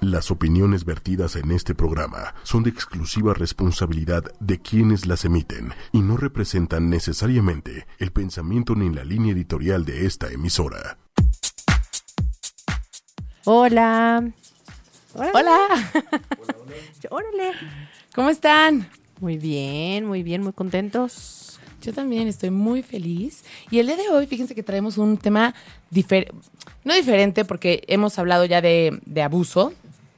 Las 0.00 0.30
opiniones 0.30 0.86
vertidas 0.86 1.36
en 1.36 1.50
este 1.50 1.74
programa 1.74 2.34
son 2.42 2.62
de 2.62 2.70
exclusiva 2.70 3.34
responsabilidad 3.34 4.24
de 4.40 4.58
quienes 4.58 5.04
las 5.04 5.26
emiten 5.26 5.74
y 5.92 6.00
no 6.00 6.16
representan 6.16 6.88
necesariamente 6.88 7.86
el 7.98 8.10
pensamiento 8.10 8.74
ni 8.74 8.88
la 8.88 9.04
línea 9.04 9.34
editorial 9.34 9.84
de 9.84 10.06
esta 10.06 10.32
emisora. 10.32 10.96
Hola. 13.44 14.26
Hola. 15.12 15.68
Órale. 17.10 17.52
¿Cómo 18.14 18.30
están? 18.30 18.88
Muy 19.20 19.36
bien, 19.36 20.06
muy 20.06 20.22
bien, 20.22 20.42
muy 20.42 20.54
contentos. 20.54 21.60
Yo 21.82 21.92
también 21.92 22.26
estoy 22.26 22.48
muy 22.48 22.82
feliz. 22.82 23.44
Y 23.70 23.80
el 23.80 23.86
día 23.86 23.96
de 23.96 24.08
hoy, 24.08 24.26
fíjense 24.26 24.54
que 24.54 24.62
traemos 24.62 24.96
un 24.96 25.18
tema 25.18 25.54
diferente, 25.90 26.34
no 26.84 26.94
diferente 26.94 27.44
porque 27.44 27.84
hemos 27.86 28.18
hablado 28.18 28.46
ya 28.46 28.62
de, 28.62 28.98
de 29.04 29.22
abuso 29.22 29.74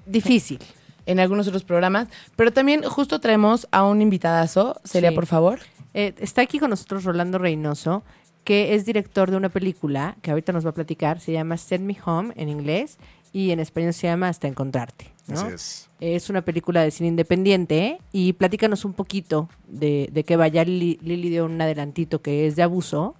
Difícil. 0.06 0.58
en 1.04 1.18
algunos 1.18 1.48
otros 1.48 1.64
programas, 1.64 2.06
pero 2.36 2.52
también 2.52 2.82
justo 2.84 3.20
traemos 3.20 3.66
a 3.72 3.84
un 3.84 4.00
invitadazo. 4.02 4.80
Celia, 4.84 5.10
Sí. 5.10 5.14
por 5.16 5.26
favor. 5.26 5.58
Eh, 5.94 6.14
está 6.18 6.42
aquí 6.42 6.58
con 6.60 6.70
nosotros 6.70 7.02
Rolando 7.04 7.38
Reynoso, 7.38 8.04
que 8.44 8.74
es 8.74 8.86
director 8.86 9.30
de 9.30 9.36
una 9.36 9.48
película 9.48 10.16
que 10.22 10.30
ahorita 10.30 10.52
nos 10.52 10.64
va 10.64 10.70
a 10.70 10.74
platicar. 10.74 11.18
Se 11.20 11.32
llama 11.32 11.56
Send 11.56 11.84
Me 11.86 11.96
Home 12.04 12.32
en 12.36 12.48
inglés 12.48 12.98
y 13.32 13.50
en 13.50 13.58
español 13.60 13.92
se 13.94 14.06
llama 14.06 14.28
Hasta 14.28 14.46
Encontrarte. 14.46 15.12
¿no? 15.26 15.40
Así 15.40 15.54
es. 15.54 15.88
Es 16.00 16.30
una 16.30 16.42
película 16.42 16.82
de 16.82 16.90
cine 16.92 17.08
independiente 17.08 17.98
y 18.12 18.32
platícanos 18.34 18.84
un 18.84 18.92
poquito 18.92 19.48
de, 19.68 20.08
de 20.12 20.22
qué 20.24 20.36
vaya. 20.36 20.64
Lili, 20.64 20.98
Lili 21.02 21.30
dio 21.30 21.44
un 21.46 21.60
adelantito 21.60 22.22
que 22.22 22.46
es 22.46 22.54
de 22.56 22.62
abuso, 22.62 23.14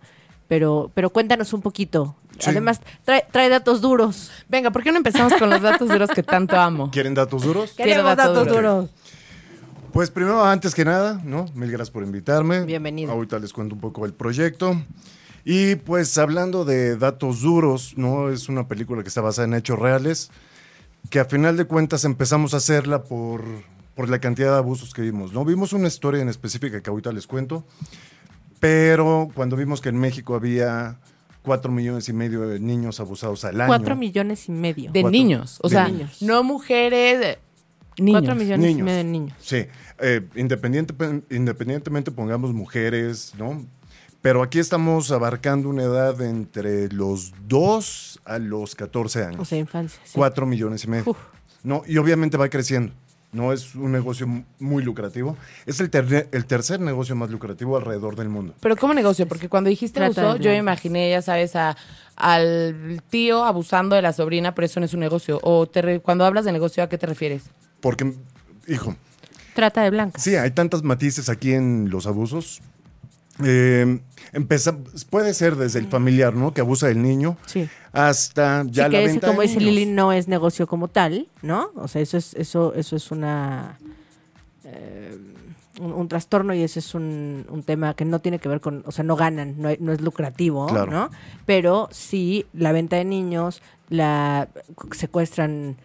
pero, 0.48 0.90
pero 0.94 1.10
cuéntanos 1.10 1.52
un 1.52 1.62
poquito. 1.62 2.16
Sí. 2.38 2.50
Además, 2.50 2.80
trae, 3.04 3.24
trae 3.30 3.48
datos 3.48 3.80
duros. 3.80 4.30
Venga, 4.48 4.70
¿por 4.70 4.82
qué 4.82 4.90
no 4.90 4.96
empezamos 4.96 5.34
con 5.34 5.50
los 5.50 5.62
datos 5.62 5.88
duros 5.88 6.10
que 6.10 6.22
tanto 6.22 6.58
amo? 6.58 6.90
¿Quieren 6.90 7.14
datos 7.14 7.42
duros? 7.42 7.72
Queremos 7.72 8.16
dato 8.16 8.32
datos 8.34 8.48
duro. 8.48 8.74
duros. 8.74 8.90
Pues 9.92 10.10
primero, 10.10 10.42
antes 10.42 10.74
que 10.74 10.84
nada, 10.86 11.20
¿no? 11.22 11.44
Mil 11.54 11.70
gracias 11.70 11.90
por 11.90 12.02
invitarme. 12.02 12.64
Bienvenido. 12.64 13.12
Ahorita 13.12 13.38
les 13.38 13.52
cuento 13.52 13.74
un 13.74 13.80
poco 13.80 14.06
el 14.06 14.14
proyecto. 14.14 14.74
Y 15.44 15.74
pues 15.76 16.16
hablando 16.18 16.64
de 16.64 16.96
datos 16.96 17.42
duros, 17.42 17.94
¿no? 17.96 18.30
Es 18.30 18.48
una 18.48 18.68
película 18.68 19.02
que 19.02 19.08
está 19.08 19.20
basada 19.20 19.46
en 19.48 19.54
hechos 19.54 19.78
reales, 19.78 20.30
que 21.10 21.20
a 21.20 21.24
final 21.24 21.56
de 21.56 21.64
cuentas 21.66 22.04
empezamos 22.04 22.54
a 22.54 22.58
hacerla 22.58 23.02
por, 23.02 23.44
por 23.94 24.08
la 24.08 24.20
cantidad 24.20 24.52
de 24.52 24.58
abusos 24.58 24.94
que 24.94 25.02
vimos, 25.02 25.32
¿no? 25.32 25.44
Vimos 25.44 25.72
una 25.72 25.88
historia 25.88 26.22
en 26.22 26.28
específica 26.28 26.80
que 26.80 26.90
ahorita 26.90 27.12
les 27.12 27.26
cuento, 27.26 27.64
pero 28.62 29.28
cuando 29.34 29.56
vimos 29.56 29.80
que 29.80 29.88
en 29.88 29.96
México 29.96 30.36
había 30.36 30.96
cuatro 31.42 31.72
millones 31.72 32.08
y 32.08 32.12
medio 32.12 32.42
de 32.48 32.60
niños 32.60 33.00
abusados 33.00 33.44
al 33.44 33.60
año. 33.60 33.66
Cuatro 33.66 33.96
millones 33.96 34.48
y 34.48 34.52
medio. 34.52 34.92
De 34.92 35.00
Cuatro. 35.00 35.10
niños. 35.10 35.58
O 35.64 35.68
De 35.68 35.74
sea, 35.74 35.88
niños. 35.88 36.22
no 36.22 36.44
mujeres, 36.44 37.20
eh, 37.26 37.38
niños. 37.98 38.20
Cuatro 38.20 38.36
millones 38.36 38.70
y 38.78 38.82
medio 38.82 38.98
de 38.98 39.02
niños. 39.04 39.36
Sí, 39.40 39.66
eh, 39.98 40.20
independiente, 40.36 40.94
independientemente 41.30 42.12
pongamos 42.12 42.52
mujeres, 42.52 43.32
¿no? 43.36 43.66
Pero 44.20 44.44
aquí 44.44 44.60
estamos 44.60 45.10
abarcando 45.10 45.68
una 45.68 45.82
edad 45.82 46.14
de 46.16 46.28
entre 46.30 46.88
los 46.92 47.32
2 47.48 48.20
a 48.24 48.38
los 48.38 48.76
14 48.76 49.24
años. 49.24 49.40
O 49.40 49.44
sea, 49.44 49.58
infancia. 49.58 50.00
sí. 50.04 50.12
4 50.14 50.46
millones 50.46 50.84
y 50.84 50.86
medio. 50.86 51.10
Uf. 51.10 51.18
No, 51.64 51.82
y 51.84 51.96
obviamente 51.98 52.36
va 52.36 52.48
creciendo. 52.48 52.92
No 53.32 53.52
es 53.52 53.74
un 53.74 53.92
negocio 53.92 54.26
muy 54.58 54.82
lucrativo. 54.82 55.38
Es 55.64 55.80
el, 55.80 55.88
ter- 55.88 56.28
el 56.30 56.44
tercer 56.44 56.80
negocio 56.80 57.16
más 57.16 57.30
lucrativo 57.30 57.76
alrededor 57.78 58.14
del 58.14 58.28
mundo. 58.28 58.54
Pero 58.60 58.76
¿cómo 58.76 58.92
negocio? 58.92 59.26
Porque 59.26 59.48
cuando 59.48 59.70
dijiste 59.70 60.00
Trata 60.00 60.22
abuso, 60.32 60.38
yo 60.42 60.50
me 60.50 60.58
imaginé, 60.58 61.10
ya 61.10 61.22
sabes, 61.22 61.56
a, 61.56 61.74
al 62.16 63.02
tío 63.08 63.44
abusando 63.44 63.96
de 63.96 64.02
la 64.02 64.12
sobrina, 64.12 64.54
pero 64.54 64.66
eso 64.66 64.80
no 64.80 64.86
es 64.86 64.92
un 64.94 65.00
negocio. 65.00 65.40
O 65.42 65.66
te 65.66 65.80
re- 65.80 66.00
cuando 66.00 66.24
hablas 66.26 66.44
de 66.44 66.52
negocio, 66.52 66.82
¿a 66.82 66.88
qué 66.90 66.98
te 66.98 67.06
refieres? 67.06 67.44
Porque, 67.80 68.12
hijo, 68.68 68.96
Trata 69.54 69.82
de 69.82 69.90
blancas. 69.90 70.22
Sí, 70.22 70.34
hay 70.36 70.50
tantas 70.50 70.82
matices 70.82 71.28
aquí 71.28 71.52
en 71.52 71.90
los 71.90 72.06
abusos. 72.06 72.62
Eh, 73.42 74.00
empeza- 74.32 74.76
puede 75.10 75.32
ser 75.34 75.56
desde 75.56 75.78
el 75.78 75.86
familiar, 75.88 76.34
¿no? 76.34 76.52
Que 76.52 76.60
abusa 76.60 76.86
del 76.88 77.02
niño, 77.02 77.36
Sí. 77.46 77.68
hasta 77.92 78.64
ya 78.66 78.86
sí, 78.86 78.90
la 78.92 78.98
que 78.98 79.04
ese, 79.04 79.12
venta 79.14 79.26
como 79.28 79.40
de 79.40 79.46
dice. 79.48 79.60
Lili, 79.60 79.86
no 79.86 80.12
es 80.12 80.28
negocio 80.28 80.66
como 80.66 80.88
tal, 80.88 81.28
¿no? 81.40 81.70
O 81.76 81.88
sea, 81.88 82.02
eso 82.02 82.16
es, 82.18 82.34
eso, 82.34 82.74
eso 82.74 82.94
es 82.96 83.10
una 83.10 83.78
eh, 84.64 85.16
un, 85.80 85.92
un 85.92 86.08
trastorno 86.08 86.52
y 86.54 86.62
ese 86.62 86.78
es 86.80 86.94
un, 86.94 87.46
un 87.48 87.62
tema 87.62 87.94
que 87.94 88.04
no 88.04 88.18
tiene 88.20 88.38
que 88.38 88.48
ver 88.48 88.60
con, 88.60 88.82
o 88.86 88.92
sea, 88.92 89.04
no 89.04 89.16
ganan, 89.16 89.54
no, 89.58 89.70
no 89.80 89.92
es 89.92 90.00
lucrativo, 90.02 90.66
Claro. 90.66 90.90
¿no? 90.92 91.10
Pero 91.46 91.88
sí, 91.90 92.44
la 92.52 92.72
venta 92.72 92.96
de 92.96 93.04
niños, 93.06 93.62
la 93.88 94.48
secuestran 94.92 95.76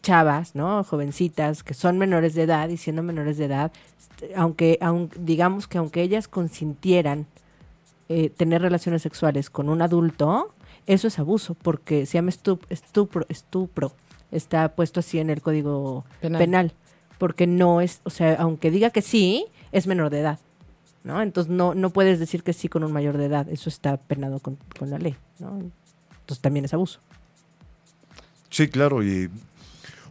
chavas, 0.00 0.54
¿no? 0.54 0.84
Jovencitas 0.84 1.64
que 1.64 1.74
son 1.74 1.98
menores 1.98 2.34
de 2.34 2.42
edad 2.42 2.68
y 2.68 2.76
siendo 2.76 3.02
menores 3.02 3.36
de 3.36 3.46
edad, 3.46 3.72
aunque, 4.36 4.78
aun- 4.80 5.10
digamos 5.18 5.66
que 5.68 5.78
aunque 5.78 6.02
ellas 6.02 6.28
consintieran 6.28 7.26
eh, 8.08 8.30
tener 8.30 8.62
relaciones 8.62 9.02
sexuales 9.02 9.48
con 9.50 9.68
un 9.68 9.80
adulto, 9.82 10.52
eso 10.86 11.08
es 11.08 11.18
abuso, 11.18 11.54
porque 11.54 12.06
se 12.06 12.14
llama 12.18 12.30
estup- 12.30 12.66
estupro, 12.70 13.24
estupro. 13.28 13.92
Está 14.30 14.68
puesto 14.74 15.00
así 15.00 15.18
en 15.18 15.30
el 15.30 15.40
código 15.42 16.04
Penal. 16.20 16.38
penal. 16.38 16.72
porque 17.18 17.46
no 17.46 17.80
es, 17.80 18.00
o 18.04 18.10
sea, 18.10 18.34
aunque 18.40 18.70
diga 18.70 18.90
que 18.90 19.00
sí, 19.02 19.46
es 19.70 19.86
menor 19.86 20.10
de 20.10 20.20
edad. 20.20 20.38
¿no? 21.04 21.20
Entonces 21.22 21.52
no, 21.52 21.74
no 21.74 21.90
puedes 21.90 22.18
decir 22.18 22.42
que 22.42 22.52
sí 22.52 22.68
con 22.68 22.82
un 22.84 22.92
mayor 22.92 23.16
de 23.16 23.26
edad, 23.26 23.48
eso 23.48 23.68
está 23.68 23.96
penado 23.96 24.38
con, 24.40 24.56
con 24.78 24.90
la 24.90 24.98
ley. 24.98 25.16
¿no? 25.38 25.50
Entonces 26.20 26.40
también 26.40 26.64
es 26.64 26.74
abuso. 26.74 27.00
Sí, 28.50 28.68
claro, 28.68 29.02
y 29.02 29.30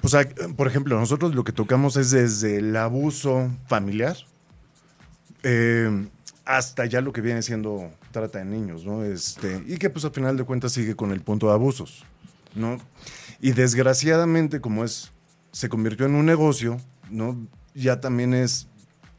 o 0.01 0.07
sea, 0.07 0.27
por 0.55 0.67
ejemplo, 0.67 0.99
nosotros 0.99 1.35
lo 1.35 1.43
que 1.43 1.51
tocamos 1.51 1.97
es 1.97 2.11
desde 2.11 2.57
el 2.57 2.75
abuso 2.75 3.49
familiar 3.67 4.17
eh, 5.43 6.07
hasta 6.45 6.85
ya 6.85 7.01
lo 7.01 7.13
que 7.13 7.21
viene 7.21 7.41
siendo 7.41 7.91
trata 8.11 8.39
de 8.39 8.45
niños, 8.45 8.85
¿no? 8.85 9.03
Este, 9.03 9.63
y 9.67 9.77
que 9.77 9.89
pues 9.89 10.05
al 10.05 10.11
final 10.11 10.37
de 10.37 10.43
cuentas 10.43 10.73
sigue 10.73 10.95
con 10.95 11.11
el 11.11 11.21
punto 11.21 11.47
de 11.47 11.53
abusos, 11.53 12.03
¿no? 12.55 12.77
Y 13.39 13.51
desgraciadamente, 13.51 14.59
como 14.59 14.83
es, 14.83 15.11
se 15.51 15.69
convirtió 15.69 16.05
en 16.05 16.15
un 16.15 16.25
negocio, 16.25 16.77
¿no? 17.09 17.37
Ya 17.73 17.99
también 17.99 18.33
es 18.33 18.67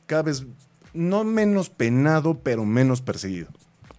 cada 0.06 0.22
vez 0.22 0.46
no 0.92 1.24
menos 1.24 1.70
penado, 1.70 2.38
pero 2.38 2.64
menos 2.64 3.00
perseguido. 3.00 3.48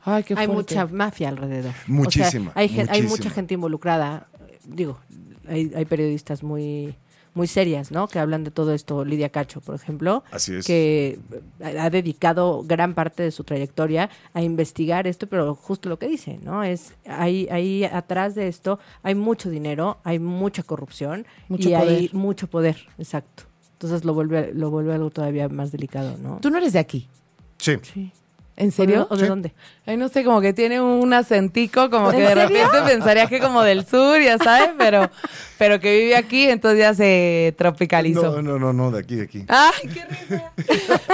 Ay, 0.06 0.24
qué 0.24 0.36
hay 0.38 0.48
mucha 0.48 0.86
mafia 0.86 1.30
alrededor. 1.30 1.74
Muchísima, 1.88 2.52
O 2.52 2.68
sea, 2.68 2.86
hay, 2.90 3.04
mucha 3.04 3.30
gente 3.30 3.54
involucrada. 3.54 4.28
Digo, 4.66 5.00
hay, 5.48 5.72
hay 5.76 5.86
periodistas 5.86 6.44
muy 6.44 6.96
muy 7.34 7.48
serias, 7.48 7.92
¿no? 7.92 8.08
Que 8.08 8.20
hablan 8.20 8.44
de 8.44 8.52
todo 8.52 8.74
esto. 8.74 9.04
Lidia 9.06 9.30
Cacho, 9.30 9.62
por 9.62 9.76
ejemplo, 9.76 10.24
Así 10.32 10.56
es. 10.56 10.66
que 10.66 11.20
ha 11.64 11.90
dedicado 11.90 12.64
gran 12.64 12.94
parte 12.94 13.24
de 13.24 13.32
su 13.32 13.44
trayectoria 13.44 14.10
a 14.34 14.42
investigar 14.42 15.08
esto, 15.08 15.28
pero 15.28 15.56
justo 15.56 15.90
lo 15.90 15.98
que 15.98 16.08
dice, 16.08 16.40
¿no? 16.44 16.64
Es 16.64 16.94
ahí, 17.08 17.48
ahí 17.50 17.84
atrás 17.86 18.36
de 18.36 18.48
esto 18.48 18.80
hay 19.02 19.16
mucho 19.16 19.50
dinero, 19.50 19.98
hay 20.04 20.20
mucha 20.20 20.64
corrupción 20.64 21.26
Mucho 21.48 21.70
y 21.70 21.74
hay 21.74 22.10
mucho 22.14 22.48
poder, 22.48 22.78
exacto. 22.98 23.44
Entonces 23.74 24.06
lo 24.06 24.14
vuelve, 24.14 24.54
lo 24.54 24.70
vuelve 24.70 24.94
algo 24.94 25.10
todavía 25.10 25.50
más 25.50 25.72
delicado, 25.72 26.18
¿no? 26.18 26.40
Tú 26.40 26.50
no 26.50 26.58
eres 26.58 26.74
de 26.74 26.80
aquí. 26.80 27.10
Sí. 27.58 27.78
Sí. 27.82 28.12
¿En 28.56 28.72
serio? 28.72 29.08
¿O 29.10 29.16
de 29.16 29.24
Sí. 29.24 29.28
dónde? 29.28 29.52
Ay, 29.88 29.98
no 29.98 30.10
sé, 30.10 30.24
como 30.24 30.40
que 30.40 30.54
tiene 30.54 30.80
un 30.80 31.12
acentico, 31.14 31.90
como 31.90 32.12
que 32.12 32.18
¿En 32.18 32.24
de 32.24 32.28
serio? 32.30 32.48
repente 32.48 32.78
pensaría 32.94 33.28
que 33.28 33.40
como 33.40 33.64
del 33.64 33.86
sur, 33.86 34.22
ya 34.22 34.38
sabes, 34.38 34.70
pero, 34.78 35.10
pero 35.58 35.80
que 35.80 35.98
vive 36.00 36.16
aquí, 36.16 36.44
entonces 36.44 36.80
ya 36.80 36.94
se 36.94 37.56
tropicalizó. 37.58 38.22
No, 38.22 38.42
no, 38.44 38.60
no, 38.60 38.72
no, 38.74 38.92
de 38.92 39.00
aquí, 39.00 39.16
de 39.16 39.24
aquí. 39.24 39.46
¡Ay, 39.48 39.90
qué 39.92 40.06
risa! 40.06 40.52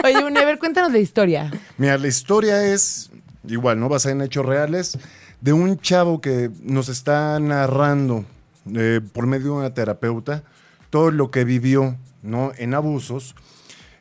Oye, 0.03 0.23
Uni, 0.23 0.37
a 0.37 0.45
ver, 0.45 0.59
cuéntanos 0.59 0.91
la 0.91 0.99
historia. 0.99 1.49
Mira, 1.77 1.97
la 1.97 2.07
historia 2.07 2.61
es 2.65 3.09
igual, 3.47 3.79
¿no? 3.79 3.87
Basada 3.87 4.13
en 4.15 4.21
hechos 4.21 4.45
reales, 4.45 4.97
de 5.39 5.53
un 5.53 5.79
chavo 5.79 6.19
que 6.19 6.49
nos 6.61 6.89
está 6.89 7.39
narrando 7.39 8.25
eh, 8.75 8.99
por 9.13 9.25
medio 9.27 9.45
de 9.45 9.51
una 9.59 9.73
terapeuta 9.73 10.43
todo 10.89 11.09
lo 11.11 11.31
que 11.31 11.45
vivió, 11.45 11.95
¿no? 12.21 12.51
En 12.57 12.73
abusos. 12.73 13.33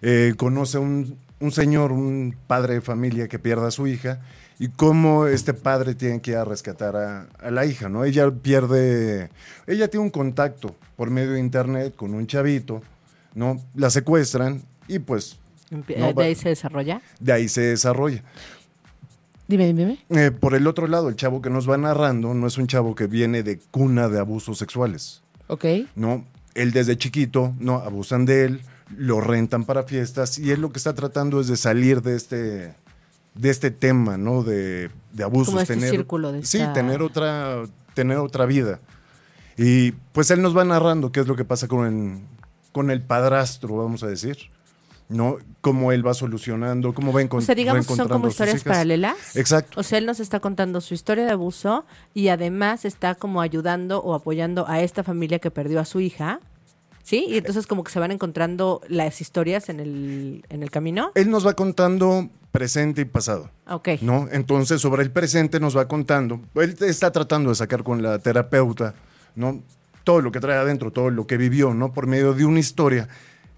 Eh, 0.02 0.34
conoce 0.36 0.78
a 0.78 0.80
un, 0.80 1.16
un 1.40 1.52
señor, 1.52 1.92
un 1.92 2.34
padre 2.46 2.74
de 2.74 2.80
familia 2.80 3.28
que 3.28 3.38
pierde 3.38 3.66
a 3.66 3.70
su 3.70 3.86
hija 3.86 4.20
y 4.58 4.68
cómo 4.68 5.26
este 5.26 5.54
padre 5.54 5.94
tiene 5.94 6.20
que 6.20 6.32
ir 6.32 6.36
a 6.36 6.44
rescatar 6.44 6.96
a, 6.96 7.28
a 7.38 7.50
la 7.50 7.64
hija, 7.64 7.88
¿no? 7.88 8.04
Ella 8.04 8.30
pierde, 8.30 9.30
ella 9.66 9.88
tiene 9.88 10.04
un 10.04 10.10
contacto 10.10 10.74
por 10.96 11.10
medio 11.10 11.32
de 11.32 11.40
internet 11.40 11.94
con 11.94 12.12
un 12.14 12.26
chavito, 12.26 12.82
¿no? 13.34 13.62
La 13.76 13.88
secuestran 13.90 14.62
y 14.88 14.98
pues 14.98 15.38
No, 15.70 16.12
de 16.12 16.24
ahí 16.24 16.34
se 16.34 16.48
desarrolla. 16.48 17.00
de 17.20 17.32
ahí 17.32 17.48
se 17.48 17.60
desarrolla. 17.60 18.22
Dime, 19.46 19.66
dime, 19.66 19.98
dime. 20.08 20.26
Eh, 20.26 20.30
por 20.30 20.54
el 20.54 20.66
otro 20.66 20.86
lado, 20.88 21.08
el 21.08 21.16
chavo 21.16 21.40
que 21.40 21.48
nos 21.50 21.68
va 21.68 21.78
narrando 21.78 22.34
no 22.34 22.46
es 22.46 22.58
un 22.58 22.66
chavo 22.66 22.94
que 22.94 23.06
viene 23.06 23.42
de 23.42 23.58
cuna 23.70 24.08
de 24.08 24.18
abusos 24.18 24.58
sexuales, 24.58 25.22
Ok. 25.46 25.64
¿no? 25.94 26.26
Él 26.54 26.72
desde 26.72 26.98
chiquito, 26.98 27.54
¿no? 27.58 27.76
Abusan 27.76 28.26
de 28.26 28.44
él, 28.44 28.60
lo 28.96 29.20
rentan 29.20 29.64
para 29.64 29.82
fiestas 29.82 30.38
y 30.38 30.50
él 30.50 30.60
lo 30.60 30.72
que 30.72 30.78
está 30.78 30.94
tratando 30.94 31.40
es 31.40 31.46
de 31.48 31.56
salir 31.56 32.00
de 32.02 32.16
este, 32.16 32.74
de 33.34 33.50
este 33.50 33.70
tema, 33.70 34.16
¿no? 34.16 34.42
De, 34.42 34.90
de 35.12 35.24
abusos. 35.24 35.48
Como 35.54 35.60
este 35.60 35.78
círculo 35.90 36.32
de 36.32 36.44
Sí, 36.44 36.58
esta- 36.58 36.72
tener 36.72 37.02
otra, 37.02 37.64
tener 37.94 38.18
otra 38.18 38.46
vida. 38.46 38.80
Y 39.56 39.92
pues 40.12 40.30
él 40.30 40.40
nos 40.40 40.56
va 40.56 40.64
narrando 40.64 41.10
qué 41.12 41.20
es 41.20 41.26
lo 41.26 41.36
que 41.36 41.44
pasa 41.44 41.66
con 41.68 41.86
el, 41.86 42.18
con 42.72 42.90
el 42.90 43.02
padrastro, 43.02 43.76
vamos 43.76 44.02
a 44.02 44.06
decir. 44.06 44.38
¿No? 45.10 45.38
Cómo 45.62 45.90
él 45.92 46.06
va 46.06 46.12
solucionando, 46.12 46.92
cómo 46.92 47.14
va, 47.14 47.22
encon- 47.22 47.38
O 47.38 47.40
sea, 47.40 47.54
va 47.54 47.56
digamos 47.56 47.86
que 47.86 47.94
son 47.96 48.08
como 48.08 48.28
historias 48.28 48.62
paralelas. 48.62 49.36
Exacto. 49.36 49.80
O 49.80 49.82
sea, 49.82 49.96
él 49.96 50.04
nos 50.04 50.20
está 50.20 50.38
contando 50.40 50.82
su 50.82 50.92
historia 50.92 51.24
de 51.24 51.30
abuso 51.32 51.86
y 52.12 52.28
además 52.28 52.84
está 52.84 53.14
como 53.14 53.40
ayudando 53.40 54.00
o 54.02 54.14
apoyando 54.14 54.68
a 54.68 54.82
esta 54.82 55.02
familia 55.02 55.38
que 55.38 55.50
perdió 55.50 55.80
a 55.80 55.86
su 55.86 56.00
hija. 56.00 56.40
¿Sí? 57.08 57.24
Y 57.26 57.38
entonces 57.38 57.66
como 57.66 57.84
que 57.84 57.90
se 57.90 57.98
van 57.98 58.10
encontrando 58.10 58.82
las 58.88 59.22
historias 59.22 59.70
en 59.70 59.80
el, 59.80 60.44
en 60.50 60.62
el 60.62 60.70
camino. 60.70 61.10
Él 61.14 61.30
nos 61.30 61.46
va 61.46 61.54
contando 61.54 62.28
presente 62.52 63.00
y 63.00 63.04
pasado. 63.06 63.50
Ok. 63.66 63.88
¿no? 64.02 64.28
Entonces, 64.30 64.82
sobre 64.82 65.02
el 65.04 65.10
presente 65.10 65.58
nos 65.58 65.74
va 65.74 65.88
contando. 65.88 66.42
Él 66.56 66.76
está 66.80 67.10
tratando 67.10 67.48
de 67.48 67.54
sacar 67.56 67.82
con 67.82 68.02
la 68.02 68.18
terapeuta, 68.18 68.94
¿no? 69.36 69.62
Todo 70.04 70.20
lo 70.20 70.30
que 70.32 70.40
trae 70.40 70.58
adentro, 70.58 70.90
todo 70.90 71.08
lo 71.08 71.26
que 71.26 71.38
vivió, 71.38 71.72
¿no? 71.72 71.94
Por 71.94 72.06
medio 72.06 72.34
de 72.34 72.44
una 72.44 72.60
historia 72.60 73.08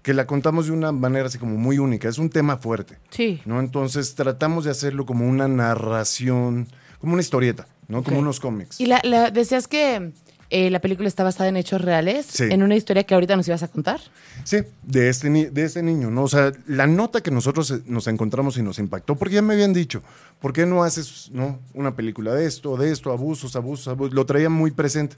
que 0.01 0.13
la 0.13 0.25
contamos 0.25 0.67
de 0.67 0.71
una 0.71 0.93
manera 0.93 1.25
así 1.27 1.37
como 1.37 1.57
muy 1.57 1.77
única. 1.77 2.07
Es 2.07 2.19
un 2.19 2.29
tema 2.29 2.55
fuerte, 2.55 2.99
Sí. 3.09 3.41
¿no? 3.45 3.59
Entonces, 3.59 4.15
tratamos 4.15 4.63
de 4.63 4.71
hacerlo 4.71 5.05
como 5.05 5.27
una 5.27 5.49
narración, 5.49 6.67
como 6.99 7.13
una 7.13 7.21
historieta, 7.21 7.67
¿no? 7.89 8.01
Como 8.01 8.19
unos 8.19 8.39
cómics. 8.39 8.79
Y 8.79 8.85
la, 8.85 9.01
la- 9.03 9.29
decías 9.29 9.67
que 9.67 10.11
eh, 10.51 10.69
la 10.69 10.79
película 10.81 11.07
está 11.07 11.23
basada 11.23 11.49
en 11.49 11.57
hechos 11.57 11.81
reales, 11.81 12.25
Sí. 12.27 12.43
en 12.43 12.61
una 12.61 12.75
historia 12.75 13.03
que 13.03 13.13
ahorita 13.15 13.35
nos 13.35 13.47
ibas 13.47 13.63
a 13.63 13.67
contar. 13.69 13.99
Sí, 14.43 14.57
de 14.83 15.09
este, 15.09 15.29
ni- 15.29 15.45
de 15.45 15.63
este 15.63 15.81
niño, 15.81 16.11
¿no? 16.11 16.23
O 16.23 16.27
sea, 16.27 16.51
la 16.67 16.85
nota 16.87 17.21
que 17.21 17.31
nosotros 17.31 17.71
eh, 17.71 17.81
nos 17.85 18.07
encontramos 18.07 18.57
y 18.57 18.61
nos 18.61 18.77
impactó, 18.77 19.15
porque 19.15 19.35
ya 19.35 19.41
me 19.41 19.53
habían 19.53 19.73
dicho, 19.73 20.03
¿por 20.39 20.53
qué 20.53 20.65
no 20.65 20.83
haces, 20.83 21.29
no, 21.33 21.59
una 21.73 21.95
película 21.95 22.33
de 22.35 22.45
esto, 22.45 22.77
de 22.77 22.91
esto, 22.91 23.11
abusos, 23.11 23.55
abusos, 23.55 23.87
abusos? 23.87 24.13
Lo 24.13 24.25
traía 24.25 24.49
muy 24.49 24.71
presente. 24.71 25.15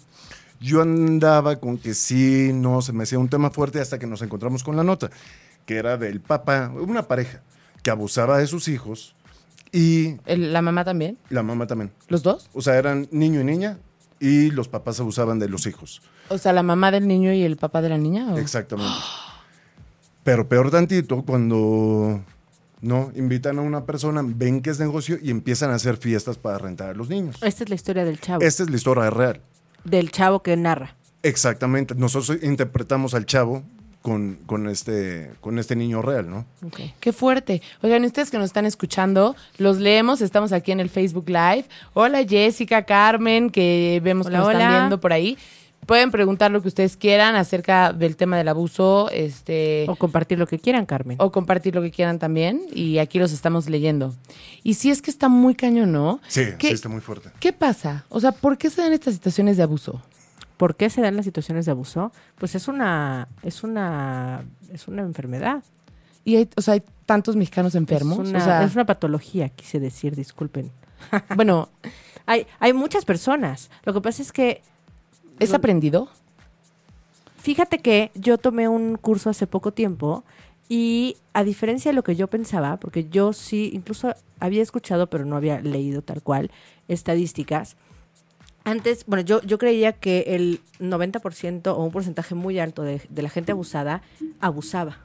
Yo 0.62 0.82
andaba 0.82 1.58
con 1.60 1.78
que 1.78 1.94
sí, 1.94 2.52
no, 2.54 2.82
se 2.82 2.94
me 2.94 3.04
hacía 3.04 3.20
un 3.20 3.28
tema 3.28 3.50
fuerte 3.52 3.82
hasta 3.82 4.00
que 4.00 4.08
nos 4.08 4.22
encontramos 4.22 4.64
con 4.64 4.76
la 4.78 4.84
nota, 4.84 5.10
que 5.66 5.76
era 5.76 5.98
del 5.98 6.22
papá, 6.22 6.72
una 6.74 7.08
pareja, 7.08 7.42
que 7.82 7.90
abusaba 7.90 8.38
de 8.38 8.48
sus 8.48 8.68
hijos 8.70 9.14
y 9.74 10.16
la 10.28 10.62
mamá 10.62 10.86
también. 10.86 11.18
la 11.30 11.44
mamá 11.44 11.66
también. 11.68 11.92
¿Los 12.08 12.22
dos? 12.24 12.50
O 12.54 12.62
sea, 12.62 12.78
eran 12.78 13.08
niño 13.12 13.42
y 13.42 13.44
niña 13.44 13.78
y 14.24 14.52
los 14.52 14.70
papás 14.70 15.02
abusaban 15.02 15.38
de 15.38 15.50
los 15.50 15.68
hijos. 15.68 16.02
O 16.30 16.38
sea, 16.38 16.54
la 16.54 16.64
mamá 16.64 16.92
del 16.92 17.10
niño 17.10 17.34
y 17.34 17.44
el 17.44 17.58
papá 17.58 17.82
de 17.82 17.90
la 17.90 17.98
niña. 17.98 18.34
¿o? 18.34 18.38
Exactamente. 18.38 18.96
Pero 20.24 20.48
peor 20.48 20.72
tantito 20.72 21.24
cuando 21.24 22.24
no 22.80 23.12
invitan 23.16 23.60
a 23.60 23.62
una 23.62 23.86
persona, 23.86 24.22
ven 24.26 24.62
que 24.62 24.70
es 24.70 24.80
negocio 24.80 25.18
y 25.22 25.30
empiezan 25.30 25.72
a 25.72 25.76
hacer 25.76 25.98
fiestas 25.98 26.38
para 26.38 26.58
rentar 26.58 26.92
a 26.92 26.94
los 26.94 27.10
niños. 27.10 27.36
Esta 27.44 27.66
es 27.66 27.70
la 27.70 27.76
historia 27.76 28.06
del 28.06 28.22
chavo. 28.22 28.42
Esta 28.42 28.64
es 28.64 28.70
la 28.70 28.78
historia 28.78 29.10
real. 29.10 29.42
Del 29.84 30.10
chavo 30.10 30.42
que 30.42 30.56
narra. 30.56 30.96
Exactamente. 31.22 31.94
Nosotros 31.94 32.38
interpretamos 32.44 33.16
al 33.16 33.26
chavo 33.26 33.64
con, 34.04 34.38
con 34.46 34.68
este, 34.68 35.32
con 35.40 35.58
este 35.58 35.76
niño 35.78 36.02
real, 36.02 36.30
¿no? 36.30 36.46
Ok. 36.68 36.82
Qué 37.00 37.14
fuerte. 37.14 37.62
Oigan, 37.82 38.04
ustedes 38.04 38.30
que 38.30 38.38
nos 38.38 38.48
están 38.48 38.66
escuchando, 38.66 39.36
los 39.58 39.80
leemos, 39.80 40.22
estamos 40.22 40.52
aquí 40.52 40.74
en 40.74 40.82
el 40.82 40.90
Facebook 40.90 41.30
Live. 41.30 41.66
Hola 41.94 42.24
Jessica, 42.28 42.84
Carmen, 42.84 43.50
que 43.50 44.02
vemos 44.04 44.28
Hola, 44.28 44.40
que 44.40 44.44
nos 44.44 44.52
están 44.54 44.72
viendo 44.74 45.00
por 45.00 45.14
ahí. 45.14 45.38
Pueden 45.86 46.12
preguntar 46.12 46.52
lo 46.52 46.62
que 46.62 46.68
ustedes 46.68 46.98
quieran 46.98 47.36
acerca 47.36 47.94
del 47.94 48.16
tema 48.18 48.38
del 48.38 48.50
abuso, 48.50 49.10
este, 49.10 49.86
O 49.88 49.96
compartir 49.96 50.38
lo 50.38 50.48
que 50.48 50.60
quieran, 50.60 50.86
Carmen. 50.86 51.18
o 51.20 51.32
compartir 51.32 51.74
lo 51.74 51.82
que 51.82 51.92
quieran 51.92 52.20
también. 52.20 52.62
Y 52.74 52.98
aquí 52.98 53.20
los 53.20 53.32
estamos 53.32 53.70
leyendo. 53.70 54.14
Y 54.64 54.76
si 54.76 54.92
es 54.92 55.02
que 55.02 55.12
está 55.12 55.30
muy 55.30 55.56
cañón, 55.56 55.94
¿no? 55.94 56.20
Sí, 56.28 56.44
¿Qué, 56.58 56.68
sí, 56.68 56.74
está 56.74 56.90
muy 56.90 57.02
fuerte. 57.02 57.30
¿Qué 57.40 57.54
pasa? 57.54 58.06
O 58.10 58.20
sea, 58.20 58.34
¿por 58.34 58.58
qué 58.58 58.70
se 58.70 58.82
dan 58.82 58.92
estas 58.94 59.14
situaciones 59.14 59.58
de 59.58 59.64
abuso? 59.64 60.02
¿Por 60.58 60.76
qué 60.76 60.90
se 60.90 61.02
dan 61.02 61.16
las 61.16 61.26
situaciones 61.26 61.66
de 61.66 61.72
abuso? 61.72 62.12
Pues 62.38 62.56
es 62.56 62.68
una, 62.68 63.28
es 63.42 63.64
una, 63.64 64.44
es 64.72 64.88
una 64.88 65.02
enfermedad. 65.02 65.64
Y 66.24 66.36
hay, 66.38 66.50
o 66.56 66.62
sea, 66.62 66.76
hay 66.76 66.84
tantos 67.06 67.36
mexicanos 67.36 67.76
enfermos. 67.76 68.20
Es 68.20 68.30
una, 68.30 68.40
o 68.40 68.42
sea, 68.44 68.64
es 68.64 68.74
una 68.76 68.86
patología, 68.86 69.50
quise 69.50 69.80
decir, 69.80 70.16
disculpen. 70.16 70.72
bueno, 71.36 71.70
Hay, 72.26 72.48
hay 72.60 72.72
muchas 72.72 73.04
personas. 73.04 73.70
Lo 73.84 73.94
que 73.94 74.00
pasa 74.02 74.22
es 74.22 74.32
que 74.32 74.62
¿es 75.40 75.50
Lo- 75.50 75.58
aprendido? 75.58 76.08
Fíjate 77.38 77.80
que 77.80 78.12
yo 78.16 78.38
tomé 78.38 78.70
un 78.70 78.96
curso 78.96 79.30
hace 79.30 79.48
poco 79.48 79.74
tiempo 79.74 80.24
y 80.70 81.18
a 81.34 81.44
diferencia 81.44 81.92
de 81.92 81.96
lo 81.96 82.04
que 82.04 82.16
yo 82.16 82.28
pensaba, 82.30 82.78
porque 82.78 83.10
yo 83.10 83.34
sí, 83.34 83.70
incluso 83.74 84.14
había 84.40 84.62
escuchado, 84.62 85.08
pero 85.08 85.26
no 85.26 85.36
había 85.36 85.60
leído 85.60 86.02
tal 86.02 86.22
cual, 86.22 86.52
estadísticas. 86.88 87.76
Antes, 88.66 89.06
bueno, 89.08 89.24
yo, 89.24 89.42
yo 89.42 89.58
creía 89.58 89.92
que 89.92 90.22
el 90.28 90.62
90% 90.80 91.68
o 91.76 91.84
un 91.84 91.92
porcentaje 91.92 92.34
muy 92.36 92.60
alto 92.60 92.84
de, 92.84 93.02
de 93.10 93.22
la 93.22 93.30
gente 93.30 93.52
abusada 93.52 94.02
abusaba. 94.40 94.98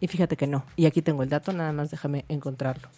Y 0.00 0.08
fíjate 0.08 0.36
que 0.36 0.46
no. 0.46 0.64
Y 0.76 0.86
aquí 0.86 1.02
tengo 1.02 1.22
el 1.22 1.28
dato, 1.28 1.52
nada 1.52 1.72
más 1.72 1.90
déjame 1.90 2.24
encontrarlo. 2.28 2.88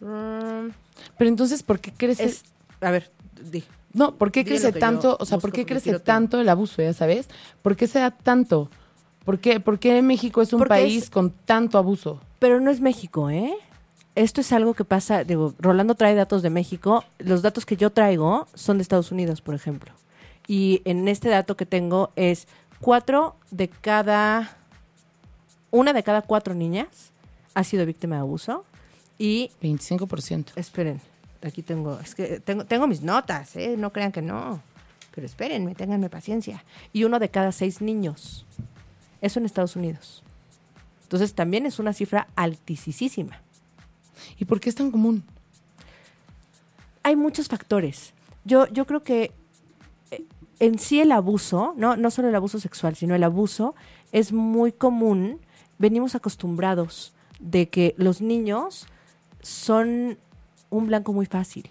Mm, 0.00 0.70
Pero 1.18 1.28
entonces, 1.28 1.62
¿por 1.62 1.80
qué 1.80 1.92
crece? 1.92 2.24
es, 2.24 2.42
a 2.80 2.90
ver, 2.90 3.10
di. 3.40 3.64
No, 3.94 4.14
¿por 4.16 4.32
qué 4.32 4.44
crece 4.44 4.72
tanto? 4.72 5.16
O 5.20 5.24
sea, 5.26 5.36
busco 5.36 5.48
¿por 5.48 5.52
qué 5.52 5.66
crece 5.66 5.98
tanto 6.00 6.40
el 6.40 6.48
abuso, 6.48 6.82
ya 6.82 6.92
sabes? 6.92 7.28
¿Por 7.62 7.76
qué 7.76 7.86
se 7.86 7.98
da 8.00 8.10
tanto? 8.10 8.70
¿Por 9.24 9.38
qué, 9.38 9.60
por 9.60 9.78
qué 9.78 10.02
México 10.02 10.42
es 10.42 10.52
un 10.52 10.58
Porque 10.58 10.68
país 10.70 11.04
es- 11.04 11.10
con 11.10 11.30
tanto 11.30 11.78
abuso? 11.78 12.20
Pero 12.38 12.58
no 12.60 12.70
es 12.70 12.80
México, 12.80 13.30
¿eh? 13.30 13.54
Esto 14.14 14.42
es 14.42 14.52
algo 14.52 14.74
que 14.74 14.84
pasa, 14.84 15.24
digo, 15.24 15.54
Rolando 15.58 15.94
trae 15.94 16.14
datos 16.14 16.42
de 16.42 16.50
México, 16.50 17.04
los 17.18 17.40
datos 17.40 17.64
que 17.64 17.76
yo 17.76 17.90
traigo 17.90 18.46
son 18.54 18.76
de 18.76 18.82
Estados 18.82 19.10
Unidos, 19.10 19.40
por 19.40 19.54
ejemplo. 19.54 19.92
Y 20.46 20.82
en 20.84 21.08
este 21.08 21.30
dato 21.30 21.56
que 21.56 21.64
tengo 21.64 22.12
es 22.14 22.46
cuatro 22.80 23.36
de 23.50 23.68
cada, 23.68 24.56
una 25.70 25.94
de 25.94 26.02
cada 26.02 26.22
cuatro 26.22 26.54
niñas 26.54 27.12
ha 27.54 27.64
sido 27.64 27.86
víctima 27.86 28.16
de 28.16 28.20
abuso. 28.20 28.64
Y, 29.18 29.50
25%. 29.62 30.52
esperen, 30.56 31.00
aquí 31.42 31.62
tengo, 31.62 31.98
es 32.00 32.14
que 32.14 32.40
tengo, 32.40 32.66
tengo 32.66 32.86
mis 32.86 33.02
notas, 33.02 33.56
¿eh? 33.56 33.76
No 33.78 33.92
crean 33.92 34.12
que 34.12 34.20
no. 34.20 34.60
Pero 35.14 35.26
espérenme, 35.26 35.74
ténganme 35.74 36.10
paciencia. 36.10 36.64
Y 36.92 37.04
uno 37.04 37.18
de 37.18 37.28
cada 37.28 37.52
seis 37.52 37.80
niños. 37.80 38.44
Eso 39.20 39.38
en 39.38 39.46
Estados 39.46 39.76
Unidos. 39.76 40.22
Entonces 41.04 41.34
también 41.34 41.66
es 41.66 41.78
una 41.78 41.92
cifra 41.92 42.28
altísima. 42.34 43.40
¿Y 44.38 44.44
por 44.44 44.60
qué 44.60 44.68
es 44.68 44.74
tan 44.74 44.90
común? 44.90 45.24
hay 47.02 47.16
muchos 47.16 47.48
factores. 47.48 48.12
Yo, 48.44 48.66
yo 48.68 48.86
creo 48.86 49.02
que 49.02 49.32
eh, 50.10 50.24
en 50.60 50.78
sí 50.78 51.00
el 51.00 51.12
abuso, 51.12 51.74
¿no? 51.76 51.96
no 51.96 52.10
solo 52.10 52.28
el 52.28 52.34
abuso 52.34 52.58
sexual, 52.60 52.96
sino 52.96 53.14
el 53.14 53.24
abuso 53.24 53.74
es 54.12 54.32
muy 54.32 54.72
común. 54.72 55.40
Venimos 55.78 56.14
acostumbrados 56.14 57.12
de 57.40 57.68
que 57.68 57.94
los 57.96 58.20
niños 58.20 58.86
son 59.40 60.18
un 60.70 60.86
blanco 60.86 61.12
muy 61.12 61.26
fácil, 61.26 61.68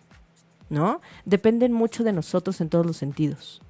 ¿no? 0.69 1.01
Dependen 1.25 1.71
mucho 1.71 2.03
de 2.03 2.11
nosotros 2.11 2.59
en 2.61 2.69
todos 2.69 2.85
los 2.85 2.97
sentidos. 2.97 3.61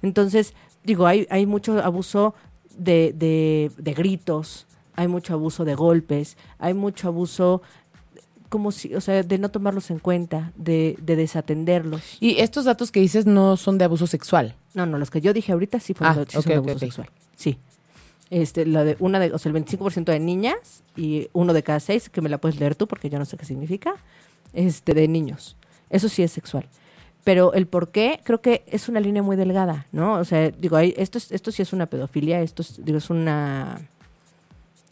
Entonces, 0.00 0.54
digo, 0.82 1.06
hay, 1.06 1.26
hay 1.30 1.46
mucho 1.46 1.78
abuso 1.82 2.34
de, 2.76 3.12
de, 3.14 3.70
de 3.76 3.94
gritos, 3.94 4.66
hay 4.94 5.08
mucho 5.08 5.34
abuso 5.34 5.64
de 5.64 5.74
golpes, 5.74 6.36
hay 6.58 6.74
mucho 6.74 7.08
abuso 7.08 7.62
como 8.52 8.70
si, 8.70 8.94
o 8.94 9.00
sea, 9.00 9.22
de 9.22 9.38
no 9.38 9.48
tomarlos 9.50 9.90
en 9.90 9.98
cuenta, 9.98 10.52
de, 10.56 10.94
de 11.00 11.16
desatenderlos. 11.16 12.18
Y 12.20 12.38
estos 12.40 12.66
datos 12.66 12.92
que 12.92 13.00
dices 13.00 13.24
no 13.24 13.56
son 13.56 13.78
de 13.78 13.86
abuso 13.86 14.06
sexual. 14.06 14.54
No, 14.74 14.84
no, 14.84 14.98
los 14.98 15.10
que 15.10 15.22
yo 15.22 15.32
dije 15.32 15.52
ahorita 15.52 15.80
sí 15.80 15.94
fueron 15.94 16.16
Ah, 16.18 16.20
de, 16.20 16.26
sí 16.26 16.32
son 16.32 16.42
de 16.44 16.54
abuso 16.56 16.78
sexual. 16.78 17.08
Sí. 17.34 17.56
Este, 18.28 18.66
la 18.66 18.84
de 18.84 18.96
una 18.98 19.18
de, 19.20 19.32
o 19.32 19.38
sea, 19.38 19.50
el 19.50 19.56
25% 19.56 20.04
de 20.12 20.20
niñas 20.20 20.82
y 20.96 21.28
uno 21.32 21.54
de 21.54 21.62
cada 21.62 21.80
seis, 21.80 22.10
que 22.10 22.20
me 22.20 22.28
la 22.28 22.36
puedes 22.36 22.60
leer 22.60 22.74
tú 22.74 22.86
porque 22.86 23.08
yo 23.08 23.18
no 23.18 23.24
sé 23.24 23.38
qué 23.38 23.46
significa, 23.46 23.94
este, 24.52 24.92
de 24.92 25.08
niños. 25.08 25.56
Eso 25.88 26.10
sí 26.10 26.22
es 26.22 26.30
sexual. 26.32 26.66
Pero 27.24 27.54
el 27.54 27.66
por 27.66 27.88
qué, 27.90 28.20
creo 28.22 28.42
que 28.42 28.64
es 28.66 28.88
una 28.90 29.00
línea 29.00 29.22
muy 29.22 29.36
delgada, 29.36 29.86
¿no? 29.92 30.14
O 30.14 30.24
sea, 30.26 30.50
digo, 30.50 30.76
hay- 30.76 30.92
esto, 30.98 31.16
es- 31.16 31.32
esto 31.32 31.50
sí 31.52 31.62
es 31.62 31.72
una 31.72 31.86
pedofilia, 31.86 32.42
esto 32.42 32.60
es, 32.60 32.84
digo, 32.84 32.98
es 32.98 33.08
una... 33.08 33.80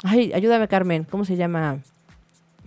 Ay, 0.02 0.33
ayúdame, 0.33 0.67
Carmen, 0.69 1.05
¿cómo 1.05 1.26
se 1.26 1.37
llama? 1.37 1.79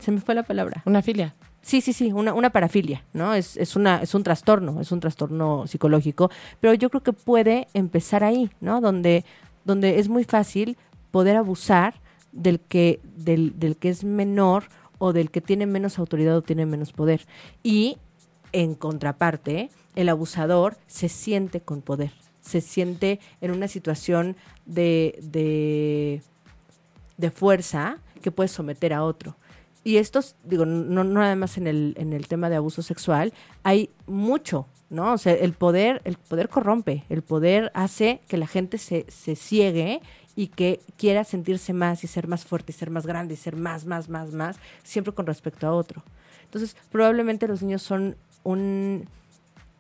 Se 0.04 0.12
me 0.12 0.20
fue 0.20 0.36
la 0.36 0.44
palabra. 0.44 0.84
Una 0.86 1.02
filia. 1.02 1.34
Sí, 1.62 1.80
sí, 1.80 1.94
sí, 1.94 2.12
una, 2.12 2.34
una 2.34 2.50
parafilia, 2.50 3.06
¿no? 3.14 3.34
Es, 3.34 3.56
es, 3.56 3.78
una, 3.78 4.02
es 4.02 4.14
un 4.14 4.24
trastorno, 4.24 4.82
es 4.82 4.92
un 4.92 5.00
trastorno 5.00 5.66
psicológico, 5.66 6.30
pero 6.60 6.74
yo 6.74 6.90
creo 6.90 7.04
que 7.04 7.14
puede 7.14 7.70
empezar 7.74 8.26
ahí, 8.26 8.50
¿no? 8.60 8.82
Donde, 8.82 9.24
donde 9.64 10.00
es 10.00 10.10
muy 10.10 10.26
fácil 10.26 10.78
poder 11.12 11.38
abusar 11.38 11.94
del 12.34 12.60
que, 12.60 13.00
del, 13.16 13.58
del 13.60 13.78
que 13.78 13.88
es 13.88 14.04
menor 14.04 14.66
o 14.98 15.14
del 15.14 15.32
que 15.32 15.40
tiene 15.40 15.66
menos 15.66 16.00
autoridad 16.00 16.36
o 16.36 16.42
tiene 16.42 16.66
menos 16.66 16.92
poder. 16.92 17.26
Y 17.64 17.98
en 18.52 18.76
contraparte, 18.76 19.70
el 19.96 20.10
abusador 20.10 20.76
se 20.88 21.08
siente 21.08 21.62
con 21.62 21.82
poder, 21.82 22.12
se 22.42 22.60
siente 22.60 23.22
en 23.40 23.52
una 23.52 23.70
situación 23.70 24.36
de, 24.66 25.18
de, 25.22 26.22
de 27.16 27.32
fuerza 27.32 28.00
que 28.22 28.32
puede 28.32 28.50
someter 28.50 28.92
a 28.92 29.04
otro. 29.04 29.38
Y 29.84 29.98
estos, 29.98 30.36
digo, 30.44 30.66
no, 30.66 31.04
no 31.04 31.20
nada 31.20 31.36
más 31.36 31.58
en 31.58 31.68
el, 31.68 31.94
en 31.98 32.14
el 32.14 32.28
tema 32.28 32.50
de 32.50 32.56
abuso 32.56 32.82
sexual, 32.82 33.34
hay 33.64 33.90
mucho, 34.08 34.68
¿no? 34.90 35.14
O 35.14 35.18
sea, 35.18 35.34
el 35.34 35.54
poder, 35.54 36.02
el 36.06 36.16
poder 36.16 36.48
corrompe, 36.48 37.04
el 37.10 37.22
poder 37.22 37.72
hace 37.74 38.22
que 38.28 38.38
la 38.38 38.48
gente 38.48 38.78
se, 38.78 39.06
se 39.10 39.36
ciegue 39.36 40.02
y 40.36 40.48
que 40.48 40.80
quiera 40.98 41.24
sentirse 41.24 41.74
más 41.74 42.04
y 42.04 42.08
ser 42.08 42.28
más 42.28 42.46
fuerte 42.46 42.72
y 42.72 42.76
ser 42.76 42.90
más 42.90 43.06
grande 43.06 43.34
y 43.34 43.38
ser 43.38 43.56
más, 43.56 43.86
más, 43.86 44.10
más, 44.10 44.32
más, 44.32 44.58
siempre 44.84 45.14
con 45.14 45.26
respecto 45.26 45.68
a 45.68 45.74
otro. 45.74 46.04
Entonces, 46.46 46.76
probablemente 46.92 47.48
los 47.48 47.62
niños 47.62 47.82
son 47.82 48.16
un, 48.44 49.08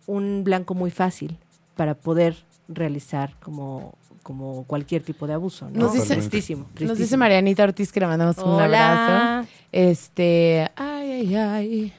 un 0.05 0.43
blanco 0.43 0.73
muy 0.73 0.91
fácil 0.91 1.37
para 1.75 1.95
poder 1.95 2.35
realizar 2.67 3.37
como, 3.39 3.95
como 4.23 4.63
cualquier 4.63 5.03
tipo 5.03 5.27
de 5.27 5.33
abuso. 5.33 5.69
¿no? 5.69 5.81
Nos 5.81 5.93
dice- 5.93 6.15
tristísimo, 6.15 6.65
Nos 6.79 6.97
dice. 6.97 7.17
Marianita 7.17 7.63
Ortiz 7.63 7.91
que 7.91 7.99
le 7.99 8.07
mandamos 8.07 8.37
un 8.39 8.59
abrazo. 8.59 9.47
Este, 9.71 10.71
ay, 10.75 11.11
ay, 11.11 11.35
ay. 11.35 11.93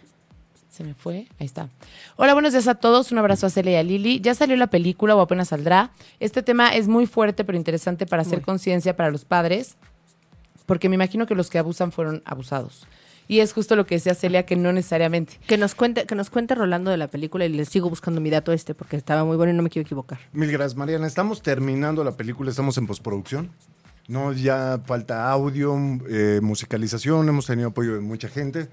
Se 0.70 0.82
me 0.82 0.94
fue. 0.94 1.28
Ahí 1.38 1.46
está. 1.46 1.68
Hola, 2.16 2.32
buenos 2.32 2.52
días 2.52 2.66
a 2.66 2.74
todos. 2.74 3.12
Un 3.12 3.18
abrazo 3.18 3.46
a 3.46 3.50
Celia 3.50 3.72
y 3.74 3.76
a 3.76 3.82
Lili. 3.84 4.20
Ya 4.20 4.34
salió 4.34 4.56
la 4.56 4.66
película 4.66 5.14
o 5.14 5.20
apenas 5.20 5.48
saldrá. 5.48 5.92
Este 6.18 6.42
tema 6.42 6.74
es 6.74 6.88
muy 6.88 7.06
fuerte 7.06 7.44
pero 7.44 7.56
interesante 7.56 8.06
para 8.06 8.22
hacer 8.22 8.40
conciencia 8.42 8.96
para 8.96 9.10
los 9.12 9.24
padres, 9.24 9.76
porque 10.66 10.88
me 10.88 10.96
imagino 10.96 11.26
que 11.26 11.36
los 11.36 11.48
que 11.48 11.58
abusan 11.58 11.92
fueron 11.92 12.22
abusados. 12.24 12.88
Y 13.26 13.40
es 13.40 13.52
justo 13.52 13.74
lo 13.76 13.86
que 13.86 13.94
decía 13.94 14.14
Celia, 14.14 14.44
que 14.44 14.54
no 14.56 14.72
necesariamente. 14.72 15.38
Que 15.46 15.56
nos 15.56 15.74
cuente, 15.74 16.04
que 16.06 16.14
nos 16.14 16.28
cuente 16.30 16.54
Rolando 16.54 16.90
de 16.90 16.96
la 16.98 17.08
película 17.08 17.46
y 17.46 17.48
les 17.48 17.68
sigo 17.70 17.88
buscando 17.88 18.20
mi 18.20 18.28
dato 18.30 18.52
este 18.52 18.74
porque 18.74 18.96
estaba 18.96 19.24
muy 19.24 19.36
bueno 19.36 19.52
y 19.52 19.56
no 19.56 19.62
me 19.62 19.70
quiero 19.70 19.86
equivocar. 19.86 20.18
Mil 20.32 20.50
gracias, 20.52 20.76
Mariana. 20.76 21.06
Estamos 21.06 21.40
terminando 21.42 22.04
la 22.04 22.12
película, 22.16 22.50
estamos 22.50 22.76
en 22.78 22.86
postproducción. 22.86 23.50
No, 24.08 24.32
ya 24.34 24.82
falta 24.84 25.30
audio, 25.30 25.74
eh, 26.10 26.40
musicalización, 26.42 27.26
hemos 27.28 27.46
tenido 27.46 27.68
apoyo 27.68 27.94
de 27.94 28.00
mucha 28.00 28.28
gente, 28.28 28.68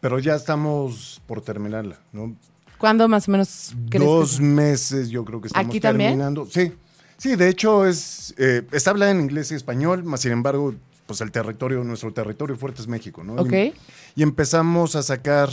pero 0.00 0.20
ya 0.20 0.36
estamos 0.36 1.20
por 1.26 1.40
terminarla, 1.40 1.98
¿no? 2.12 2.36
¿Cuándo 2.78 3.08
más 3.08 3.26
o 3.26 3.32
menos 3.32 3.74
que 3.90 3.98
Dos 3.98 4.32
se- 4.36 4.42
meses 4.42 5.08
yo 5.08 5.24
creo 5.24 5.40
que 5.40 5.48
estamos 5.48 5.68
¿Aquí 5.68 5.80
también? 5.80 6.10
terminando. 6.10 6.46
Sí, 6.48 6.72
sí, 7.16 7.34
de 7.34 7.48
hecho 7.48 7.84
es 7.86 8.32
eh, 8.38 8.62
está 8.70 8.90
hablada 8.90 9.10
en 9.10 9.20
inglés 9.20 9.50
y 9.50 9.54
español, 9.56 10.04
más 10.04 10.20
sin 10.20 10.30
embargo, 10.30 10.74
pues 11.06 11.20
el 11.20 11.30
territorio, 11.30 11.82
nuestro 11.84 12.12
territorio 12.12 12.56
fuerte 12.56 12.82
es 12.82 12.88
México, 12.88 13.24
¿no? 13.24 13.34
Ok. 13.34 13.52
Y, 13.52 13.74
y 14.16 14.22
empezamos 14.22 14.96
a 14.96 15.02
sacar 15.02 15.50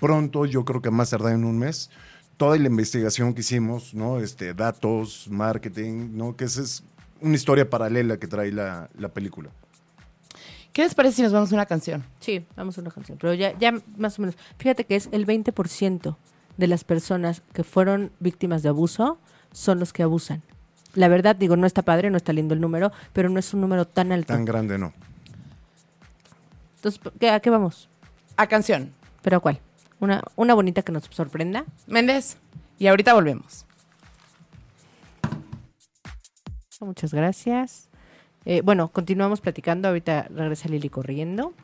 pronto, 0.00 0.44
yo 0.44 0.64
creo 0.64 0.82
que 0.82 0.90
más 0.90 1.10
tardar 1.10 1.32
en 1.32 1.44
un 1.44 1.58
mes, 1.58 1.90
toda 2.36 2.56
la 2.58 2.66
investigación 2.66 3.34
que 3.34 3.40
hicimos, 3.40 3.94
¿no? 3.94 4.20
Este, 4.20 4.54
datos, 4.54 5.28
marketing, 5.30 6.10
¿no? 6.12 6.36
Que 6.36 6.44
esa 6.44 6.62
es 6.62 6.82
una 7.20 7.34
historia 7.34 7.68
paralela 7.70 8.18
que 8.18 8.26
trae 8.26 8.52
la, 8.52 8.90
la 8.98 9.08
película. 9.08 9.50
¿Qué 10.72 10.82
les 10.82 10.94
parece 10.94 11.16
si 11.16 11.22
nos 11.22 11.32
vamos 11.32 11.52
a 11.52 11.54
una 11.54 11.66
canción? 11.66 12.04
Sí, 12.18 12.44
vamos 12.56 12.76
a 12.76 12.80
una 12.80 12.90
canción, 12.90 13.16
pero 13.20 13.32
ya, 13.32 13.56
ya 13.58 13.72
más 13.96 14.18
o 14.18 14.22
menos. 14.22 14.36
Fíjate 14.58 14.84
que 14.84 14.96
es 14.96 15.08
el 15.12 15.24
20% 15.24 16.16
de 16.56 16.66
las 16.66 16.82
personas 16.84 17.42
que 17.52 17.62
fueron 17.62 18.10
víctimas 18.18 18.62
de 18.62 18.70
abuso 18.70 19.18
son 19.52 19.78
los 19.78 19.92
que 19.92 20.02
abusan. 20.02 20.42
La 20.94 21.08
verdad, 21.08 21.34
digo, 21.36 21.56
no 21.56 21.66
está 21.66 21.82
padre, 21.82 22.10
no 22.10 22.16
está 22.16 22.32
lindo 22.32 22.54
el 22.54 22.60
número, 22.60 22.92
pero 23.12 23.28
no 23.28 23.38
es 23.38 23.52
un 23.54 23.60
número 23.60 23.84
tan 23.86 24.12
alto. 24.12 24.32
Tan 24.32 24.44
grande, 24.44 24.78
¿no? 24.78 24.92
Entonces, 26.76 27.00
¿qué- 27.18 27.30
¿a 27.30 27.40
qué 27.40 27.50
vamos? 27.50 27.88
A 28.36 28.46
canción. 28.46 28.90
¿Pero 29.22 29.38
a 29.38 29.40
cuál? 29.40 29.58
Una, 30.00 30.22
una 30.36 30.54
bonita 30.54 30.82
que 30.82 30.92
nos 30.92 31.04
sorprenda. 31.10 31.64
Méndez. 31.86 32.36
Y 32.78 32.86
ahorita 32.88 33.14
volvemos. 33.14 33.64
Muchas 36.80 37.14
gracias. 37.14 37.88
Eh, 38.44 38.60
bueno, 38.62 38.88
continuamos 38.88 39.40
platicando. 39.40 39.88
Ahorita 39.88 40.26
regresa 40.34 40.68
Lili 40.68 40.90
corriendo. 40.90 41.54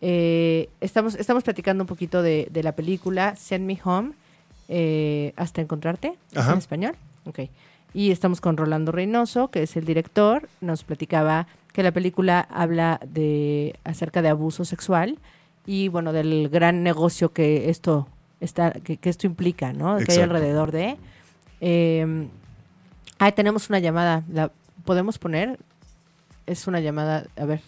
Eh, 0.00 0.70
estamos, 0.80 1.14
estamos 1.16 1.42
platicando 1.44 1.82
un 1.84 1.88
poquito 1.88 2.22
de, 2.22 2.48
de 2.50 2.62
la 2.62 2.72
película 2.72 3.36
Send 3.36 3.66
Me 3.66 3.78
Home 3.84 4.12
eh, 4.68 5.32
hasta 5.36 5.60
encontrarte. 5.60 6.14
¿Es 6.32 6.38
Ajá. 6.38 6.52
en 6.52 6.58
español? 6.58 6.96
Ok. 7.26 7.40
Y 7.94 8.10
estamos 8.10 8.40
con 8.40 8.56
Rolando 8.56 8.90
Reynoso, 8.90 9.48
que 9.48 9.62
es 9.62 9.76
el 9.76 9.84
director. 9.84 10.48
Nos 10.60 10.82
platicaba 10.82 11.46
que 11.72 11.84
la 11.84 11.92
película 11.92 12.40
habla 12.50 13.00
de 13.06 13.78
acerca 13.84 14.20
de 14.20 14.28
abuso 14.28 14.64
sexual 14.64 15.18
y 15.64 15.88
bueno 15.88 16.12
del 16.12 16.48
gran 16.48 16.82
negocio 16.82 17.32
que 17.32 17.70
esto 17.70 18.06
está 18.40 18.72
que, 18.72 18.96
que 18.96 19.08
esto 19.08 19.26
implica, 19.26 19.72
¿no? 19.72 19.96
Que 19.96 20.02
hay 20.02 20.18
Exacto. 20.18 20.22
alrededor 20.22 20.72
de. 20.72 20.96
Eh, 21.60 22.28
ah, 23.18 23.32
tenemos 23.32 23.70
una 23.70 23.78
llamada. 23.78 24.24
¿La 24.28 24.50
podemos 24.84 25.18
poner? 25.18 25.58
Es 26.46 26.66
una 26.66 26.80
llamada. 26.80 27.26
A 27.36 27.44
ver, 27.44 27.60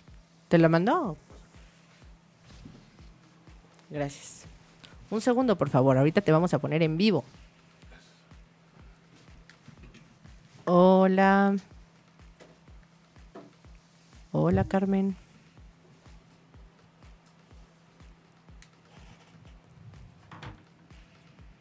¿te 0.48 0.58
la 0.58 0.68
mandó? 0.68 1.16
Gracias. 3.90 4.44
Un 5.10 5.20
segundo, 5.20 5.56
por 5.56 5.70
favor. 5.70 5.96
Ahorita 5.96 6.20
te 6.20 6.32
vamos 6.32 6.52
a 6.52 6.58
poner 6.58 6.82
en 6.82 6.96
vivo. 6.96 7.24
Hola. 10.66 11.56
Hola, 14.32 14.64
Carmen. 14.64 15.16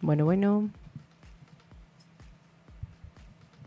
Bueno, 0.01 0.25
bueno. 0.25 0.69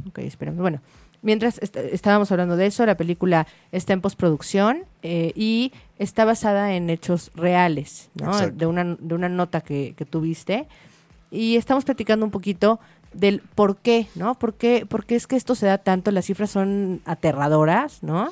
Ok, 0.09 0.19
esperamos. 0.19 0.61
Bueno, 0.61 0.81
mientras 1.23 1.59
est- 1.59 1.77
estábamos 1.77 2.31
hablando 2.31 2.57
de 2.57 2.67
eso, 2.67 2.87
la 2.87 2.97
película 2.97 3.47
está 3.73 3.93
en 3.93 4.01
postproducción 4.01 4.79
eh, 5.03 5.33
y 5.35 5.73
está 5.99 6.25
basada 6.25 6.75
en 6.75 6.91
hechos 6.91 7.31
reales, 7.35 8.11
¿no? 8.15 8.31
De 8.53 8.67
una, 8.67 8.85
de 8.85 9.15
una 9.15 9.29
nota 9.29 9.61
que, 9.61 9.95
que 9.97 10.05
tuviste. 10.05 10.67
Y 11.31 11.57
estamos 11.57 11.85
platicando 11.85 12.25
un 12.25 12.31
poquito 12.31 12.81
del 13.13 13.41
por 13.55 13.77
qué, 13.77 14.07
¿no? 14.15 14.39
¿Por 14.39 14.55
qué, 14.55 14.87
por 14.89 15.05
qué 15.07 15.17
es 15.17 15.27
que 15.27 15.37
esto 15.37 15.55
se 15.55 15.67
da 15.67 15.79
tanto? 15.79 16.11
Las 16.11 16.27
cifras 16.27 16.51
son 16.51 17.01
aterradoras, 17.05 18.03
¿no? 18.03 18.31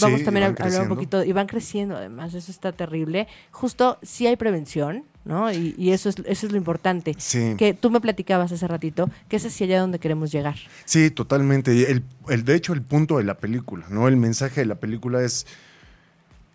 Vamos 0.00 0.18
Sí, 0.18 0.24
también 0.24 0.44
a 0.44 0.46
hablar 0.48 0.82
un 0.82 0.88
poquito, 0.88 1.22
y 1.22 1.30
van 1.32 1.46
creciendo 1.46 1.96
además, 1.96 2.34
eso 2.34 2.50
está 2.50 2.72
terrible. 2.72 3.28
Justo 3.52 3.98
sí 4.02 4.26
hay 4.26 4.36
prevención, 4.36 5.04
¿no? 5.24 5.52
Y, 5.52 5.76
y 5.78 5.92
eso, 5.92 6.08
es, 6.08 6.16
eso 6.26 6.46
es 6.46 6.52
lo 6.52 6.58
importante. 6.58 7.14
Sí. 7.18 7.54
Que 7.56 7.72
tú 7.72 7.90
me 7.90 8.00
platicabas 8.00 8.50
hace 8.50 8.66
ratito, 8.66 9.08
que 9.28 9.36
es 9.36 9.46
hacia 9.46 9.64
allá 9.66 9.80
donde 9.80 10.00
queremos 10.00 10.32
llegar. 10.32 10.56
Sí, 10.84 11.10
totalmente. 11.12 11.88
El, 11.90 12.02
el, 12.28 12.44
de 12.44 12.56
hecho, 12.56 12.72
el 12.72 12.82
punto 12.82 13.18
de 13.18 13.24
la 13.24 13.34
película, 13.38 13.86
¿no? 13.88 14.08
El 14.08 14.16
mensaje 14.16 14.60
de 14.60 14.66
la 14.66 14.74
película 14.74 15.22
es, 15.22 15.46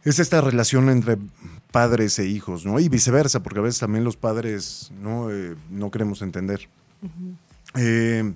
es 0.03 0.19
esta 0.19 0.41
relación 0.41 0.89
entre 0.89 1.17
padres 1.71 2.19
e 2.19 2.25
hijos, 2.27 2.65
¿no? 2.65 2.81
Y 2.81 2.89
viceversa, 2.89 3.41
porque 3.41 3.59
a 3.59 3.63
veces 3.63 3.79
también 3.79 4.03
los 4.03 4.17
padres 4.17 4.91
no, 5.01 5.31
Eh, 5.31 5.55
no 5.69 5.89
queremos 5.89 6.21
entender. 6.21 6.67
Eh, 7.75 8.33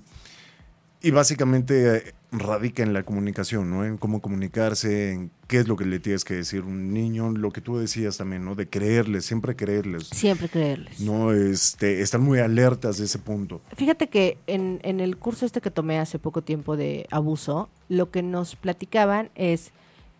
y 1.01 1.11
básicamente 1.11 1.97
eh, 1.97 2.13
radica 2.31 2.83
en 2.83 2.93
la 2.93 3.03
comunicación, 3.03 3.69
¿no? 3.69 3.85
En 3.85 3.97
cómo 3.97 4.21
comunicarse, 4.21 5.11
en 5.11 5.31
qué 5.47 5.59
es 5.59 5.67
lo 5.67 5.75
que 5.75 5.85
le 5.85 5.99
tienes 5.99 6.25
que 6.25 6.33
decir 6.35 6.61
a 6.61 6.65
un 6.65 6.93
niño, 6.93 7.29
lo 7.31 7.51
que 7.51 7.61
tú 7.61 7.77
decías 7.77 8.17
también, 8.17 8.43
¿no? 8.43 8.55
De 8.55 8.67
creerles, 8.67 9.25
siempre 9.25 9.55
creerles. 9.55 10.07
Siempre 10.07 10.49
creerles. 10.49 10.99
No, 10.99 11.31
este, 11.31 12.01
están 12.01 12.23
muy 12.23 12.39
alertas 12.39 12.97
de 12.97 13.05
ese 13.05 13.19
punto. 13.19 13.61
Fíjate 13.75 14.07
que 14.07 14.37
en, 14.47 14.79
en 14.83 14.99
el 14.99 15.17
curso 15.17 15.45
este 15.45 15.61
que 15.61 15.71
tomé 15.71 15.99
hace 15.99 16.17
poco 16.17 16.41
tiempo 16.41 16.75
de 16.77 17.07
abuso, 17.11 17.69
lo 17.89 18.09
que 18.09 18.23
nos 18.23 18.55
platicaban 18.55 19.29
es, 19.35 19.71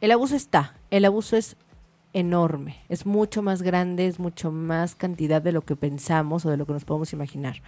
el 0.02 0.12
abuso 0.12 0.36
está, 0.36 0.76
el 0.92 1.06
abuso 1.06 1.36
es 1.38 1.56
enorme, 2.14 2.78
es 2.88 3.06
mucho 3.06 3.42
más 3.42 3.62
grande, 3.62 4.08
es 4.08 4.20
mucho 4.20 4.52
más 4.52 4.96
cantidad 4.96 5.42
de 5.42 5.52
lo 5.52 5.64
que 5.64 5.76
pensamos 5.76 6.46
o 6.46 6.50
de 6.50 6.58
lo 6.58 6.66
que 6.66 6.74
nos 6.74 6.86
podemos 6.86 7.12
imaginar. 7.12 7.62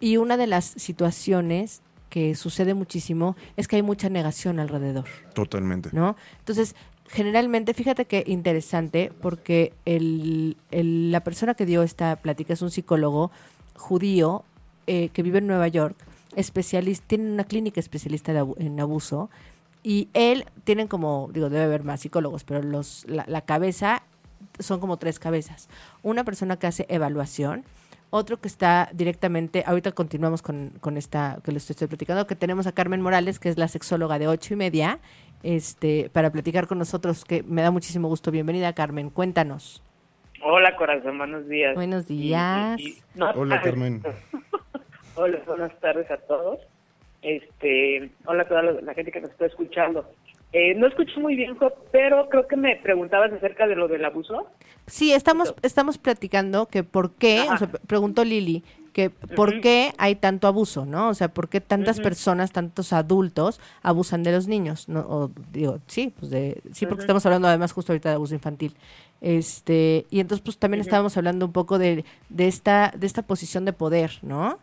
Y 0.00 0.16
una 0.16 0.36
de 0.36 0.46
las 0.46 0.64
situaciones 0.64 1.82
que 2.10 2.34
sucede 2.34 2.74
muchísimo 2.74 3.36
es 3.56 3.66
que 3.68 3.76
hay 3.76 3.82
mucha 3.82 4.08
negación 4.08 4.60
alrededor. 4.60 5.04
Totalmente. 5.34 5.90
¿no? 5.92 6.16
Entonces, 6.38 6.76
generalmente, 7.08 7.74
fíjate 7.74 8.04
qué 8.04 8.22
interesante, 8.26 9.12
porque 9.20 9.72
el, 9.84 10.56
el- 10.70 11.10
la 11.10 11.20
persona 11.20 11.54
que 11.54 11.66
dio 11.66 11.82
esta 11.82 12.16
plática 12.16 12.52
es 12.52 12.62
un 12.62 12.70
psicólogo 12.70 13.30
judío 13.76 14.44
eh, 14.86 15.08
que 15.10 15.22
vive 15.22 15.38
en 15.38 15.46
Nueva 15.46 15.68
York, 15.68 15.96
especialista, 16.36 17.04
tiene 17.08 17.30
una 17.32 17.44
clínica 17.44 17.80
especialista 17.80 18.32
de 18.32 18.44
en 18.58 18.78
abuso, 18.80 19.30
y 19.82 20.08
él, 20.14 20.46
tienen 20.64 20.88
como, 20.88 21.28
digo, 21.32 21.50
debe 21.50 21.64
haber 21.64 21.84
más 21.84 22.00
psicólogos, 22.00 22.44
pero 22.44 22.62
los, 22.62 23.04
la, 23.08 23.24
la 23.28 23.42
cabeza 23.42 24.02
son 24.58 24.80
como 24.80 24.96
tres 24.98 25.18
cabezas. 25.18 25.68
Una 26.02 26.24
persona 26.24 26.58
que 26.58 26.66
hace 26.66 26.86
evaluación, 26.88 27.64
otro 28.14 28.36
que 28.40 28.46
está 28.46 28.88
directamente, 28.92 29.64
ahorita 29.66 29.90
continuamos 29.90 30.40
con, 30.40 30.70
con 30.80 30.96
esta 30.96 31.40
que 31.44 31.50
les 31.50 31.68
estoy 31.68 31.88
platicando, 31.88 32.26
que 32.28 32.36
tenemos 32.36 32.66
a 32.68 32.72
Carmen 32.72 33.00
Morales, 33.02 33.40
que 33.40 33.48
es 33.48 33.58
la 33.58 33.66
sexóloga 33.66 34.20
de 34.20 34.28
ocho 34.28 34.54
y 34.54 34.56
media, 34.56 35.00
este, 35.42 36.08
para 36.12 36.30
platicar 36.30 36.68
con 36.68 36.78
nosotros, 36.78 37.24
que 37.24 37.42
me 37.42 37.62
da 37.62 37.72
muchísimo 37.72 38.06
gusto. 38.06 38.30
Bienvenida, 38.30 38.72
Carmen, 38.72 39.10
cuéntanos. 39.10 39.82
Hola, 40.44 40.76
corazón, 40.76 41.18
buenos 41.18 41.48
días. 41.48 41.74
Buenos 41.74 42.06
días. 42.06 42.78
y- 42.78 42.90
y- 42.90 42.98
no, 43.16 43.30
Hola, 43.32 43.60
Carmen. 43.64 44.00
Hola, 45.16 45.38
buenas 45.46 45.78
tardes 45.80 46.08
a 46.10 46.16
todos. 46.18 46.60
Este, 47.22 48.10
hola 48.26 48.42
a 48.44 48.48
toda 48.48 48.62
la, 48.62 48.72
la 48.80 48.94
gente 48.94 49.10
que 49.10 49.20
nos 49.22 49.30
está 49.30 49.46
escuchando. 49.46 50.08
Eh, 50.56 50.72
no 50.76 50.86
escucho 50.86 51.18
muy 51.18 51.34
bien, 51.34 51.58
pero 51.90 52.28
creo 52.28 52.46
que 52.46 52.54
me 52.54 52.76
preguntabas 52.76 53.32
acerca 53.32 53.66
de 53.66 53.74
lo 53.74 53.88
del 53.88 54.04
abuso. 54.04 54.46
Sí, 54.86 55.12
estamos, 55.12 55.52
estamos 55.62 55.98
platicando 55.98 56.66
que 56.66 56.84
por 56.84 57.10
qué, 57.14 57.40
Ajá. 57.40 57.54
o 57.54 57.58
sea, 57.58 57.68
preguntó 57.88 58.24
Lili, 58.24 58.62
que 58.92 59.10
por 59.10 59.60
qué 59.60 59.92
hay 59.98 60.14
tanto 60.14 60.46
abuso, 60.46 60.86
¿no? 60.86 61.08
O 61.08 61.14
sea, 61.14 61.34
por 61.34 61.48
qué 61.48 61.60
tantas 61.60 61.98
personas, 61.98 62.52
tantos 62.52 62.92
adultos 62.92 63.60
abusan 63.82 64.22
de 64.22 64.30
los 64.30 64.46
niños, 64.46 64.88
¿no? 64.88 65.00
O 65.00 65.32
digo, 65.50 65.80
sí, 65.88 66.14
pues 66.16 66.30
de, 66.30 66.62
sí, 66.72 66.86
porque 66.86 67.02
estamos 67.02 67.26
hablando 67.26 67.48
además 67.48 67.72
justo 67.72 67.90
ahorita 67.90 68.10
de 68.10 68.14
abuso 68.14 68.34
infantil. 68.34 68.76
Este, 69.20 70.06
y 70.08 70.20
entonces 70.20 70.44
pues 70.44 70.58
también 70.58 70.80
estábamos 70.80 71.16
hablando 71.16 71.46
un 71.46 71.52
poco 71.52 71.80
de, 71.80 72.04
de 72.28 72.46
esta, 72.46 72.92
de 72.96 73.08
esta 73.08 73.22
posición 73.22 73.64
de 73.64 73.72
poder, 73.72 74.12
¿no? 74.22 74.60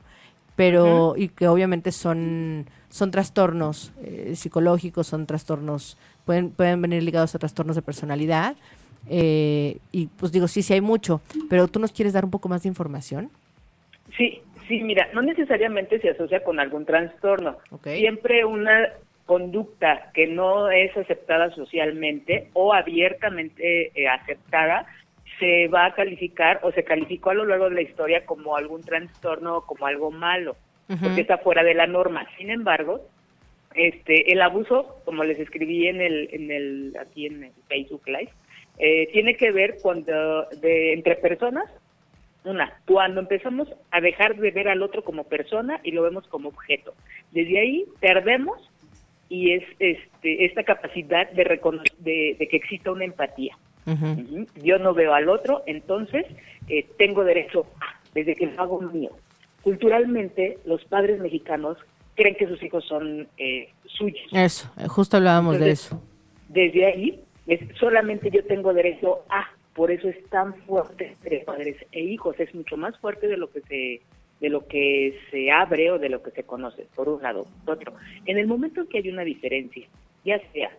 Pero, 0.55 1.15
y 1.17 1.29
que 1.29 1.47
obviamente 1.47 1.91
son, 1.91 2.65
son 2.89 3.11
trastornos 3.11 3.93
eh, 4.03 4.33
psicológicos, 4.35 5.07
son 5.07 5.25
trastornos, 5.25 5.97
pueden, 6.25 6.51
pueden 6.51 6.81
venir 6.81 7.03
ligados 7.03 7.33
a 7.35 7.39
trastornos 7.39 7.75
de 7.75 7.81
personalidad. 7.81 8.55
eh, 9.09 9.77
y 9.91 10.07
pues 10.07 10.31
digo, 10.31 10.47
sí, 10.47 10.61
sí 10.61 10.73
hay 10.73 10.81
mucho, 10.81 11.21
pero 11.49 11.67
tú 11.67 11.79
nos 11.79 11.91
quieres 11.91 12.13
dar 12.13 12.25
un 12.25 12.31
poco 12.31 12.49
más 12.49 12.63
de 12.63 12.69
información. 12.69 13.31
Sí, 14.15 14.41
sí, 14.67 14.81
mira, 14.81 15.07
no 15.13 15.21
necesariamente 15.21 15.99
se 15.99 16.09
asocia 16.09 16.43
con 16.43 16.59
algún 16.59 16.85
trastorno. 16.85 17.57
Siempre 17.83 18.45
una 18.45 18.89
conducta 19.25 20.11
que 20.13 20.27
no 20.27 20.69
es 20.69 20.95
aceptada 20.97 21.55
socialmente 21.55 22.49
o 22.53 22.73
abiertamente 22.73 23.91
eh, 23.95 24.07
aceptada 24.09 24.85
se 25.41 25.67
va 25.69 25.87
a 25.87 25.93
calificar 25.95 26.59
o 26.61 26.71
se 26.71 26.83
calificó 26.83 27.31
a 27.31 27.33
lo 27.33 27.45
largo 27.45 27.67
de 27.69 27.75
la 27.75 27.81
historia 27.81 28.23
como 28.25 28.55
algún 28.55 28.83
trastorno 28.83 29.57
o 29.57 29.65
como 29.65 29.87
algo 29.87 30.11
malo, 30.11 30.55
porque 30.87 31.21
está 31.21 31.39
fuera 31.39 31.63
de 31.63 31.73
la 31.73 31.87
norma. 31.87 32.27
Sin 32.37 32.51
embargo, 32.51 33.01
este, 33.73 34.31
el 34.31 34.41
abuso, 34.41 35.01
como 35.03 35.23
les 35.23 35.39
escribí 35.39 35.87
en 35.87 35.99
el, 35.99 36.29
en 36.31 36.51
el, 36.51 36.95
aquí 37.01 37.25
en 37.25 37.45
el 37.45 37.51
Facebook 37.67 38.03
Live, 38.05 38.29
eh, 38.77 39.09
tiene 39.11 39.35
que 39.35 39.51
ver 39.51 39.77
cuando 39.81 40.45
de 40.61 40.93
entre 40.93 41.15
personas 41.15 41.65
una, 42.43 42.79
cuando 42.85 43.21
empezamos 43.21 43.67
a 43.89 43.99
dejar 43.99 44.35
de 44.35 44.51
ver 44.51 44.67
al 44.67 44.83
otro 44.83 45.03
como 45.03 45.23
persona 45.23 45.79
y 45.83 45.91
lo 45.91 46.03
vemos 46.03 46.27
como 46.27 46.49
objeto. 46.49 46.93
Desde 47.31 47.59
ahí 47.59 47.85
perdemos 47.99 48.69
y 49.27 49.53
es 49.53 49.63
este, 49.79 50.45
esta 50.45 50.63
capacidad 50.63 51.31
de, 51.31 51.59
de, 51.99 52.35
de 52.37 52.47
que 52.47 52.57
exista 52.57 52.91
una 52.91 53.05
empatía. 53.05 53.57
Ujú. 53.85 54.45
Yo 54.63 54.77
no 54.79 54.93
veo 54.93 55.13
al 55.13 55.29
otro, 55.29 55.63
entonces 55.65 56.25
eh, 56.67 56.87
tengo 56.97 57.23
derecho 57.23 57.65
a, 57.79 57.99
desde 58.13 58.35
que 58.35 58.47
lo 58.47 58.61
hago 58.61 58.81
mío. 58.81 59.11
Culturalmente, 59.63 60.57
los 60.65 60.83
padres 60.85 61.19
mexicanos 61.19 61.77
creen 62.15 62.35
que 62.35 62.47
sus 62.47 62.61
hijos 62.63 62.85
son 62.85 63.27
eh, 63.37 63.69
suyos. 63.85 64.27
Eso, 64.31 64.71
eh, 64.77 64.87
justo 64.87 65.17
hablábamos 65.17 65.59
de 65.59 65.71
eso. 65.71 66.01
Desde 66.49 66.85
ahí, 66.85 67.19
es, 67.47 67.59
solamente 67.77 68.29
yo 68.29 68.43
tengo 68.45 68.73
derecho 68.73 69.23
a, 69.29 69.47
por 69.73 69.91
eso 69.91 70.09
es 70.09 70.23
tan 70.29 70.53
fuerte 70.53 71.07
entre 71.07 71.39
padres 71.39 71.77
e 71.91 72.01
hijos, 72.01 72.39
es 72.39 72.53
mucho 72.53 72.77
más 72.77 72.97
fuerte 72.99 73.27
de 73.27 73.37
lo 73.37 73.49
que 73.49 73.61
se 73.61 74.01
de 74.41 74.49
lo 74.49 74.65
que 74.65 75.19
se 75.29 75.51
abre 75.51 75.91
o 75.91 75.99
de 75.99 76.09
lo 76.09 76.23
que 76.23 76.31
se 76.31 76.43
conoce, 76.43 76.87
por 76.95 77.07
un 77.07 77.21
lado. 77.21 77.45
Por 77.63 77.75
otro, 77.75 77.93
en 78.25 78.39
el 78.39 78.47
momento 78.47 78.81
en 78.81 78.87
que 78.87 78.97
hay 78.97 79.09
una 79.09 79.21
diferencia, 79.21 79.87
ya 80.25 80.41
sea 80.51 80.71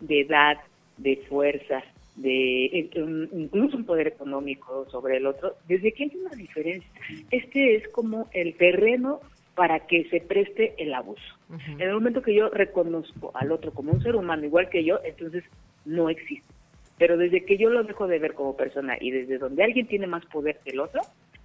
de 0.00 0.20
edad, 0.20 0.58
de 0.98 1.16
fuerza, 1.28 1.82
de 2.16 2.66
eh, 2.66 2.90
incluso 3.32 3.76
un 3.76 3.84
poder 3.84 4.06
económico 4.06 4.86
sobre 4.90 5.16
el 5.16 5.26
otro, 5.26 5.56
desde 5.66 5.92
que 5.92 6.04
hay 6.04 6.12
una 6.16 6.34
diferencia, 6.36 6.90
este 7.30 7.76
es 7.76 7.88
como 7.88 8.28
el 8.32 8.54
terreno 8.56 9.20
para 9.54 9.80
que 9.86 10.08
se 10.08 10.20
preste 10.20 10.74
el 10.78 10.94
abuso. 10.94 11.22
En 11.50 11.80
el 11.82 11.92
momento 11.92 12.22
que 12.22 12.34
yo 12.34 12.48
reconozco 12.48 13.32
al 13.34 13.52
otro 13.52 13.72
como 13.72 13.92
un 13.92 14.02
ser 14.02 14.16
humano 14.16 14.44
igual 14.46 14.70
que 14.70 14.84
yo, 14.84 14.98
entonces 15.04 15.44
no 15.84 16.08
existe. 16.08 16.54
Pero 16.96 17.18
desde 17.18 17.44
que 17.44 17.58
yo 17.58 17.68
lo 17.68 17.82
dejo 17.82 18.06
de 18.06 18.18
ver 18.18 18.34
como 18.34 18.56
persona 18.56 18.96
y 18.98 19.10
desde 19.10 19.38
donde 19.38 19.64
alguien 19.64 19.86
tiene 19.86 20.06
más 20.06 20.24
poder 20.26 20.58
que 20.64 20.70
el 20.70 20.80
otro, 20.80 21.02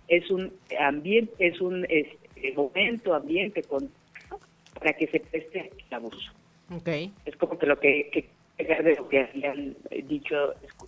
es 0.07 0.29
un 0.31 0.53
ambiente, 0.79 1.33
es 1.39 1.59
un 1.59 1.86
este, 1.89 2.53
momento, 2.55 3.13
ambiente, 3.13 3.63
contexto 3.63 4.39
para 4.79 4.93
que 4.93 5.07
se 5.07 5.19
preste 5.19 5.71
el 5.89 5.93
abuso. 5.93 6.31
Ok. 6.71 6.88
Es 7.25 7.36
como 7.38 7.57
que 7.57 7.65
lo 7.65 7.77
que, 7.77 8.29
de 8.57 8.95
lo 8.95 9.07
que 9.07 9.21
habían 9.21 9.75
dicho, 10.07 10.35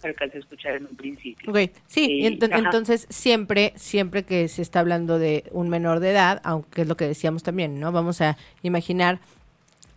alcancé 0.04 0.38
a 0.38 0.40
escuchar 0.40 0.76
en 0.76 0.88
un 0.88 0.96
principio. 0.96 1.52
Ok, 1.52 1.72
sí, 1.88 2.26
ajá. 2.42 2.58
entonces 2.58 3.06
siempre, 3.10 3.74
siempre 3.76 4.24
que 4.24 4.48
se 4.48 4.62
está 4.62 4.80
hablando 4.80 5.20
de 5.20 5.44
un 5.52 5.70
menor 5.70 6.00
de 6.00 6.12
edad, 6.12 6.42
aunque 6.44 6.82
es 6.82 6.88
lo 6.88 6.98
que 6.98 7.06
decíamos 7.06 7.44
también, 7.44 7.80
¿no? 7.80 7.92
Vamos 7.92 8.22
a 8.22 8.38
imaginar, 8.64 9.20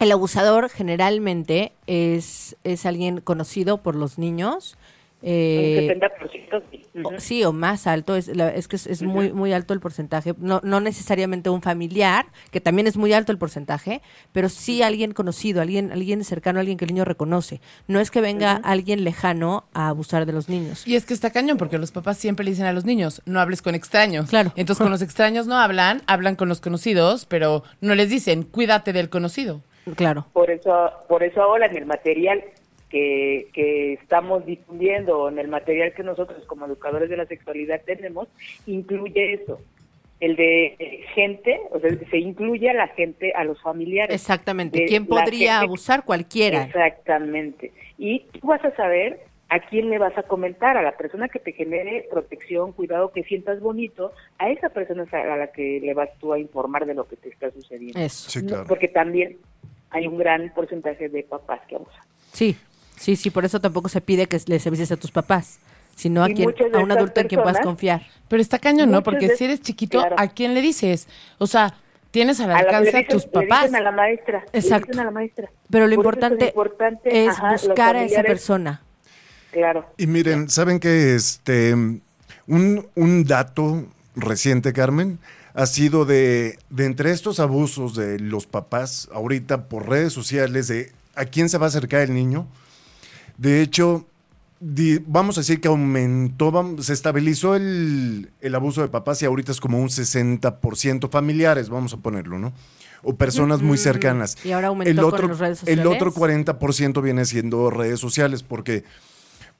el 0.00 0.12
abusador 0.12 0.68
generalmente 0.68 1.72
es, 1.86 2.56
es 2.64 2.84
alguien 2.84 3.20
conocido 3.20 3.78
por 3.78 3.94
los 3.94 4.18
niños, 4.18 4.76
eh, 5.22 5.88
un 5.92 6.00
70% 6.00 6.62
sí. 6.70 6.82
sí, 7.18 7.44
o 7.44 7.52
más 7.52 7.86
alto, 7.86 8.16
es, 8.16 8.28
la- 8.34 8.48
es 8.54 8.68
que 8.68 8.76
es, 8.76 8.86
es 8.86 9.02
muy, 9.02 9.32
muy 9.32 9.52
alto 9.52 9.72
el 9.74 9.80
porcentaje, 9.80 10.34
no, 10.38 10.60
no 10.64 10.80
necesariamente 10.80 11.48
un 11.50 11.62
familiar, 11.62 12.26
que 12.50 12.60
también 12.60 12.86
es 12.86 12.96
muy 12.96 13.12
alto 13.12 13.32
el 13.32 13.38
porcentaje, 13.38 14.02
pero 14.32 14.48
sí 14.48 14.82
alguien 14.82 15.12
conocido, 15.12 15.62
alguien, 15.62 15.92
alguien 15.92 16.22
cercano, 16.24 16.60
alguien 16.60 16.76
que 16.76 16.84
el 16.84 16.92
niño 16.92 17.04
reconoce. 17.04 17.60
No 17.86 18.00
es 18.00 18.10
que 18.10 18.20
venga 18.20 18.52
alguien 18.64 19.04
lejano 19.04 19.64
a 19.72 19.88
abusar 19.88 20.26
de 20.26 20.32
los 20.32 20.48
niños. 20.48 20.86
Y 20.86 20.96
es 20.96 21.04
que 21.06 21.14
está 21.14 21.30
cañón, 21.30 21.56
porque 21.56 21.78
los 21.78 21.92
papás 21.92 22.18
siempre 22.18 22.44
le 22.44 22.50
dicen 22.50 22.66
a 22.66 22.72
los 22.72 22.84
niños, 22.84 23.22
no 23.24 23.40
hables 23.40 23.62
con 23.62 23.74
extraños. 23.74 24.28
Claro. 24.28 24.52
Entonces 24.56 24.82
con 24.82 24.90
los 24.90 25.02
extraños 25.02 25.46
no 25.46 25.56
hablan, 25.56 26.02
hablan 26.06 26.36
con 26.36 26.48
los 26.48 26.60
conocidos, 26.60 27.26
pero 27.26 27.62
no 27.80 27.94
les 27.94 28.10
dicen, 28.10 28.42
cuídate 28.42 28.92
del 28.92 29.08
conocido. 29.08 29.62
Claro. 29.96 30.26
Por 30.32 30.50
eso, 30.50 30.90
por 31.08 31.22
eso 31.24 31.42
ahora 31.42 31.66
en 31.66 31.76
el 31.76 31.86
material 31.86 32.42
que, 32.92 33.48
que 33.54 33.94
estamos 33.94 34.44
difundiendo, 34.44 35.28
en 35.30 35.38
el 35.38 35.48
material 35.48 35.94
que 35.94 36.02
nosotros 36.02 36.44
como 36.44 36.66
educadores 36.66 37.08
de 37.08 37.16
la 37.16 37.24
sexualidad 37.24 37.80
tenemos, 37.86 38.28
incluye 38.66 39.32
eso, 39.32 39.58
el 40.20 40.36
de 40.36 41.02
gente, 41.14 41.58
o 41.70 41.80
sea, 41.80 41.90
se 42.10 42.18
incluye 42.18 42.68
a 42.68 42.74
la 42.74 42.88
gente, 42.88 43.32
a 43.34 43.44
los 43.44 43.60
familiares. 43.62 44.14
Exactamente. 44.14 44.84
¿Quién 44.84 45.06
podría 45.06 45.54
gente- 45.54 45.64
abusar? 45.66 46.04
Cualquiera. 46.04 46.64
Exactamente. 46.64 47.72
Y 47.96 48.20
tú 48.38 48.46
vas 48.46 48.62
a 48.64 48.76
saber 48.76 49.20
a 49.48 49.58
quién 49.60 49.88
le 49.88 49.98
vas 49.98 50.16
a 50.18 50.22
comentar, 50.22 50.76
a 50.76 50.82
la 50.82 50.92
persona 50.96 51.28
que 51.28 51.38
te 51.38 51.52
genere 51.52 52.06
protección, 52.10 52.72
cuidado, 52.72 53.10
que 53.10 53.22
sientas 53.24 53.60
bonito, 53.60 54.12
a 54.38 54.50
esa 54.50 54.68
persona 54.68 55.04
es 55.04 55.12
a 55.14 55.36
la 55.36 55.46
que 55.50 55.80
le 55.82 55.94
vas 55.94 56.10
tú 56.20 56.32
a 56.34 56.38
informar 56.38 56.84
de 56.86 56.94
lo 56.94 57.08
que 57.08 57.16
te 57.16 57.30
está 57.30 57.50
sucediendo. 57.50 57.98
Eso. 57.98 58.30
Sí, 58.30 58.42
No, 58.42 58.48
claro. 58.48 58.64
Porque 58.68 58.88
también 58.88 59.38
hay 59.90 60.06
un 60.06 60.18
gran 60.18 60.52
porcentaje 60.54 61.08
de 61.08 61.22
papás 61.22 61.60
que 61.68 61.76
abusan. 61.76 62.02
Sí, 62.32 62.56
sí, 63.02 63.16
sí, 63.16 63.30
por 63.30 63.44
eso 63.44 63.60
tampoco 63.60 63.88
se 63.88 64.00
pide 64.00 64.26
que 64.26 64.40
les 64.46 64.66
avises 64.66 64.90
a 64.92 64.96
tus 64.96 65.10
papás, 65.10 65.58
sino 65.96 66.22
a, 66.22 66.30
Y 66.30 66.34
quien, 66.34 66.54
a 66.74 66.78
un 66.78 66.92
adulto 66.92 67.20
en 67.20 67.28
quien 67.28 67.42
puedas 67.42 67.60
confiar. 67.60 68.06
Pero 68.28 68.40
está 68.40 68.58
cañón, 68.58 68.90
¿no? 68.90 69.02
Porque 69.02 69.28
de- 69.28 69.36
si 69.36 69.44
eres 69.44 69.60
chiquito, 69.60 69.98
claro. 70.00 70.16
¿a 70.18 70.28
quién 70.28 70.54
le 70.54 70.60
dices? 70.62 71.06
O 71.38 71.46
sea, 71.46 71.74
tienes 72.10 72.40
al 72.40 72.50
A 72.50 72.54
la- 72.54 72.58
alcance 72.60 72.90
a 72.96 73.00
dicen- 73.00 73.08
tus 73.08 73.24
le 73.24 73.30
papás. 73.30 73.62
dicen 73.64 73.76
a 73.76 73.80
la 73.80 73.92
maestra. 73.92 74.44
le 74.52 74.58
Exacto. 74.58 74.86
dicen 74.88 75.00
a 75.00 75.04
la 75.04 75.10
maestra. 75.10 75.50
Pero 75.70 75.86
lo 75.86 75.94
importante, 75.94 76.46
importante, 76.46 77.24
es 77.24 77.30
ajá, 77.30 77.52
buscar 77.52 77.96
a 77.96 78.04
esa 78.04 78.22
persona. 78.22 78.82
Claro. 79.50 79.86
Y 79.98 80.06
miren, 80.06 80.48
¿saben 80.48 80.80
que 80.80 81.14
este 81.14 81.74
un, 81.74 82.86
un 82.94 83.24
dato 83.24 83.84
reciente, 84.16 84.72
Carmen, 84.72 85.18
ha 85.54 85.66
sido 85.66 86.04
de, 86.06 86.58
de 86.70 86.86
entre 86.86 87.10
estos 87.10 87.38
abusos 87.38 87.94
de 87.94 88.18
los 88.18 88.46
papás 88.46 89.08
ahorita 89.12 89.68
por 89.68 89.88
redes 89.88 90.12
sociales 90.14 90.68
de 90.68 90.90
a 91.14 91.26
quién 91.26 91.50
se 91.50 91.58
va 91.58 91.66
a 91.66 91.68
acercar 91.68 92.00
el 92.02 92.14
niño? 92.14 92.46
De 93.42 93.60
hecho, 93.60 94.06
vamos 95.06 95.36
a 95.36 95.40
decir 95.40 95.60
que 95.60 95.66
aumentó, 95.66 96.76
se 96.78 96.92
estabilizó 96.92 97.56
el, 97.56 98.30
el 98.40 98.54
abuso 98.54 98.82
de 98.82 98.88
papás 98.88 99.20
y 99.20 99.24
ahorita 99.24 99.50
es 99.50 99.60
como 99.60 99.80
un 99.80 99.88
60% 99.88 101.10
familiares, 101.10 101.68
vamos 101.68 101.92
a 101.92 101.96
ponerlo, 101.96 102.38
¿no? 102.38 102.52
O 103.02 103.16
personas 103.16 103.60
muy 103.60 103.78
cercanas. 103.78 104.36
Y 104.44 104.52
ahora 104.52 104.68
aumentó 104.68 104.90
el 104.92 104.96
con 104.96 105.06
otro, 105.06 105.26
las 105.26 105.38
redes 105.40 105.62
El 105.66 105.78
sociales. 105.80 106.02
otro 106.02 106.14
40% 106.14 107.02
viene 107.02 107.24
siendo 107.24 107.68
redes 107.68 107.98
sociales, 107.98 108.44
porque 108.44 108.84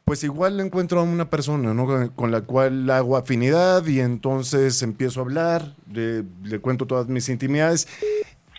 pues 0.05 0.23
igual 0.23 0.61
encuentro 0.61 1.01
a 1.01 1.03
una 1.03 1.29
persona 1.29 1.75
¿no? 1.75 1.85
con, 1.85 2.09
con 2.11 2.31
la 2.31 2.43
cual 2.43 2.89
hago 2.89 3.17
afinidad 3.17 3.85
y 3.87 3.99
entonces 3.99 4.81
empiezo 4.83 5.19
a 5.19 5.23
hablar, 5.25 5.75
le, 5.93 6.23
le 6.45 6.61
cuento 6.61 6.87
todas 6.87 7.09
mis 7.09 7.29
intimidades 7.29 7.89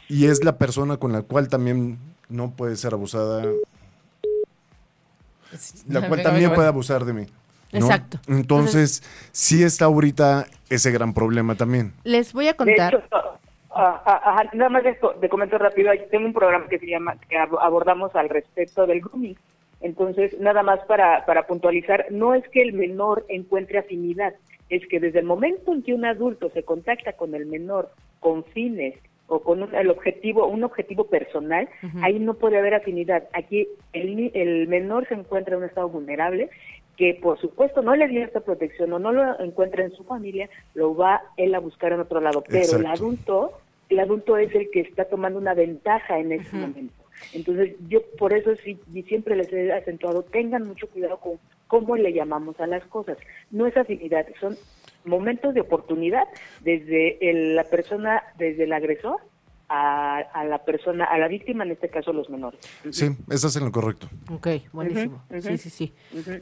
y 0.10 0.26
es 0.26 0.44
la 0.44 0.58
persona 0.58 0.98
con 0.98 1.14
la 1.14 1.22
cual 1.22 1.48
también 1.48 1.98
no 2.28 2.52
puede 2.52 2.76
ser 2.76 2.94
abusada, 2.94 3.46
la 5.88 6.08
cual 6.08 6.22
también 6.24 6.54
puede 6.54 6.68
abusar 6.68 7.06
de 7.06 7.14
mí. 7.14 7.26
¿no? 7.72 7.80
Exacto. 7.80 8.20
Entonces, 8.28 9.02
sí 9.32 9.64
está 9.64 9.86
ahorita 9.86 10.46
ese 10.70 10.92
gran 10.92 11.14
problema 11.14 11.56
también. 11.56 11.94
Les 12.04 12.32
voy 12.34 12.48
a 12.48 12.52
De 12.52 12.58
contar. 12.58 12.94
hecho, 12.96 13.04
ah, 13.12 14.02
ah, 14.06 14.22
ajá, 14.26 14.50
nada 14.54 14.70
más 14.70 14.84
de 14.84 14.92
esto, 14.92 15.16
de 15.20 15.28
comento 15.30 15.58
rápido, 15.58 15.90
tengo 16.12 16.26
un 16.28 16.34
programa 16.34 16.68
que 16.68 16.78
se 16.78 16.86
llama, 16.88 17.16
que 17.28 17.36
ab- 17.36 17.58
abordamos 17.60 18.16
al 18.16 18.30
respecto 18.30 18.86
del 18.86 19.02
grooming. 19.02 19.36
Entonces, 19.82 20.40
nada 20.40 20.62
más 20.64 20.80
para, 20.88 21.26
para 21.26 21.48
puntualizar, 21.48 22.06
no 22.12 22.34
es 22.36 22.48
que 22.50 22.62
el 22.62 22.74
menor 22.74 23.26
encuentre 23.28 23.80
afinidad, 23.80 24.34
es 24.70 24.88
que 24.88 25.00
desde 25.00 25.20
el 25.20 25.26
momento 25.26 25.74
en 25.74 25.84
que 25.84 25.94
un 25.94 26.06
adulto 26.06 26.50
se 26.54 26.64
contacta 26.64 27.14
con 27.14 27.36
el 27.36 27.46
menor 27.48 27.92
con 28.20 28.44
fines 28.46 28.96
o 29.28 29.40
con 29.40 29.64
un, 29.64 29.74
el 29.74 29.90
objetivo, 29.90 30.48
un 30.48 30.64
objetivo 30.64 31.06
personal, 31.06 31.70
ahí 32.02 32.20
no 32.20 32.34
puede 32.36 32.58
haber 32.58 32.74
afinidad. 32.74 33.24
Aquí 33.34 33.68
el, 33.94 34.32
el 34.34 34.68
menor 34.68 35.08
se 35.08 35.16
encuentra 35.16 35.56
en 35.56 35.64
un 35.64 35.70
estado 35.70 35.90
vulnerable 35.90 36.50
que 36.98 37.18
por 37.22 37.40
supuesto 37.40 37.82
no 37.82 37.96
le 37.96 38.08
dio 38.08 38.24
esta 38.24 38.42
protección 38.42 38.94
o 38.94 39.00
no 39.00 39.12
lo 39.12 39.40
encuentra 39.40 39.84
en 39.84 39.92
su 39.92 40.04
familia, 40.04 40.50
lo 40.76 40.96
va 40.96 41.24
él 41.38 41.56
a 41.56 41.60
buscar 41.60 41.92
en 41.94 42.02
otro 42.02 42.22
lado. 42.22 42.44
Pero 42.48 42.78
el 42.78 42.86
adulto, 42.86 43.52
el 43.90 44.00
adulto 44.00 44.38
es 44.38 44.54
el 44.54 44.70
que 44.70 44.82
está 44.82 45.06
tomando 45.06 45.40
una 45.40 45.54
ventaja 45.54 46.20
en 46.20 46.34
ese 46.34 46.56
momento. 46.56 46.94
Entonces 47.34 47.76
yo 47.88 48.02
por 48.18 48.34
eso 48.34 48.56
sí 48.58 48.78
y 48.94 49.04
siempre 49.04 49.36
les 49.36 49.52
he 49.52 49.72
acentuado, 49.72 50.24
tengan 50.24 50.68
mucho 50.68 50.88
cuidado 50.88 51.18
con 51.18 51.40
cómo 51.68 51.96
le 51.96 52.14
llamamos 52.14 52.60
a 52.60 52.68
las 52.68 52.84
cosas. 52.86 53.18
No 53.50 53.66
es 53.66 53.76
afinidad, 53.76 54.28
son 54.40 54.56
momentos 55.06 55.54
de 55.54 55.62
oportunidad 55.62 56.24
desde 56.62 57.30
el- 57.30 57.56
la 57.56 57.64
persona, 57.66 58.22
desde 58.38 58.64
el 58.64 58.74
agresor 58.74 59.18
a, 59.70 60.18
a 60.20 60.44
la 60.46 60.60
persona, 60.66 61.06
a 61.06 61.18
la 61.18 61.28
víctima, 61.28 61.64
en 61.64 61.72
este 61.72 61.90
caso 61.90 62.14
los 62.14 62.30
menores. 62.30 62.60
Sí, 62.92 63.08
estás 63.32 63.56
en 63.56 63.66
lo 63.66 63.72
correcto. 63.72 64.08
Ok, 64.32 64.48
buenísimo. 64.72 65.24
Sí, 65.42 65.58
sí, 65.58 65.70
sí. 65.70 65.94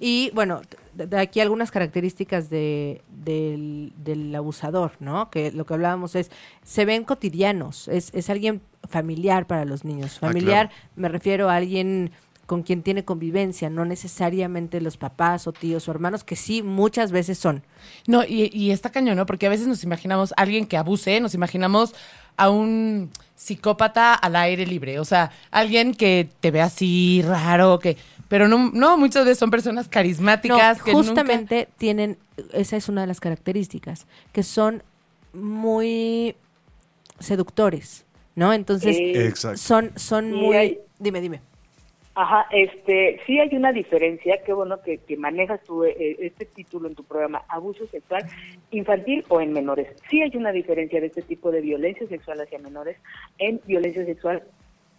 Y 0.01 0.31
bueno, 0.33 0.61
de, 0.93 1.17
aquí 1.17 1.39
algunas 1.39 1.71
características 1.71 2.49
de, 2.49 3.01
del, 3.07 3.93
del 3.97 4.35
abusador, 4.35 4.93
¿no? 4.99 5.29
Que 5.29 5.51
lo 5.51 5.65
que 5.65 5.73
hablábamos 5.75 6.15
es, 6.15 6.29
se 6.63 6.83
ven 6.83 7.03
cotidianos, 7.05 7.87
es, 7.87 8.13
es 8.13 8.29
alguien 8.29 8.61
familiar 8.89 9.45
para 9.47 9.63
los 9.65 9.85
niños. 9.85 10.17
Ah, 10.17 10.27
Familiar, 10.27 10.67
claro. 10.69 10.81
me 10.95 11.07
refiero 11.07 11.49
a 11.49 11.55
alguien 11.55 12.11
con 12.51 12.63
quien 12.63 12.83
tiene 12.83 13.05
convivencia, 13.05 13.69
no 13.69 13.85
necesariamente 13.85 14.81
los 14.81 14.97
papás 14.97 15.47
o 15.47 15.53
tíos 15.53 15.87
o 15.87 15.91
hermanos, 15.91 16.25
que 16.25 16.35
sí 16.35 16.61
muchas 16.61 17.13
veces 17.13 17.37
son. 17.39 17.63
No, 18.07 18.25
y, 18.25 18.49
y 18.53 18.71
está 18.71 18.89
cañón, 18.89 19.15
¿no? 19.15 19.25
Porque 19.25 19.45
a 19.45 19.49
veces 19.49 19.67
nos 19.67 19.85
imaginamos 19.85 20.33
a 20.35 20.41
alguien 20.41 20.65
que 20.65 20.75
abuse, 20.75 21.21
nos 21.21 21.33
imaginamos 21.33 21.95
a 22.35 22.49
un 22.49 23.09
psicópata 23.37 24.13
al 24.15 24.35
aire 24.35 24.65
libre, 24.65 24.99
o 24.99 25.05
sea, 25.05 25.31
alguien 25.49 25.93
que 25.93 26.27
te 26.41 26.51
ve 26.51 26.59
así 26.59 27.21
raro, 27.25 27.79
que, 27.79 27.95
pero 28.27 28.49
no, 28.49 28.69
no, 28.73 28.97
muchas 28.97 29.23
veces 29.23 29.37
son 29.37 29.49
personas 29.49 29.85
No, 29.85 29.91
carismáticas 29.91 30.79
nunca- 30.79 30.91
justamente 30.91 31.69
tienen, 31.77 32.17
esa 32.51 32.75
es 32.75 32.89
una 32.89 32.99
de 32.99 33.07
las 33.07 33.21
características, 33.21 34.07
que 34.33 34.43
son 34.43 34.83
muy 35.31 36.35
seductores, 37.17 38.03
¿no? 38.35 38.51
Entonces, 38.51 38.97
Eh, 38.99 39.27
Exacto. 39.27 39.57
son, 39.57 39.93
son 39.95 40.33
muy... 40.33 40.57
hay- 40.57 40.79
Dime, 40.99 41.21
dime. 41.21 41.39
Ajá, 42.13 42.45
este, 42.51 43.21
sí 43.25 43.39
hay 43.39 43.55
una 43.55 43.71
diferencia, 43.71 44.41
qué 44.45 44.51
bueno 44.51 44.81
que, 44.81 44.97
que 44.97 45.15
manejas 45.15 45.63
tú 45.63 45.85
eh, 45.85 46.17
este 46.19 46.45
título 46.45 46.89
en 46.89 46.95
tu 46.95 47.05
programa, 47.05 47.43
abuso 47.47 47.87
sexual 47.87 48.25
infantil 48.71 49.23
o 49.29 49.39
en 49.39 49.53
menores. 49.53 49.95
Sí 50.09 50.21
hay 50.21 50.35
una 50.35 50.51
diferencia 50.51 50.99
de 50.99 51.07
este 51.07 51.21
tipo 51.21 51.51
de 51.51 51.61
violencia 51.61 52.05
sexual 52.07 52.41
hacia 52.41 52.59
menores 52.59 52.97
en 53.37 53.61
violencia 53.65 54.03
sexual 54.03 54.43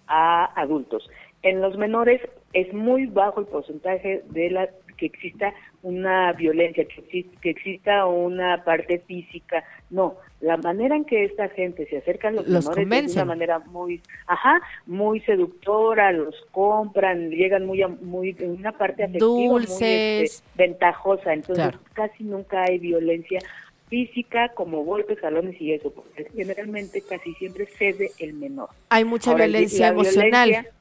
a 0.06 0.58
adultos. 0.58 1.08
En 1.42 1.60
los 1.60 1.76
menores 1.76 2.20
es 2.52 2.72
muy 2.72 3.06
bajo 3.06 3.40
el 3.40 3.46
porcentaje 3.46 4.22
de 4.30 4.50
la 4.50 4.68
que 4.96 5.06
exista 5.06 5.52
una 5.82 6.32
violencia, 6.34 6.84
que, 6.84 7.02
exi- 7.02 7.40
que 7.40 7.50
exista 7.50 8.06
una 8.06 8.62
parte 8.62 9.00
física. 9.00 9.64
No, 9.90 10.16
la 10.40 10.56
manera 10.58 10.94
en 10.94 11.04
que 11.04 11.24
esta 11.24 11.48
gente 11.48 11.86
se 11.86 11.96
acerca 11.98 12.28
a 12.28 12.30
los, 12.30 12.46
Los 12.46 12.64
menores 12.68 12.68
es 12.68 12.76
de 12.76 12.82
convencen. 12.96 13.22
una 13.22 13.24
manera 13.34 13.58
muy, 13.58 14.00
ajá, 14.28 14.60
muy 14.86 15.18
seductora, 15.20 16.12
los 16.12 16.36
compran, 16.52 17.30
llegan 17.30 17.66
muy, 17.66 17.82
a- 17.82 17.88
muy 17.88 18.36
en 18.38 18.52
una 18.52 18.70
parte 18.72 19.02
afectiva, 19.02 19.26
muy, 19.52 19.64
este, 19.64 20.26
ventajosa. 20.54 21.32
Entonces 21.32 21.64
Claro. 21.70 21.78
casi 21.94 22.22
nunca 22.22 22.62
hay 22.62 22.78
violencia 22.78 23.40
física 23.88 24.50
como 24.54 24.84
golpes, 24.84 25.18
jalones 25.18 25.60
y 25.60 25.72
eso, 25.72 25.90
porque 25.92 26.28
generalmente 26.36 27.02
casi 27.02 27.32
siempre 27.34 27.66
cede 27.66 28.12
el 28.20 28.34
menor. 28.34 28.68
Hay 28.88 29.04
mucha 29.04 29.32
Ahora, 29.32 29.46
violencia 29.46 29.88
emocional. 29.88 30.48
violencia, 30.48 30.72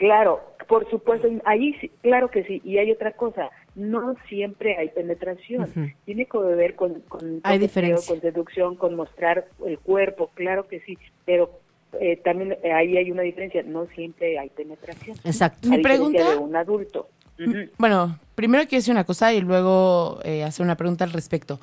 claro, 0.00 0.40
por 0.66 0.88
supuesto, 0.90 1.28
ahí 1.44 1.74
sí, 1.80 1.90
claro 2.02 2.30
que 2.30 2.42
sí. 2.44 2.60
Y 2.64 2.78
hay 2.78 2.90
otra 2.90 3.12
cosa, 3.12 3.50
no 3.76 4.14
siempre 4.28 4.76
hay 4.76 4.88
penetración. 4.88 5.94
Tiene 6.04 6.26
que 6.26 6.38
ver 6.38 6.74
con, 6.74 7.00
con 7.02 7.40
Hay 7.44 7.58
con 8.06 8.20
seducción, 8.20 8.76
con 8.76 8.96
mostrar 8.96 9.46
el 9.66 9.78
cuerpo, 9.78 10.30
claro 10.34 10.66
que 10.66 10.80
sí. 10.80 10.96
Pero 11.26 11.60
eh, 12.00 12.16
también 12.24 12.56
eh, 12.62 12.72
ahí 12.72 12.96
hay 12.96 13.10
una 13.10 13.22
diferencia, 13.22 13.62
no 13.62 13.86
siempre 13.94 14.38
hay 14.38 14.48
penetración. 14.48 15.16
Exacto. 15.24 15.68
A 15.68 15.70
Mi 15.70 15.76
diferencia 15.78 16.08
pregunta- 16.20 16.30
de 16.30 16.36
un 16.38 16.56
adulto. 16.56 17.08
Ujú. 17.38 17.56
Bueno, 17.78 18.18
primero 18.34 18.64
quiero 18.64 18.80
decir 18.80 18.92
una 18.92 19.04
cosa 19.04 19.32
y 19.34 19.40
luego 19.40 20.20
eh, 20.24 20.44
hacer 20.44 20.64
una 20.64 20.76
pregunta 20.76 21.04
al 21.04 21.12
respecto. 21.12 21.58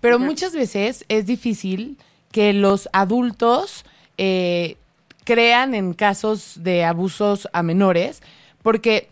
Pero 0.00 0.18
muchas 0.18 0.54
veces 0.54 1.04
es 1.08 1.26
difícil 1.26 1.98
que 2.32 2.52
los 2.52 2.88
adultos 2.92 3.84
eh, 4.18 4.76
crean 5.30 5.76
en 5.76 5.94
casos 5.94 6.54
de 6.56 6.84
abusos 6.84 7.48
a 7.52 7.62
menores 7.62 8.20
porque 8.62 9.08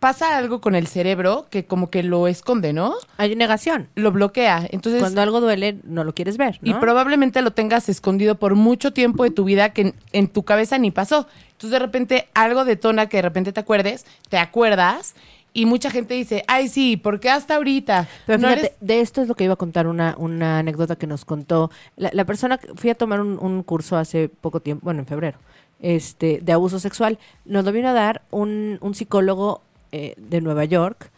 pasa 0.00 0.36
algo 0.36 0.60
con 0.60 0.74
el 0.74 0.88
cerebro 0.88 1.46
que 1.50 1.64
como 1.64 1.88
que 1.88 2.02
lo 2.02 2.26
esconde, 2.26 2.72
¿no? 2.72 2.94
Hay 3.16 3.36
negación. 3.36 3.88
Lo 3.94 4.10
bloquea. 4.10 4.66
Entonces, 4.70 5.00
Cuando 5.00 5.22
algo 5.22 5.40
duele, 5.40 5.78
no 5.84 6.02
lo 6.02 6.14
quieres 6.14 6.36
ver, 6.36 6.58
y 6.62 6.74
probablemente 6.74 7.42
lo 7.42 7.52
tengas 7.52 7.88
escondido 7.88 8.34
por 8.34 8.56
mucho 8.56 8.92
tiempo 8.92 9.22
de 9.22 9.30
tu 9.30 9.44
vida 9.44 9.72
que 9.72 9.82
en, 9.82 9.94
en 10.12 10.26
tu 10.26 10.42
cabeza 10.42 10.78
ni 10.78 10.90
pasó. 10.90 11.28
Entonces 11.52 11.70
de 11.70 11.78
repente 11.78 12.28
algo 12.34 12.64
detona 12.64 13.08
que 13.08 13.18
de 13.18 13.22
repente 13.22 13.52
te 13.52 13.60
acuerdes, 13.60 14.04
te 14.28 14.38
acuerdas 14.38 15.14
y 15.60 15.66
mucha 15.66 15.90
gente 15.90 16.14
dice, 16.14 16.44
ay 16.48 16.68
sí, 16.68 16.96
¿por 16.96 17.18
qué 17.20 17.30
hasta 17.30 17.56
ahorita? 17.56 18.06
Pero 18.26 18.38
No 18.38 18.48
fíjate, 18.48 18.66
eres- 18.66 18.76
de 18.80 19.00
esto 19.00 19.22
es 19.22 19.28
lo 19.28 19.34
que 19.34 19.44
iba 19.44 19.54
a 19.54 19.56
contar 19.56 19.86
una, 19.86 20.14
una 20.18 20.58
anécdota 20.58 20.96
que 20.96 21.06
nos 21.06 21.24
contó. 21.24 21.70
La, 21.96 22.10
la 22.12 22.24
persona, 22.24 22.58
que- 22.58 22.68
fui 22.74 22.90
a 22.90 22.94
tomar 22.94 23.20
un, 23.20 23.38
un 23.40 23.62
curso 23.62 23.96
hace 23.96 24.28
poco 24.28 24.60
tiempo, 24.60 24.84
bueno, 24.84 25.00
en 25.00 25.06
febrero, 25.06 25.38
este, 25.80 26.40
de 26.42 26.52
abuso 26.52 26.78
sexual. 26.78 27.18
Nos 27.44 27.64
lo 27.64 27.72
vino 27.72 27.88
a 27.88 27.92
dar 27.92 28.22
un, 28.30 28.78
un 28.80 28.94
psicólogo 28.94 29.62
eh, 29.92 30.14
de 30.16 30.40
Nueva 30.40 30.64
York 30.64 31.10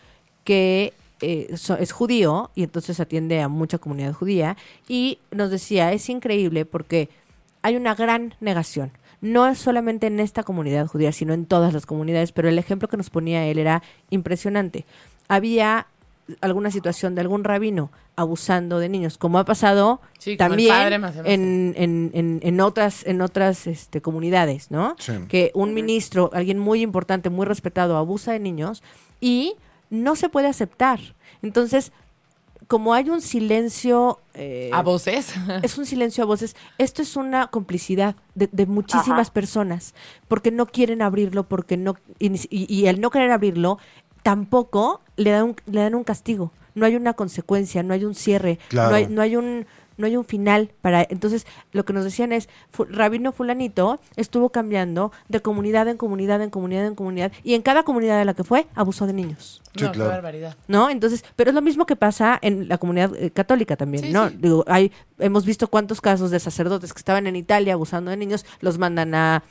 que 0.44 0.92
eh, 1.20 1.56
so- 1.56 1.76
es 1.76 1.92
judío 1.92 2.50
y 2.54 2.62
entonces 2.62 3.00
atiende 3.00 3.40
a 3.40 3.48
mucha 3.48 3.78
comunidad 3.78 4.12
judía 4.12 4.56
y 4.88 5.18
nos 5.30 5.50
decía, 5.50 5.92
es 5.92 6.08
increíble 6.08 6.64
porque 6.64 7.08
hay 7.62 7.76
una 7.76 7.94
gran 7.94 8.34
negación. 8.40 8.92
No 9.20 9.46
es 9.48 9.58
solamente 9.58 10.06
en 10.06 10.20
esta 10.20 10.42
comunidad 10.42 10.86
judía, 10.86 11.12
sino 11.12 11.34
en 11.34 11.46
todas 11.46 11.72
las 11.72 11.86
comunidades, 11.86 12.32
pero 12.32 12.48
el 12.48 12.58
ejemplo 12.58 12.88
que 12.88 12.96
nos 12.96 13.10
ponía 13.10 13.44
él 13.46 13.58
era 13.58 13.82
impresionante. 14.10 14.84
Había 15.28 15.86
alguna 16.40 16.70
situación 16.70 17.14
de 17.14 17.22
algún 17.22 17.44
rabino 17.44 17.90
abusando 18.16 18.78
de 18.78 18.88
niños, 18.88 19.16
como 19.16 19.38
ha 19.38 19.44
pasado 19.44 20.00
Sí, 20.18 20.36
como 20.36 20.54
el 20.54 20.66
también 20.68 21.00
más 21.00 21.16
en, 21.24 21.74
en, 21.76 22.10
en, 22.12 22.40
en 22.42 22.60
otras, 22.60 23.06
en 23.06 23.22
otras 23.22 23.66
este, 23.66 24.02
comunidades, 24.02 24.70
¿no? 24.70 24.96
Sí. 24.98 25.12
Que 25.28 25.50
un 25.54 25.72
ministro, 25.72 26.30
alguien 26.34 26.58
muy 26.58 26.82
importante, 26.82 27.30
muy 27.30 27.46
respetado, 27.46 27.96
abusa 27.96 28.32
de 28.32 28.40
niños 28.40 28.82
y 29.20 29.54
no 29.90 30.16
se 30.16 30.28
puede 30.28 30.48
aceptar. 30.48 31.00
Entonces, 31.42 31.92
como 32.68 32.94
hay 32.94 33.08
un 33.10 33.20
silencio... 33.20 34.20
eh, 34.34 34.70
a 34.72 34.82
voces. 34.82 35.34
es 35.62 35.76
un 35.78 35.86
silencio 35.86 36.22
a 36.22 36.26
voces. 36.26 36.54
Esto 36.78 37.02
es 37.02 37.16
una 37.16 37.48
complicidad 37.48 38.14
de, 38.34 38.48
de 38.52 38.66
muchísimas 38.66 39.26
Ajá. 39.28 39.32
personas, 39.32 39.94
porque 40.28 40.50
no 40.52 40.66
quieren 40.66 41.02
abrirlo, 41.02 41.48
porque 41.48 41.76
no 41.76 41.96
y- 42.20 42.36
y 42.50 42.86
el 42.86 43.00
no 43.00 43.10
querer 43.10 43.30
abrirlo 43.32 43.78
tampoco 44.22 45.00
le 45.16 45.30
dan 45.30 45.44
un, 45.44 45.56
le 45.66 45.80
dan 45.80 45.94
un 45.94 46.04
castigo. 46.04 46.52
No 46.74 46.86
hay 46.86 46.94
una 46.94 47.14
consecuencia, 47.14 47.82
no 47.82 47.94
hay 47.94 48.04
un 48.04 48.14
cierre, 48.14 48.58
Claro. 48.68 48.90
no 48.90 48.96
hay 48.96 49.06
no 49.08 49.22
hay 49.22 49.36
un 49.36 49.66
no 49.98 50.06
hay 50.06 50.16
un 50.16 50.24
final 50.24 50.70
para 50.80 51.06
entonces 51.10 51.46
lo 51.72 51.84
que 51.84 51.92
nos 51.92 52.04
decían 52.04 52.32
es 52.32 52.48
fu- 52.70 52.84
rabino 52.86 53.30
fulanito 53.32 54.00
estuvo 54.16 54.48
cambiando 54.48 55.12
de 55.28 55.40
comunidad 55.42 55.86
en 55.88 55.98
comunidad 55.98 56.40
en 56.42 56.48
comunidad 56.50 56.86
en 56.86 56.94
comunidad 56.94 57.30
y 57.44 57.52
en 57.54 57.60
cada 57.62 57.82
comunidad 57.82 58.20
a 58.20 58.24
la 58.24 58.32
que 58.32 58.44
fue 58.44 58.66
abusó 58.74 59.06
de 59.06 59.12
niños 59.12 59.60
Sí, 59.76 59.84
no, 59.84 59.92
claro. 59.92 60.10
qué 60.10 60.14
barbaridad. 60.16 60.56
¿no? 60.66 60.88
Entonces, 60.90 61.24
pero 61.36 61.50
es 61.50 61.54
lo 61.54 61.62
mismo 61.62 61.84
que 61.86 61.94
pasa 61.94 62.38
en 62.42 62.68
la 62.68 62.78
comunidad 62.78 63.14
eh, 63.14 63.30
católica 63.30 63.76
también, 63.76 64.04
Sí, 64.04 64.12
¿no? 64.12 64.28
sí. 64.30 64.36
Digo, 64.40 64.64
hay, 64.66 64.90
hemos 65.20 65.44
visto 65.44 65.68
cuántos 65.68 66.00
casos 66.00 66.30
de 66.32 66.40
sacerdotes 66.40 66.92
que 66.92 66.98
estaban 66.98 67.26
en 67.28 67.36
Italia 67.36 67.74
abusando 67.74 68.10
de 68.10 68.16
niños, 68.16 68.44
los 68.60 68.78
mandan 68.78 69.14
a 69.14 69.44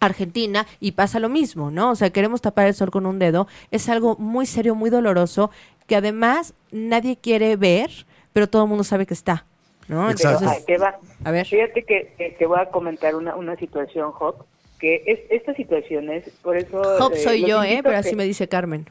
Argentina 0.00 0.66
y 0.80 0.92
pasa 0.92 1.18
lo 1.18 1.28
mismo, 1.30 1.70
¿no? 1.70 1.92
O 1.92 1.94
sea, 1.96 2.10
queremos 2.10 2.42
tapar 2.42 2.66
el 2.66 2.74
sol 2.74 2.90
con 2.90 3.06
un 3.06 3.18
dedo, 3.18 3.46
es 3.70 3.88
algo 3.88 4.16
muy 4.18 4.44
serio, 4.44 4.74
muy 4.74 4.90
doloroso, 4.90 5.50
que 5.86 5.96
además 5.96 6.52
nadie 6.70 7.16
quiere 7.16 7.56
ver, 7.56 8.06
pero 8.32 8.48
todo 8.48 8.64
el 8.64 8.68
mundo 8.68 8.84
sabe 8.84 9.06
que 9.06 9.14
está, 9.14 9.46
¿no? 9.88 10.10
Exacto. 10.10 10.44
Entonces, 10.44 10.80
va. 10.82 10.98
a 11.24 11.30
ver. 11.30 11.46
Fíjate 11.46 11.82
que, 11.84 12.36
que 12.38 12.46
voy 12.46 12.58
a 12.60 12.66
comentar 12.66 13.14
una, 13.14 13.34
una 13.36 13.56
situación, 13.56 14.12
Job, 14.12 14.44
que 14.78 15.02
es 15.06 15.20
estas 15.30 15.56
situaciones, 15.56 16.28
por 16.42 16.56
eso... 16.56 16.82
Job 16.98 17.12
eh, 17.14 17.18
soy 17.18 17.46
yo, 17.46 17.62
¿eh? 17.62 17.80
Pero 17.82 17.96
a 17.96 18.00
así 18.00 18.10
que- 18.10 18.16
me 18.16 18.24
dice 18.24 18.48
Carmen. 18.48 18.86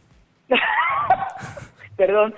Perdón. 1.95 2.33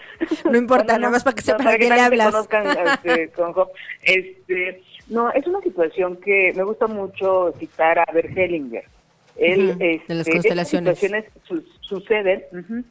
No 0.52 0.58
importa, 0.58 0.98
nada 0.98 1.12
más 1.12 1.24
para 1.24 1.36
que 1.36 1.42
sepan 1.42 1.68
a 1.68 1.78
quién 1.78 1.94
le 1.96 2.02
hablas. 2.02 2.32
conozcan, 2.32 2.66
este, 2.88 3.30
con 3.36 3.54
Job. 3.54 3.70
Este, 4.04 4.84
no, 5.08 5.32
es 5.32 5.48
una 5.48 5.62
situación 5.62 6.18
que 6.18 6.52
me 6.56 6.64
gusta 6.64 6.88
mucho 6.88 7.54
citar 7.58 8.00
a 8.00 8.06
Bert 8.14 8.38
Hellinger. 8.38 8.84
Él, 9.38 9.70
Ujú, 9.72 9.80
de 9.80 9.94
este, 9.96 10.14
las 10.14 10.28
estas 10.28 10.34
constelaciones. 10.36 11.00
situaciones 11.00 11.32
su- 11.46 11.64
suceden 11.82 12.44
ujú, 12.52 12.84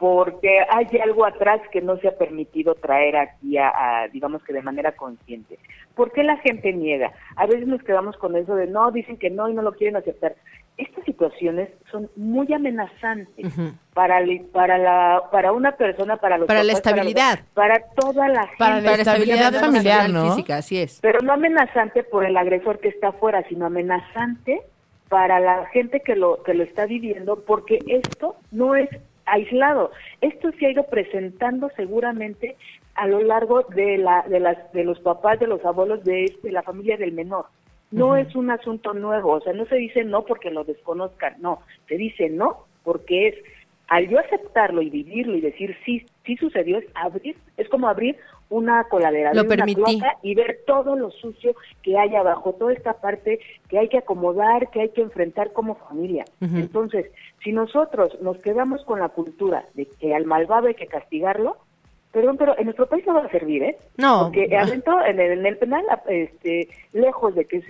porque 0.00 0.60
hay 0.70 0.86
algo 0.98 1.26
atrás 1.26 1.60
que 1.70 1.82
no 1.82 1.98
se 1.98 2.08
ha 2.08 2.16
permitido 2.16 2.74
traer 2.74 3.16
aquí 3.16 3.58
a, 3.58 3.68
a, 3.68 4.08
digamos 4.08 4.42
que 4.42 4.54
de 4.54 4.62
manera 4.62 4.92
consciente. 4.92 5.58
¿Por 5.94 6.10
qué 6.12 6.24
la 6.24 6.38
gente 6.38 6.72
niega? 6.72 7.12
A 7.36 7.44
veces 7.44 7.68
nos 7.68 7.82
quedamos 7.82 8.16
con 8.16 8.34
eso 8.34 8.56
de 8.56 8.66
no, 8.66 8.90
dicen 8.90 9.18
que 9.18 9.28
no 9.28 9.50
y 9.50 9.52
no 9.52 9.60
lo 9.60 9.72
quieren 9.72 9.96
aceptar. 9.96 10.36
estas 10.78 11.04
situaciones 11.04 11.68
son 11.90 12.08
muy 12.16 12.50
amenazantes 12.54 13.54
para, 13.92 14.20
la, 14.22 15.22
para 15.30 15.52
una 15.52 15.72
persona, 15.72 16.16
para 16.16 16.38
los 16.38 16.46
Para 16.46 16.64
la 16.64 16.72
papás, 16.72 16.86
estabilidad. 16.86 17.40
Para, 17.52 17.80
toda 17.94 18.26
la 18.28 18.46
gente. 18.46 18.56
Para 18.58 18.76
la 18.76 18.90
Para 18.90 19.02
estabilidad 19.02 19.52
familiar, 19.52 20.08
¿no? 20.08 20.30
física, 20.30 20.56
así 20.56 20.78
es. 20.78 20.98
Pero 21.02 21.20
no 21.20 21.34
amenazante 21.34 22.04
por 22.04 22.24
el 22.24 22.38
agresor 22.38 22.78
que 22.78 22.88
está 22.88 23.08
afuera, 23.08 23.44
sino 23.50 23.66
amenazante 23.66 24.62
para 25.10 25.40
la 25.40 25.66
gente 25.66 26.00
que 26.00 26.14
lo 26.16 26.42
que 26.42 26.54
lo 26.54 26.62
está 26.62 26.86
viviendo, 26.86 27.44
porque 27.44 27.80
esto 27.86 28.36
no 28.50 28.76
es 28.76 28.88
aislado. 29.26 29.90
Esto 30.20 30.50
se 30.52 30.66
ha 30.66 30.70
ido 30.70 30.84
presentando 30.84 31.70
seguramente 31.76 32.56
a 32.94 33.06
lo 33.06 33.20
largo 33.20 33.62
de 33.62 33.98
la 33.98 34.22
de 34.28 34.40
las 34.40 34.72
de 34.72 34.84
los 34.84 35.00
papás, 35.00 35.38
de 35.40 35.46
los 35.46 35.64
abuelos 35.64 36.04
de, 36.04 36.34
de 36.42 36.52
la 36.52 36.62
familia 36.62 36.96
del 36.96 37.12
menor. 37.12 37.46
No 37.90 38.16
es 38.16 38.36
un 38.36 38.50
asunto 38.50 38.94
nuevo, 38.94 39.32
o 39.32 39.40
sea, 39.40 39.52
no 39.52 39.66
se 39.66 39.76
dice 39.76 40.04
no 40.04 40.24
porque 40.24 40.50
lo 40.50 40.62
desconozcan, 40.62 41.34
no, 41.40 41.60
se 41.88 41.96
dice 41.96 42.30
no 42.30 42.66
porque 42.84 43.28
es 43.28 43.34
al 43.88 44.08
yo 44.08 44.20
aceptarlo 44.20 44.82
y 44.82 44.90
vivirlo 44.90 45.36
y 45.36 45.40
decir 45.40 45.76
sí, 45.84 46.06
sí 46.24 46.36
sucedió, 46.36 46.78
es 46.78 46.86
abrir, 46.94 47.36
es 47.56 47.68
como 47.68 47.88
abrir 47.88 48.16
una 48.50 48.84
coladera, 48.84 49.32
Lo 49.32 49.42
una 49.42 49.48
permití. 49.48 49.74
cloaca 49.76 50.18
y 50.22 50.34
ver 50.34 50.60
todo 50.66 50.96
lo 50.96 51.10
sucio 51.12 51.54
que 51.82 51.96
hay 51.98 52.14
abajo, 52.16 52.52
toda 52.52 52.72
esta 52.72 52.94
parte 52.94 53.40
que 53.68 53.78
hay 53.78 53.88
que 53.88 53.98
acomodar, 53.98 54.70
que 54.70 54.82
hay 54.82 54.88
que 54.90 55.00
enfrentar 55.02 55.52
como 55.52 55.76
familia. 55.76 56.24
Entonces, 56.40 57.10
si 57.42 57.52
nosotros 57.52 58.20
nos 58.20 58.38
quedamos 58.38 58.84
con 58.84 58.98
la 59.00 59.08
cultura 59.08 59.64
de 59.74 59.86
que 59.86 60.14
al 60.14 60.26
malvado 60.26 60.66
hay 60.66 60.74
que 60.74 60.86
castigarlo, 60.88 61.56
perdón, 62.12 62.36
pero 62.36 62.58
en 62.58 62.64
nuestro 62.64 62.86
país 62.86 63.06
no 63.06 63.14
va 63.14 63.24
a 63.24 63.30
servir, 63.30 63.62
¿eh? 63.62 63.76
No. 63.96 64.24
Porque 64.24 64.54
adentro, 64.56 65.04
en 65.06 65.20
el, 65.20 65.38
en 65.38 65.46
el 65.46 65.56
penal, 65.56 65.84
este, 66.08 66.68
lejos 66.92 67.34
de 67.36 67.44
que 67.44 67.62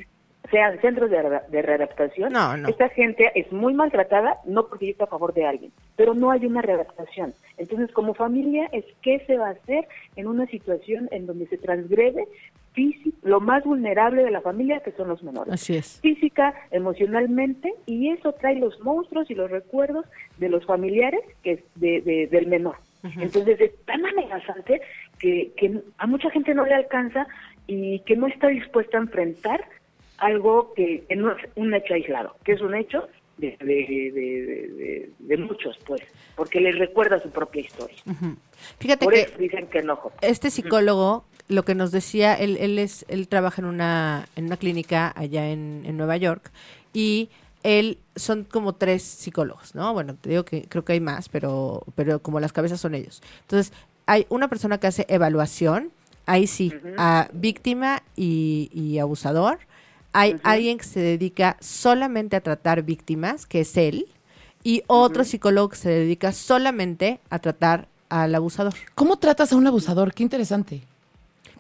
sean 0.51 0.81
centros 0.81 1.11
de, 1.11 1.23
re- 1.23 1.41
de 1.49 1.63
readaptación, 1.63 2.33
No, 2.33 2.57
no. 2.57 2.69
esta 2.69 2.89
gente 2.89 3.31
es 3.35 3.51
muy 3.53 3.73
maltratada, 3.75 4.39
no 4.45 4.67
porque 4.69 4.87
yo 4.87 4.93
esté 4.93 5.05
a 5.05 5.09
favor 5.09 5.33
de 5.33 5.45
alguien, 5.47 5.73
pero 5.97 6.15
no 6.15 6.31
hay 6.31 6.45
una 6.47 6.61
readaptación. 6.63 7.33
Entonces, 7.57 7.93
como 7.93 8.15
familia, 8.15 8.69
es 8.73 8.85
qué 9.03 9.23
se 9.27 9.37
va 9.39 9.49
a 9.49 9.53
hacer 9.53 9.87
en 10.17 10.27
una 10.27 10.47
situación 10.47 11.09
en 11.13 11.27
donde 11.27 11.47
se 11.47 11.57
transgrede 11.59 12.27
físico, 12.73 13.17
lo 13.23 13.41
más 13.41 13.65
vulnerable 13.65 14.23
de 14.25 14.31
la 14.31 14.41
familia, 14.41 14.81
que 14.81 14.93
son 14.93 15.09
los 15.09 15.23
menores. 15.23 15.53
Así 15.55 15.77
es. 15.77 16.01
Física, 16.01 16.55
emocionalmente, 16.71 17.73
y 17.87 18.11
eso 18.11 18.33
trae 18.33 18.57
los 18.57 18.79
monstruos 18.81 19.31
y 19.31 19.35
los 19.35 19.51
recuerdos 19.51 20.05
de 20.39 20.49
los 20.49 20.65
familiares 20.67 21.21
que 21.43 21.53
es 21.53 21.61
de, 21.77 22.01
de- 22.01 22.27
del 22.29 22.47
menor. 22.47 22.77
Entonces, 23.19 23.59
es 23.61 23.73
tan 23.87 24.05
amenazante 24.05 24.83
que, 25.19 25.53
que 25.57 25.81
a 25.97 26.07
mucha 26.07 26.29
gente 26.31 26.55
no 26.55 26.67
le 26.67 26.75
alcanza 26.75 27.27
y 27.67 28.01
que 28.01 28.15
no 28.15 28.27
está 28.27 28.49
dispuesta 28.49 28.99
a 28.99 29.01
enfrentar 29.01 29.65
algo 30.21 30.73
que, 30.75 31.05
que 31.09 31.17
no 31.17 31.33
es 31.33 31.49
un 31.57 31.75
hecho 31.75 31.95
aislado, 31.95 32.37
que 32.45 32.53
es 32.53 32.61
un 32.61 32.75
hecho 32.75 33.09
de, 33.41 35.11
de, 35.19 35.37
muchos, 35.39 35.79
pues, 35.87 36.03
porque 36.37 36.61
les 36.61 36.79
recuerda 36.79 37.21
su 37.21 37.31
propia 37.31 37.63
historia. 37.63 37.97
Fíjate 38.79 39.05
Por 39.05 39.15
que 39.15 39.23
eso 39.23 39.39
dicen 39.39 39.67
que 39.69 39.79
enojo. 39.79 40.13
este 40.21 40.51
psicólogo 40.51 41.25
lo 41.49 41.65
que 41.65 41.75
nos 41.75 41.91
decía 41.91 42.35
él 42.35 42.57
él 42.61 42.79
es 42.79 43.05
él 43.09 43.27
trabaja 43.27 43.61
en 43.61 43.67
una 43.67 44.29
en 44.37 44.45
una 44.47 44.57
clínica 44.57 45.13
allá 45.17 45.49
en, 45.49 45.83
en 45.85 45.97
Nueva 45.97 46.17
York 46.17 46.53
y 46.93 47.29
él 47.65 47.99
son 48.15 48.45
como 48.45 48.75
tres 48.77 49.03
psicólogos 49.03 49.75
no 49.75 49.93
bueno 49.93 50.15
te 50.15 50.31
digo 50.31 50.45
que 50.45 50.63
creo 50.69 50.85
que 50.85 50.93
hay 50.93 51.01
más 51.01 51.29
pero 51.29 51.83
pero 51.97 52.21
como 52.21 52.39
las 52.39 52.53
cabezas 52.53 52.81
son 52.81 52.95
ellos. 52.95 53.21
Entonces 53.41 53.73
hay 54.07 54.27
una 54.29 54.49
persona 54.49 54.79
que 54.79 54.87
hace 54.87 55.07
evaluación 55.09 55.91
ahí 56.27 56.47
sí 56.47 56.73
a 56.97 57.29
víctima 57.33 58.03
y, 58.15 58.71
y 58.73 58.99
abusador 58.99 59.59
hay 60.13 60.37
alguien 60.43 60.79
que 60.79 60.85
se 60.85 61.01
dedica 61.01 61.57
solamente 61.61 62.37
a 62.37 62.41
tratar 62.41 62.83
víctimas 62.83 63.47
que 63.47 63.61
es 63.61 63.77
él 63.77 64.07
y 64.63 64.83
otro 64.89 65.25
psicólogo 65.25 65.69
que 65.71 65.77
se 65.77 65.89
dedica 65.91 66.33
solamente 66.33 67.21
a 67.31 67.39
tratar 67.39 67.89
al 68.09 68.35
abusador 68.35 68.75
¿Cómo 68.95 69.17
tratas 69.19 69.53
a 69.53 69.57
un 69.57 69.67
abusador? 69.67 70.13
Qué 70.13 70.23
interesante. 70.23 70.83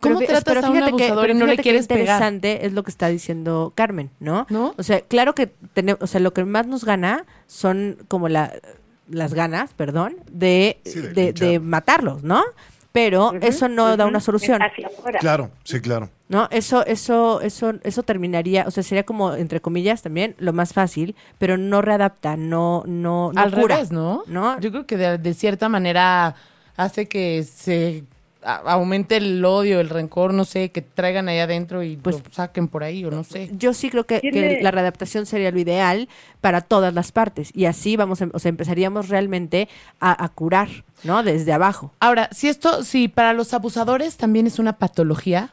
¿Cómo 0.00 0.18
tratas 0.20 0.42
pero 0.54 0.66
a 0.66 0.70
un 0.70 0.78
que- 0.78 0.84
abusador 0.84 1.22
pero 1.26 1.34
y 1.34 1.38
no 1.38 1.46
le 1.46 1.56
qué 1.56 1.62
quieres 1.62 1.86
pegar? 1.86 2.02
interesante 2.16 2.66
es 2.66 2.72
lo 2.72 2.82
que 2.82 2.90
está 2.90 3.08
diciendo 3.08 3.72
Carmen, 3.74 4.10
¿no? 4.18 4.46
¿No? 4.48 4.74
O 4.78 4.82
sea, 4.82 5.00
claro 5.02 5.34
que 5.34 5.46
tenemos, 5.74 6.00
o 6.02 6.06
sea, 6.06 6.20
lo 6.20 6.32
que 6.32 6.44
más 6.44 6.66
nos 6.66 6.84
gana 6.84 7.24
son 7.46 7.98
como 8.08 8.28
la, 8.28 8.52
las 9.10 9.34
ganas, 9.34 9.72
perdón, 9.74 10.16
de, 10.30 10.80
Sí, 10.86 11.00
de 11.00 11.08
de, 11.12 11.24
linchar. 11.26 11.48
de 11.48 11.60
matarlos, 11.60 12.22
¿no? 12.24 12.42
Pero 12.92 13.32
eso 13.40 13.68
no 13.68 13.96
da 13.96 14.06
una 14.06 14.20
solución. 14.20 14.60
Claro, 15.20 15.50
sí, 15.64 15.80
claro. 15.80 16.10
¿no? 16.28 16.48
Eso, 16.50 16.86
eso, 16.86 17.40
eso, 17.40 17.74
eso 17.82 18.02
terminaría, 18.02 18.64
o 18.66 18.70
sea, 18.70 18.82
sería 18.82 19.04
como, 19.04 19.34
entre 19.34 19.60
comillas, 19.60 20.02
también 20.02 20.36
lo 20.38 20.52
más 20.52 20.72
fácil, 20.72 21.16
pero 21.38 21.56
no 21.56 21.82
readapta, 21.82 22.36
no, 22.36 22.84
no, 22.86 23.32
no 23.32 23.40
Al 23.40 23.52
cura, 23.52 23.76
revés, 23.76 23.90
¿no? 23.90 24.22
¿no? 24.26 24.58
Yo 24.60 24.70
creo 24.70 24.86
que 24.86 24.96
de, 24.96 25.18
de 25.18 25.34
cierta 25.34 25.68
manera 25.68 26.36
hace 26.76 27.08
que 27.08 27.42
se 27.42 28.04
aumente 28.42 29.16
el 29.18 29.44
odio, 29.44 29.80
el 29.80 29.88
rencor, 29.88 30.32
no 30.34 30.44
sé, 30.44 30.70
que 30.70 30.82
traigan 30.82 31.28
ahí 31.28 31.38
adentro 31.38 31.82
y 31.82 31.96
Pues- 31.96 32.16
lo 32.24 32.30
saquen 32.32 32.68
por 32.68 32.82
ahí 32.84 33.04
o 33.04 33.10
no 33.10 33.24
sé. 33.24 33.50
Yo 33.52 33.74
sí 33.74 33.90
creo 33.90 34.04
que, 34.06 34.58
la 34.62 34.70
readaptación 34.70 35.26
sería 35.26 35.50
lo 35.50 35.58
ideal 35.60 36.08
para 36.40 36.60
todas 36.62 36.94
las 36.94 37.12
partes 37.12 37.50
y 37.54 37.66
así 37.66 37.96
vamos, 37.96 38.22
a- 38.22 38.28
o 38.32 38.38
sea, 38.38 38.48
empezaríamos 38.48 39.08
realmente 39.08 39.68
a, 40.00 40.24
a 40.24 40.28
curar, 40.30 40.68
¿no? 41.04 41.22
Desde 41.22 41.52
abajo. 41.52 41.92
Ahora, 42.00 42.28
si 42.32 42.48
esto, 42.48 42.82
si 42.84 43.08
para 43.08 43.32
los 43.32 43.52
abusadores 43.54 44.16
también 44.16 44.46
es 44.46 44.58
una 44.58 44.78
patología, 44.78 45.52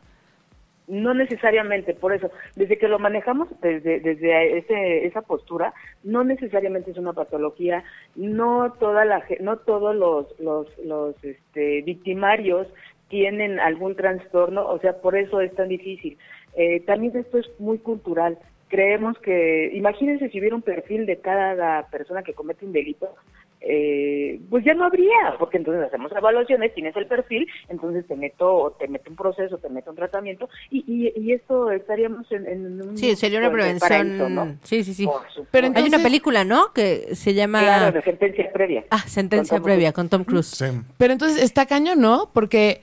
No 0.88 1.14
necesariamente, 1.14 1.94
por 1.94 2.14
eso, 2.14 2.32
desde 2.56 2.78
que 2.78 2.88
lo 2.88 2.98
manejamos 2.98 3.50
desde, 3.62 4.00
desde 4.00 4.58
ese, 4.58 5.06
esa 5.06 5.22
postura, 5.22 5.74
no 6.04 6.24
necesariamente 6.24 6.92
es 6.92 6.98
una 6.98 7.12
patología, 7.12 7.84
no 8.16 8.74
toda 8.80 9.04
la 9.04 9.22
no 9.42 9.58
todos 9.58 9.94
los 9.94 10.40
los, 10.40 10.68
los 10.80 11.22
este, 11.26 11.82
victimarios 11.82 12.68
tienen 13.10 13.60
algún 13.60 13.96
trastorno, 13.96 14.68
o 14.68 14.80
sea, 14.80 15.02
por 15.02 15.18
eso 15.18 15.42
es 15.42 15.54
tan 15.56 15.68
difícil. 15.68 16.18
Eh, 16.56 16.82
también 16.82 17.16
esto 17.16 17.38
es 17.38 17.48
muy 17.60 17.80
cultural. 17.80 18.38
Creemos 18.68 19.18
que, 19.20 19.72
imagínense 19.74 20.30
si 20.30 20.40
hubiera 20.40 20.56
un 20.56 20.62
perfil 20.62 21.06
de 21.06 21.20
cada 21.20 21.88
persona 21.88 22.24
que 22.24 22.34
comete 22.34 22.66
un 22.66 22.74
delito, 22.74 23.16
eh, 23.62 24.40
pues 24.50 24.64
ya 24.64 24.74
no 24.74 24.86
habría, 24.86 25.36
porque 25.40 25.58
entonces 25.58 25.84
hacemos 25.86 26.12
evaluaciones, 26.12 26.74
tienes 26.74 26.96
el 26.96 27.08
perfil, 27.08 27.48
entonces 27.70 28.06
te 28.08 28.16
meto, 28.16 28.54
o 28.54 28.72
te 28.72 28.88
meto 28.88 29.10
un 29.10 29.16
proceso, 29.16 29.58
te 29.58 29.70
meto 29.70 29.90
un 29.90 29.96
tratamiento, 29.98 30.48
y, 30.70 30.84
y, 30.88 31.14
y 31.20 31.34
esto 31.34 31.72
estaríamos 31.72 32.32
en, 32.32 32.48
en 32.48 32.82
un 32.82 32.98
Sí, 32.98 33.16
sería 33.16 33.40
una 33.40 33.50
pues, 33.50 33.62
prevención. 33.64 33.90
paraíso, 33.90 34.30
¿no? 34.30 34.58
Sí, 34.64 34.84
sí, 34.84 34.94
sí. 34.94 35.08
Pero 35.52 35.66
Hay 35.68 35.72
una 35.72 35.80
Entonces- 35.80 36.04
película, 36.04 36.44
¿no? 36.44 36.72
Que 36.74 37.16
se 37.16 37.34
llama 37.34 37.60
Claro, 37.62 37.92
de 37.92 38.02
sentencia 38.04 38.52
previa. 38.54 38.86
Ah, 38.90 39.04
sentencia 39.08 39.58
Con 39.58 39.64
previa 39.64 39.92
Cruise. 39.92 39.96
con 39.96 40.10
Tom 40.10 40.24
Cruise. 40.24 40.48
Sí. 40.48 40.66
pero 40.98 41.14
entonces 41.14 41.42
está 41.44 41.66
cañón, 41.66 42.00
¿no? 42.00 42.30
Porque, 42.34 42.82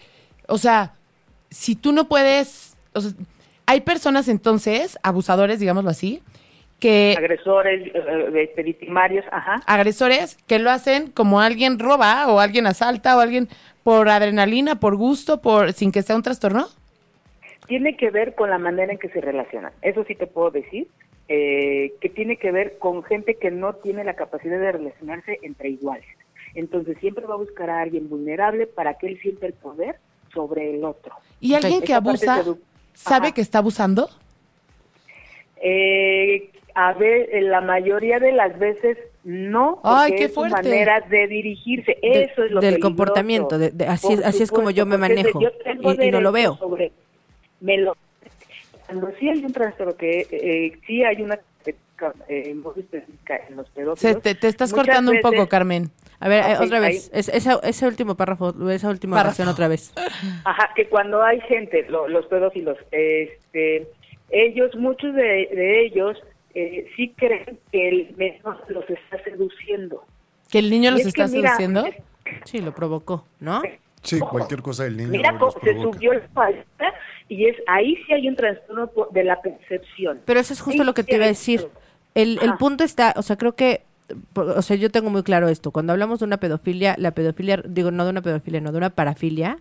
o 0.49 0.59
sea, 0.59 0.95
si 1.51 1.77
tú 1.77 1.93
no 1.93 2.09
puedes, 2.09 2.77
o 2.95 3.01
sea, 3.01 3.13
hay 3.67 3.81
personas 3.83 4.29
entonces, 4.29 4.99
abusadores, 5.03 5.61
digámoslo 5.61 5.89
así, 5.91 6.21
que 6.85 7.14
Agresores, 7.16 7.90
eh, 7.94 8.42
este, 8.42 8.62
victimarios, 8.62 9.25
ajá. 9.33 9.62
agresores 9.66 10.37
que 10.47 10.59
lo 10.59 10.70
hacen 10.70 11.11
como 11.11 11.40
alguien 11.40 11.79
roba 11.79 12.27
o 12.29 12.40
alguien 12.40 12.66
asalta 12.66 13.16
o 13.16 13.20
alguien 13.20 13.49
por 13.83 14.11
adrenalina, 14.11 14.79
por 14.81 14.94
gusto, 14.94 15.40
por 15.40 15.73
sin 15.73 15.92
que 15.92 16.03
sea 16.03 16.14
un 16.14 16.23
trastorno. 16.23 16.66
Tiene 17.68 17.97
que 17.97 18.11
ver 18.11 18.35
con 18.35 18.51
la 18.51 18.59
manera 18.59 18.92
en 18.92 18.99
que 18.99 19.09
se 19.09 19.23
relacionan. 19.23 19.73
Eso 19.81 20.05
sí 20.05 20.14
te 20.14 20.27
puedo 20.27 20.51
decir, 20.51 20.87
eh, 21.29 21.94
que 22.03 22.11
tiene 22.11 22.37
que 22.37 22.53
ver 22.53 22.77
con 22.79 23.03
gente 23.03 23.37
que 23.37 23.51
no 23.51 23.73
tiene 23.77 24.05
la 24.05 24.12
capacidad 24.12 24.61
de 24.61 24.73
relacionarse 24.73 25.38
entre 25.40 25.70
iguales. 25.70 26.05
Entonces 26.55 26.99
siempre 27.01 27.25
va 27.25 27.33
a 27.33 27.38
buscar 27.38 27.70
a 27.70 27.81
alguien 27.81 28.11
vulnerable 28.11 28.66
para 28.66 28.99
que 28.99 29.07
él 29.07 29.18
sienta 29.23 29.47
el 29.47 29.55
poder 29.55 29.97
sobre 30.35 30.75
el 30.75 30.85
otro. 30.85 31.14
Y 31.40 31.55
alguien 31.55 31.81
que 31.81 31.94
abusa 31.94 32.44
sabe 32.92 33.29
Ajá. 33.29 33.35
que 33.35 33.40
está 33.40 33.61
abusando. 33.61 34.11
Eh, 35.62 36.51
a 36.75 36.93
ver, 36.95 37.29
en 37.33 37.51
la 37.51 37.61
mayoría 37.61 38.19
de 38.19 38.33
las 38.33 38.59
veces 38.59 38.99
no, 39.23 39.81
Ay, 39.85 40.13
qué 40.17 40.25
es 40.25 40.31
su 40.31 40.41
fuerte. 40.41 40.57
manera 40.57 41.01
de 41.09 41.27
dirigirse. 41.29 41.97
De- 42.03 42.25
Eso 42.25 42.45
es 42.45 42.51
lo 42.51 42.61
del 42.61 42.75
peligroso. 42.75 42.81
comportamiento, 42.83 43.59
de- 43.59 43.71
de- 43.71 43.87
así- 43.87 44.17
Por 44.17 44.25
así 44.27 44.43
es 44.43 44.51
como 44.51 44.71
yo 44.71 44.85
me 44.87 44.97
supuesto, 44.97 45.17
manejo, 45.17 45.41
yo 45.41 45.53
tengo 45.65 45.93
y- 45.95 46.07
y 46.07 46.11
no 46.11 46.21
lo 46.21 46.33
veo. 46.33 46.57
sobre- 46.57 46.93
me 47.61 47.79
lo, 47.79 47.97
cuando 48.87 49.11
sí 49.19 49.29
hay 49.29 49.45
un 49.45 49.53
trastorno 49.53 49.97
que 49.97 50.27
eh, 50.31 50.79
sí 50.87 51.03
hay 51.05 51.23
una 51.23 51.39
eh, 52.29 52.51
en 52.51 53.57
los 53.57 53.71
pedófilos. 53.71 53.99
Se, 54.01 54.15
te, 54.17 54.35
te 54.35 54.49
estás 54.49 54.73
muchas 54.73 54.85
cortando 54.87 55.13
un 55.13 55.21
poco, 55.21 55.47
Carmen. 55.49 55.91
A 56.21 56.29
ver, 56.29 56.45
eh, 56.45 56.57
otra 56.61 56.81
vez. 56.81 57.11
ahí. 57.13 57.19
Es- 57.21 57.29
esa- 57.29 57.61
ese 57.63 57.87
último 57.87 58.15
párrafo, 58.17 58.53
esa 58.71 58.89
última 58.91 59.17
Párrafo. 59.17 59.29
oración 59.43 59.49
otra 59.49 59.69
vez. 59.69 59.93
Ajá, 60.45 60.71
que 60.75 60.87
cuando 60.89 61.23
hay 61.23 61.41
gente, 61.43 61.87
lo- 61.89 62.09
los 62.09 62.27
pedófilos, 62.27 62.77
este, 62.91 63.87
ellos, 64.31 64.75
muchos 64.77 65.15
de, 65.15 65.23
de 65.23 65.87
ellos 65.87 66.19
eh, 66.55 66.87
sí 66.97 67.12
creen 67.17 67.59
que 67.73 67.88
el 67.88 68.14
menor 68.17 68.64
los 68.69 68.88
está 68.88 69.23
seduciendo. 69.25 70.05
Que 70.51 70.59
el 70.61 70.71
niño 70.71 70.90
los 70.93 71.01
es 71.01 71.07
está 71.09 71.27
mira, 71.29 71.49
seduciendo. 71.57 71.87
es- 71.87 71.97
Sí, 72.45 72.61
lo 72.61 72.75
provocó, 72.75 73.27
¿no? 73.40 73.61
Sí, 74.03 74.19
cualquier 74.21 74.62
cosa 74.62 74.85
del 74.85 74.97
niño 74.97 75.11
Mira, 75.11 75.33
los 75.33 75.40
cómo 75.40 75.53
se 75.53 75.61
provoca. 75.61 75.97
subió 75.99 76.12
la 76.14 76.29
falta 76.29 76.95
y 77.29 77.47
es 77.47 77.57
ahí 77.67 77.97
sí 78.07 78.12
hay 78.12 78.29
un 78.29 78.37
trastorno 78.37 78.90
de 79.12 79.25
la 79.25 79.40
percepción. 79.43 80.21
Pero 80.25 80.40
eso 80.40 80.53
es 80.53 80.61
justo 80.61 80.85
lo 80.85 80.95
que 80.95 81.05
te 81.05 81.17
iba 81.17 81.25
a 81.25 81.29
decir. 81.29 81.69
El, 82.14 82.38
el 82.43 82.55
punto 82.57 82.85
está, 82.85 83.12
o 83.17 83.23
sea, 83.23 83.37
creo 83.37 83.55
que, 83.57 83.83
o 84.35 84.62
sea, 84.62 84.77
yo 84.77 84.90
tengo 84.90 85.11
muy 85.11 85.23
claro 85.23 85.49
esto. 85.49 85.71
Cuando 85.71 85.93
hablamos 85.93 86.19
de 86.21 86.27
una 86.27 86.37
pedofilia, 86.37 86.95
la 86.99 87.11
pedofilia, 87.12 87.62
digo, 87.67 87.90
no 87.90 88.05
de 88.05 88.11
una 88.11 88.23
pedofilia, 88.23 88.61
no, 88.61 88.73
de 88.73 88.79
una 88.79 88.90
parafilia, 88.90 89.59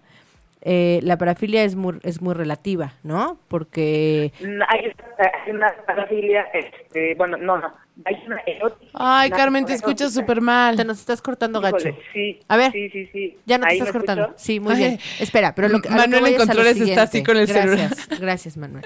eh, 0.65 0.99
la 1.03 1.17
parafilia 1.17 1.63
es 1.63 1.75
muy, 1.75 1.99
es 2.03 2.21
muy 2.21 2.33
relativa, 2.33 2.93
¿no? 3.03 3.37
Porque 3.49 4.31
Mm, 4.39 4.61
Hay, 4.69 4.93
hay 5.19 5.51
una 5.51 5.73
parafilia, 5.85 6.43
este, 6.53 7.15
bueno, 7.15 7.35
no, 7.37 7.57
no, 7.57 7.73
hay 8.05 8.15
una 8.25 8.37
erótica. 8.45 8.91
Ay, 8.93 9.27
una 9.27 9.37
Carmen, 9.37 9.65
te 9.65 9.73
escuchas 9.73 10.13
súper 10.13 10.39
mal. 10.39 10.77
te 10.77 10.85
nos 10.85 10.99
estás 10.99 11.21
cortando 11.21 11.59
Híjole, 11.59 11.91
gacho. 11.91 11.97
Sí, 12.13 12.39
A 12.47 12.55
ver, 12.57 12.71
sí, 12.71 12.89
sí, 12.91 13.09
sí. 13.11 13.37
Ya 13.45 13.57
no 13.57 13.65
te 13.65 13.71
¿Ahí 13.71 13.77
estás 13.79 13.91
cortando. 13.91 14.33
Sí, 14.37 14.59
muy 14.61 14.73
Ay. 14.75 14.79
bien. 14.79 14.99
Espera, 15.19 15.53
pero 15.53 15.67
lo 15.67 15.81
que, 15.81 15.89
a 15.89 15.91
lo 15.91 15.97
Manuel 15.97 16.13
que 16.13 16.19
voy 16.21 16.29
en 16.29 16.35
es 16.35 16.49
a 16.49 16.53
lo 16.53 16.59
controles 16.63 16.89
está 16.89 17.01
así 17.03 17.23
con 17.23 17.37
el 17.37 17.47
celular. 17.47 17.77
Gracias, 17.89 18.19
gracias, 18.19 18.57
Manuel. 18.57 18.85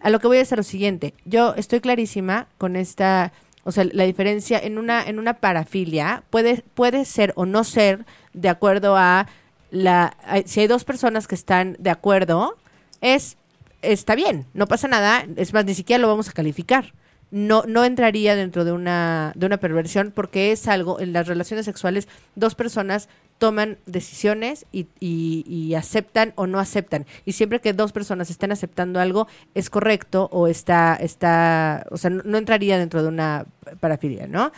A 0.00 0.08
lo 0.10 0.20
que 0.20 0.26
voy 0.26 0.38
es 0.38 0.52
a 0.52 0.56
lo 0.56 0.62
siguiente. 0.62 1.12
Yo 1.26 1.54
estoy 1.56 1.80
clarísima 1.80 2.46
con 2.56 2.76
esta, 2.76 3.32
o 3.64 3.72
sea, 3.72 3.84
la 3.92 4.04
diferencia 4.04 4.58
en 4.58 4.78
una 4.78 5.02
en 5.06 5.18
una 5.18 5.34
parafilia 5.34 6.22
puede 6.30 6.62
puede 6.74 7.04
ser 7.04 7.32
o 7.36 7.44
no 7.44 7.62
ser 7.64 8.06
de 8.32 8.48
acuerdo 8.48 8.96
a 8.96 9.26
la 9.70 10.16
si 10.46 10.60
hay 10.60 10.66
dos 10.66 10.84
personas 10.84 11.26
que 11.26 11.34
están 11.34 11.76
de 11.78 11.90
acuerdo 11.90 12.56
es 13.00 13.36
está 13.82 14.14
bien, 14.14 14.46
no 14.52 14.66
pasa 14.66 14.88
nada, 14.88 15.24
es 15.36 15.52
más 15.54 15.64
ni 15.64 15.74
siquiera 15.74 16.00
lo 16.00 16.08
vamos 16.08 16.28
a 16.28 16.32
calificar. 16.32 16.92
No, 17.32 17.62
no 17.66 17.84
entraría 17.84 18.34
dentro 18.34 18.64
de 18.64 18.72
una, 18.72 19.32
de 19.36 19.46
una 19.46 19.58
perversión 19.58 20.10
porque 20.12 20.50
es 20.50 20.66
algo, 20.66 20.98
en 20.98 21.12
las 21.12 21.28
relaciones 21.28 21.64
sexuales, 21.64 22.08
dos 22.34 22.56
personas 22.56 23.08
toman 23.38 23.78
decisiones 23.86 24.66
y, 24.72 24.88
y- 24.98 25.44
y 25.46 25.74
aceptan 25.76 26.32
o 26.34 26.48
no 26.48 26.58
aceptan. 26.58 27.06
Y 27.24 27.32
siempre 27.32 27.60
que 27.60 27.72
dos 27.72 27.92
personas 27.92 28.30
estén 28.30 28.50
aceptando 28.50 28.98
algo, 28.98 29.28
es 29.54 29.70
correcto 29.70 30.28
o 30.32 30.48
está, 30.48 30.96
está, 31.00 31.86
o 31.92 31.96
sea, 31.96 32.10
no, 32.10 32.22
no 32.24 32.36
entraría 32.36 32.78
dentro 32.78 33.00
de 33.00 33.08
una 33.08 33.46
parafilia, 33.78 34.26
¿no? 34.26 34.50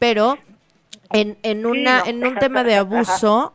Pero 0.00 0.36
en, 1.12 1.38
en, 1.44 1.64
una, 1.64 2.00
no. 2.00 2.06
en 2.06 2.24
un 2.26 2.34
tema 2.40 2.64
de 2.64 2.74
abuso, 2.84 3.54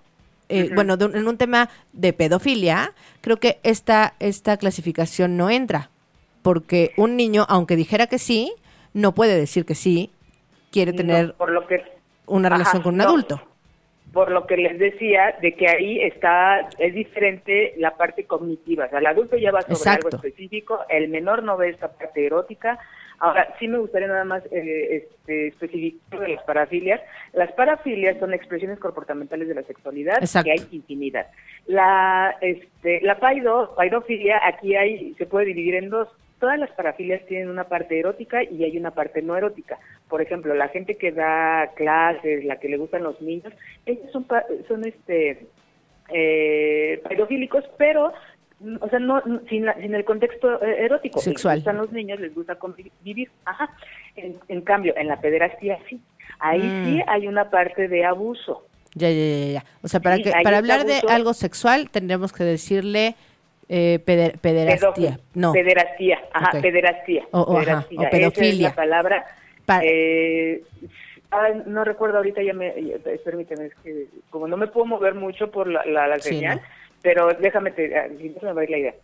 eh, 0.52 0.70
bueno, 0.74 0.98
de 0.98 1.06
en 1.18 1.28
un 1.28 1.38
tema 1.38 1.70
de 1.94 2.14
pedofilia, 2.14 2.94
creo 3.22 3.38
que 3.38 3.60
esta, 3.64 4.14
esta 4.20 4.58
clasificación 4.58 5.38
no 5.38 5.50
entra. 5.50 5.90
Porque 6.42 6.92
un 6.98 7.16
niño, 7.18 7.46
aunque 7.50 7.76
dijera 7.76 8.08
que 8.08 8.18
sí, 8.18 8.54
no 8.94 9.14
puede 9.14 9.36
decir 9.38 9.66
que 9.66 9.76
sí, 9.76 10.12
quiere 10.72 10.94
No, 10.94 10.98
tener 10.98 11.34
por 11.36 11.52
lo 11.52 11.68
que 11.68 11.82
una 12.26 12.48
Ajá, 12.48 12.58
relación 12.58 12.82
con 12.84 12.94
un 12.96 12.98
no. 12.98 13.04
adulto. 13.06 13.42
por 14.14 14.30
lo 14.32 14.46
que 14.46 14.58
les 14.58 14.78
decía 14.78 15.36
de 15.42 15.56
que 15.56 15.70
ahí 15.70 16.02
está 16.02 16.68
es 16.80 16.94
diferente 16.94 17.74
la 17.78 17.96
parte 17.96 18.26
cognitiva, 18.26 18.86
o 18.86 18.90
sea, 18.90 19.00
el 19.00 19.06
adulto 19.06 19.38
ya 19.38 19.52
va 19.52 19.62
sobre 19.62 19.74
Exacto. 19.76 20.08
algo 20.08 20.18
específico, 20.18 20.80
el 20.90 21.08
menor 21.10 21.44
no 21.44 21.56
ve 21.58 21.70
esta 21.70 21.90
parte 21.94 22.26
erótica. 22.26 22.78
Ahora, 23.22 23.54
sí 23.60 23.68
me 23.68 23.78
gustaría 23.78 24.08
nada 24.08 24.26
más 24.26 24.44
eh, 24.52 25.06
este, 25.06 25.50
especificar 25.50 26.22
de 26.22 26.30
las 26.30 26.44
parafilias. 26.44 27.00
Las 27.34 27.52
parafilias 27.52 28.18
son 28.18 28.34
expresiones 28.34 28.80
comportamentales 28.80 29.48
de 29.48 29.54
la 29.54 29.62
sexualidad 29.62 30.18
Exacto. 30.20 30.46
que 30.46 30.52
hay 30.54 30.68
infinidad. 30.72 31.28
La 31.68 32.36
este, 32.42 33.00
la 33.02 33.20
paido, 33.20 33.76
paidofilia, 33.76 34.42
aquí 34.44 34.76
hay 34.76 35.14
se 35.20 35.28
puede 35.28 35.46
dividir 35.46 35.76
en 35.76 35.92
dos. 35.92 36.08
Todas 36.40 36.58
las 36.58 36.72
parafilias 36.72 37.24
tienen 37.28 37.50
una 37.50 37.66
parte 37.66 38.00
erótica 38.00 38.42
y 38.42 38.64
hay 38.64 38.76
una 38.76 38.90
parte 38.90 39.22
no 39.22 39.38
erótica. 39.38 39.78
Por 40.10 40.24
ejemplo, 40.24 40.56
la 40.56 40.70
gente 40.70 40.98
que 40.98 41.12
da 41.12 41.70
clases, 41.76 42.44
la 42.44 42.56
que 42.60 42.70
le 42.70 42.78
gustan 42.78 43.04
los 43.04 43.22
niños, 43.22 43.54
ellos 43.86 44.12
son 44.12 44.26
son 44.68 44.84
este 44.84 45.46
eh, 46.10 47.00
paidofílicos, 47.04 47.64
pero 47.78 48.14
o 48.80 48.90
sea, 48.90 49.00
no 49.00 49.22
sin, 49.50 49.66
la- 49.66 49.74
sin 49.76 49.94
el 49.96 50.06
contexto 50.06 50.62
eh, 50.64 50.86
erótico. 50.86 51.20
Sexual. 51.20 51.56
Les 51.58 51.64
gustan 51.64 51.78
los 51.78 51.92
niños, 51.92 52.20
les 52.20 52.34
gusta 52.36 52.56
convivir. 52.56 53.30
Ajá. 53.46 53.70
En, 54.16 54.38
en 54.48 54.62
cambio, 54.62 54.94
en 54.98 55.08
la 55.08 55.20
pederastía 55.20 55.78
sí. 55.90 56.00
Ahí 56.40 56.62
Mm. 56.62 56.86
sí 56.86 57.04
hay 57.08 57.28
una 57.28 57.50
parte 57.50 57.88
de 57.88 58.06
abuso. 58.06 58.66
Ya, 58.96 59.10
ya, 59.10 59.16
ya, 59.16 59.46
ya. 59.54 59.66
O 59.82 59.88
sea, 59.88 60.00
para, 60.00 60.18
Sí, 60.18 60.24
que, 60.24 60.32
para 60.44 60.58
hablar 60.58 60.86
de 60.86 61.02
algo 61.10 61.34
sexual, 61.34 61.90
tendremos 61.90 62.34
que 62.34 62.44
decirle 62.44 63.16
eh, 63.70 64.00
peder- 64.06 64.38
pederastía. 64.40 64.92
Pedófilo. 64.92 65.18
No. 65.34 65.54
Pederastía, 65.54 66.20
ajá, 66.34 66.58
Ok. 66.58 66.62
pederastía. 66.62 67.24
O- 67.32 67.40
o, 67.42 67.58
ajá, 67.60 67.86
o 67.96 68.02
Esa 68.02 68.10
pedofilia. 68.10 68.68
es 68.68 68.72
la 68.72 68.76
palabra. 68.76 69.26
Pa- 69.66 69.80
eh, 69.84 70.64
no 71.68 71.86
recuerdo 71.86 72.18
ahorita, 72.18 72.42
ya 72.44 72.54
me, 72.54 72.74
ya- 72.84 72.98
permíteme, 73.24 73.68
es 73.68 73.76
que 73.84 74.08
como 74.30 74.48
no 74.50 74.58
me 74.58 74.68
puedo 74.68 74.86
mover 74.86 75.14
mucho 75.16 75.50
por 75.52 75.68
la, 75.68 75.86
la, 75.86 76.08
la 76.08 76.20
señal. 76.20 76.60
Pero 77.02 77.30
déjame, 77.40 77.72
te, 77.72 77.96
ah, 77.98 78.08
si 78.18 78.30
no 78.30 78.40
se 78.40 78.46
me 78.46 78.54
va 78.54 78.62
a 78.62 78.64
ir 78.64 78.70
la 78.70 78.78
idea. 78.78 78.96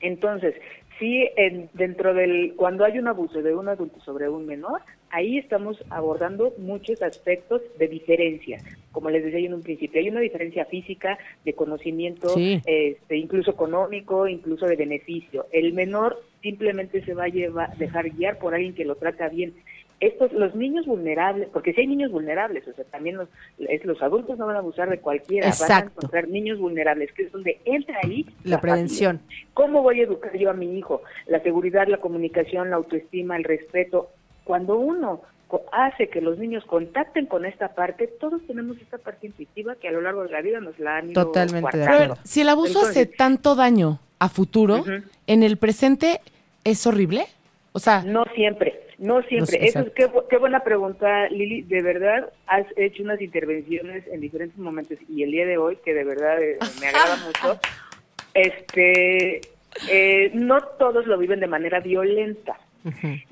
Entonces, 0.00 0.54
sí, 0.98 1.28
en, 1.36 1.68
dentro 1.74 2.14
del, 2.14 2.54
cuando 2.56 2.84
hay 2.84 2.98
un 2.98 3.08
abuso 3.08 3.42
de 3.42 3.54
un 3.54 3.68
adulto 3.68 4.00
sobre 4.00 4.28
un 4.28 4.46
menor, 4.46 4.80
ahí 5.10 5.38
estamos 5.38 5.82
abordando 5.90 6.52
muchos 6.58 7.02
aspectos 7.02 7.62
de 7.78 7.88
diferencia. 7.88 8.58
Como 8.92 9.10
les 9.10 9.24
decía 9.24 9.40
yo 9.40 9.46
en 9.46 9.54
un 9.54 9.62
principio, 9.62 10.00
hay 10.00 10.08
una 10.08 10.20
diferencia 10.20 10.64
física, 10.66 11.18
de 11.44 11.54
conocimiento, 11.54 12.28
Sí. 12.30 12.60
este, 12.66 13.16
incluso 13.16 13.50
económico, 13.50 14.26
incluso 14.26 14.66
de 14.66 14.76
beneficio. 14.76 15.46
El 15.52 15.72
menor 15.72 16.22
simplemente 16.42 17.02
se 17.04 17.14
va 17.14 17.24
a 17.24 17.28
llevar, 17.28 17.76
dejar 17.76 18.10
guiar 18.10 18.38
por 18.38 18.54
alguien 18.54 18.74
que 18.74 18.84
lo 18.84 18.96
trata 18.96 19.28
bien. 19.28 19.54
Estos, 19.98 20.30
los 20.32 20.54
niños 20.54 20.84
vulnerables, 20.84 21.48
porque 21.52 21.72
si 21.72 21.80
hay 21.80 21.86
niños 21.86 22.12
vulnerables, 22.12 22.68
o 22.68 22.72
sea, 22.74 22.84
también 22.84 23.16
los, 23.16 23.28
es- 23.58 23.84
los 23.86 24.02
adultos 24.02 24.36
no 24.38 24.46
van 24.46 24.56
a 24.56 24.58
abusar 24.58 24.90
de 24.90 24.98
cualquiera, 25.00 25.46
van 25.46 25.52
a 25.52 25.54
Exacto. 25.54 25.92
encontrar 25.96 26.28
niños 26.28 26.58
vulnerables, 26.58 27.10
que 27.12 27.22
es 27.24 27.32
donde 27.32 27.58
entra 27.64 27.96
ahí 28.02 28.26
La 28.44 28.60
prevención. 28.60 29.18
familia. 29.20 29.46
¿Cómo 29.54 29.82
voy 29.82 30.00
a 30.00 30.04
educar 30.04 30.36
yo 30.36 30.50
a 30.50 30.52
mi 30.52 30.78
hijo? 30.78 31.00
La 31.26 31.42
seguridad, 31.42 31.86
la 31.88 31.96
comunicación, 31.98 32.68
la 32.70 32.76
autoestima, 32.76 33.36
el 33.38 33.44
respeto. 33.44 34.10
Cuando 34.44 34.76
uno 34.78 35.22
co- 35.48 35.64
hace 35.72 36.08
que 36.10 36.20
los 36.20 36.38
niños 36.38 36.64
contacten 36.66 37.24
con 37.24 37.46
esta 37.46 37.74
parte, 37.74 38.06
todos 38.06 38.42
tenemos 38.46 38.76
esta 38.78 38.98
parte 38.98 39.28
intuitiva 39.28 39.76
que 39.76 39.88
a 39.88 39.92
lo 39.92 40.02
largo 40.02 40.24
de 40.24 40.30
la 40.30 40.42
vida 40.42 40.60
nos 40.60 40.78
la 40.78 40.98
han 40.98 41.10
ido 41.10 41.24
Totalmente 41.24 41.78
de 41.78 41.84
acuerdo. 41.84 42.18
si 42.22 42.42
el 42.42 42.50
abuso 42.50 42.80
hace 42.82 43.06
tanto 43.06 43.54
daño 43.54 43.98
a 44.18 44.28
futuro, 44.28 44.84
en 45.26 45.42
el 45.42 45.56
presente 45.56 46.20
es 46.64 46.86
horrible. 46.86 47.26
O 47.76 47.78
sea, 47.78 48.02
No 48.02 48.24
siempre, 48.34 48.72
no 48.96 49.20
siempre. 49.24 49.58
No, 49.58 49.64
Eso 49.66 49.80
es, 49.80 49.90
qué, 49.92 50.06
bu- 50.08 50.26
qué 50.30 50.38
buena 50.38 50.60
pregunta, 50.60 51.28
Lili. 51.28 51.60
De 51.60 51.82
verdad, 51.82 52.32
has 52.46 52.64
hecho 52.78 53.02
unas 53.02 53.20
intervenciones 53.20 54.06
en 54.06 54.22
diferentes 54.22 54.56
momentos 54.56 54.96
y 55.10 55.22
el 55.24 55.30
día 55.30 55.44
de 55.44 55.58
hoy, 55.58 55.76
que 55.84 55.92
de 55.92 56.04
verdad 56.04 56.42
eh, 56.42 56.56
me 56.80 56.86
agrada 56.88 57.16
mucho, 57.26 57.60
este, 58.32 59.42
eh, 59.90 60.30
no 60.32 60.62
todos 60.78 61.06
lo 61.06 61.18
viven 61.18 61.40
de 61.40 61.46
manera 61.48 61.80
violenta. 61.80 62.58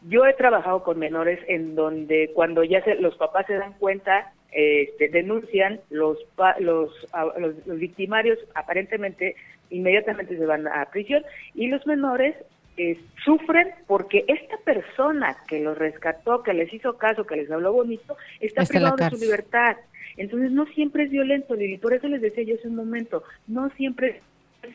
Yo 0.09 0.27
he 0.27 0.35
trabajado 0.35 0.83
con 0.83 0.99
menores 0.99 1.39
en 1.49 1.75
donde 1.75 2.31
cuando 2.35 2.65
ya 2.65 2.83
se, 2.85 2.97
los 2.97 3.17
papás 3.17 3.47
se 3.47 3.55
dan 3.55 3.73
cuenta, 3.79 4.31
este, 4.53 5.09
denuncian, 5.09 5.81
los, 5.89 6.19
pa- 6.37 6.57
los, 6.59 6.91
a- 7.15 7.33
los, 7.39 7.67
los 7.67 7.79
victimarios 7.79 8.39
aparentemente 8.55 9.37
inmediatamente 9.71 10.37
se 10.37 10.45
van 10.45 10.69
a 10.69 10.85
prisión 10.91 11.25
y 11.55 11.69
los 11.69 11.87
menores 11.87 12.35
eh, 12.77 13.01
sufren 13.25 13.69
porque 13.87 14.25
esta 14.29 14.57
persona 14.59 15.37
que 15.47 15.61
los 15.61 15.77
rescató, 15.79 16.43
que 16.43 16.53
les 16.55 16.73
hizo 16.73 16.97
caso, 16.99 17.25
que 17.25 17.37
les 17.37 17.51
habló 17.51 17.73
bonito, 17.73 18.17
está, 18.41 18.65
privado 18.65 18.97
de 18.97 19.11
su 19.11 19.17
libertad. 19.17 19.77
Entonces 20.17 20.51
no 20.53 20.67
siempre 20.67 21.05
es 21.05 21.11
violento, 21.11 21.55
Lili. 21.55 21.79
Por 21.79 21.93
eso 21.95 22.09
les 22.09 22.21
decía 22.21 22.45
yo 22.45 22.55
hace 22.57 22.69
un 22.69 22.77
momento, 22.77 23.23
no 23.47 23.71
siempre, 23.71 24.23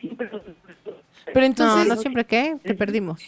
siempre 0.00 0.28
los- 0.32 0.42
pero 1.32 1.46
entonces, 1.46 1.88
no, 1.88 1.94
no 1.94 2.00
siempre 2.00 2.24
qué, 2.24 2.56
te 2.62 2.74
perdimos. 2.74 3.22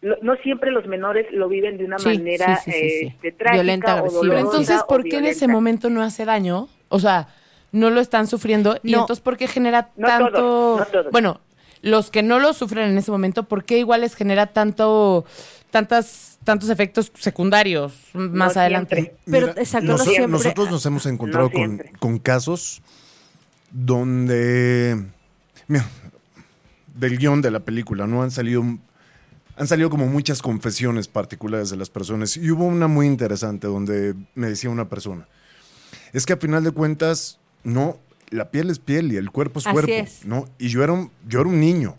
lo- 0.00 0.16
no 0.22 0.36
siempre 0.36 0.70
los 0.72 0.86
menores 0.86 1.26
lo 1.32 1.48
viven 1.48 1.76
de 1.78 1.84
una 1.84 1.98
Sí, 1.98 2.04
manera 2.18 2.56
sí, 2.56 2.72
sí, 2.72 2.80
sí, 2.80 2.88
sí. 3.00 3.06
este, 3.06 3.32
trágica 3.32 3.54
Violenta, 3.62 3.94
o 3.94 3.98
agresiva. 3.98 4.20
pero 4.20 4.34
dolorosa 4.34 4.56
entonces, 4.58 4.82
¿por 4.88 5.04
qué 5.04 5.18
en 5.18 5.26
ese 5.26 5.48
momento 5.48 5.90
no 5.90 6.02
hace 6.02 6.24
daño? 6.24 6.68
O 6.88 6.98
sea, 6.98 7.28
no 7.70 7.90
lo 7.90 8.00
están 8.00 8.26
sufriendo 8.26 8.76
y 8.82 8.94
entonces 8.94 9.20
¿por 9.20 9.36
qué 9.36 9.46
genera 9.46 9.90
No 9.96 10.06
tanto? 10.08 10.32
todos, 10.32 10.80
no 10.80 10.86
todos. 10.86 11.12
Bueno, 11.12 11.40
los 11.82 12.10
que 12.10 12.22
no 12.22 12.38
lo 12.38 12.54
sufren 12.54 12.88
en 12.90 12.96
ese 12.98 13.10
momento, 13.10 13.42
¿por 13.44 13.64
qué 13.64 13.78
igual 13.78 14.00
les 14.02 14.14
genera 14.14 14.46
tanto, 14.52 15.24
tantas, 15.70 16.38
tantos 16.44 16.70
efectos 16.70 17.12
secundarios 17.18 17.92
más 18.14 18.54
No 18.54 18.60
adelante? 18.60 18.94
siempre. 18.96 19.16
Pero, 19.30 19.46
Mira, 19.48 19.60
exacto, 19.60 19.86
no 19.88 19.98
noso- 19.98 20.04
siempre- 20.10 20.28
Nosotros 20.30 20.70
nos 20.70 20.86
hemos 20.86 21.06
encontrado 21.06 21.48
No 21.48 21.52
con, 21.52 21.82
con 21.98 22.18
casos 22.18 22.82
donde, 23.72 25.02
mira, 25.68 25.86
del 26.94 27.18
guion 27.18 27.40
de 27.42 27.50
la 27.50 27.60
película, 27.60 28.06
¿no? 28.06 28.22
Han 28.22 28.30
salido, 28.30 28.62
han 29.56 29.66
salido 29.66 29.90
como 29.90 30.06
muchas 30.06 30.42
confesiones 30.42 31.08
particulares 31.08 31.70
de 31.70 31.76
las 31.76 31.90
personas. 31.90 32.36
Y 32.36 32.50
hubo 32.50 32.64
una 32.64 32.86
muy 32.86 33.06
interesante 33.06 33.66
donde 33.66 34.14
me 34.34 34.48
decía 34.48 34.70
una 34.70 34.88
persona, 34.88 35.26
es 36.12 36.26
que 36.26 36.34
a 36.34 36.36
final 36.36 36.62
de 36.64 36.70
cuentas, 36.70 37.38
no, 37.64 37.98
la 38.32 38.50
piel 38.50 38.70
es 38.70 38.78
piel 38.78 39.12
y 39.12 39.16
el 39.16 39.30
cuerpo 39.30 39.60
es 39.60 39.66
Así 39.66 39.74
cuerpo, 39.74 39.92
es. 39.92 40.24
¿no? 40.24 40.48
Y 40.58 40.68
yo 40.68 40.82
era 40.82 40.92
un, 40.92 41.10
yo 41.28 41.40
era 41.40 41.48
un 41.48 41.60
niño. 41.60 41.94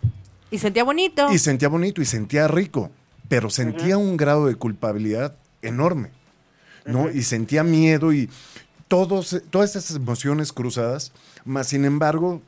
Y 0.51 0.57
sentía 0.57 0.83
bonito. 0.83 1.31
Y 1.31 1.37
sentía 1.37 1.67
bonito 1.67 2.01
y 2.01 2.05
sentía 2.05 2.47
rico, 2.47 2.91
pero 3.27 3.49
sentía 3.49 3.97
un 3.97 4.17
grado 4.17 4.47
de 4.47 4.55
culpabilidad 4.55 5.35
enorme, 5.61 6.09
¿no? 6.85 7.09
Y 7.09 7.23
sentía 7.23 7.63
miedo 7.63 8.13
y 8.13 8.29
todos, 8.87 9.41
todas 9.49 9.75
esas 9.75 9.95
emociones 9.95 10.53
cruzadas, 10.53 11.11
más 11.45 11.67
sin 11.67 11.85
embargo, 11.85 12.41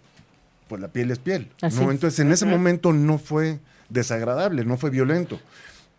pues 0.67 0.81
la 0.81 0.89
piel 0.89 1.11
es 1.11 1.19
piel, 1.19 1.49
Así. 1.61 1.83
¿no? 1.83 1.91
Entonces 1.91 2.19
en 2.19 2.31
ese 2.31 2.45
momento 2.45 2.93
no 2.93 3.17
fue 3.17 3.59
desagradable, 3.89 4.65
no 4.65 4.77
fue 4.77 4.89
violento, 4.89 5.39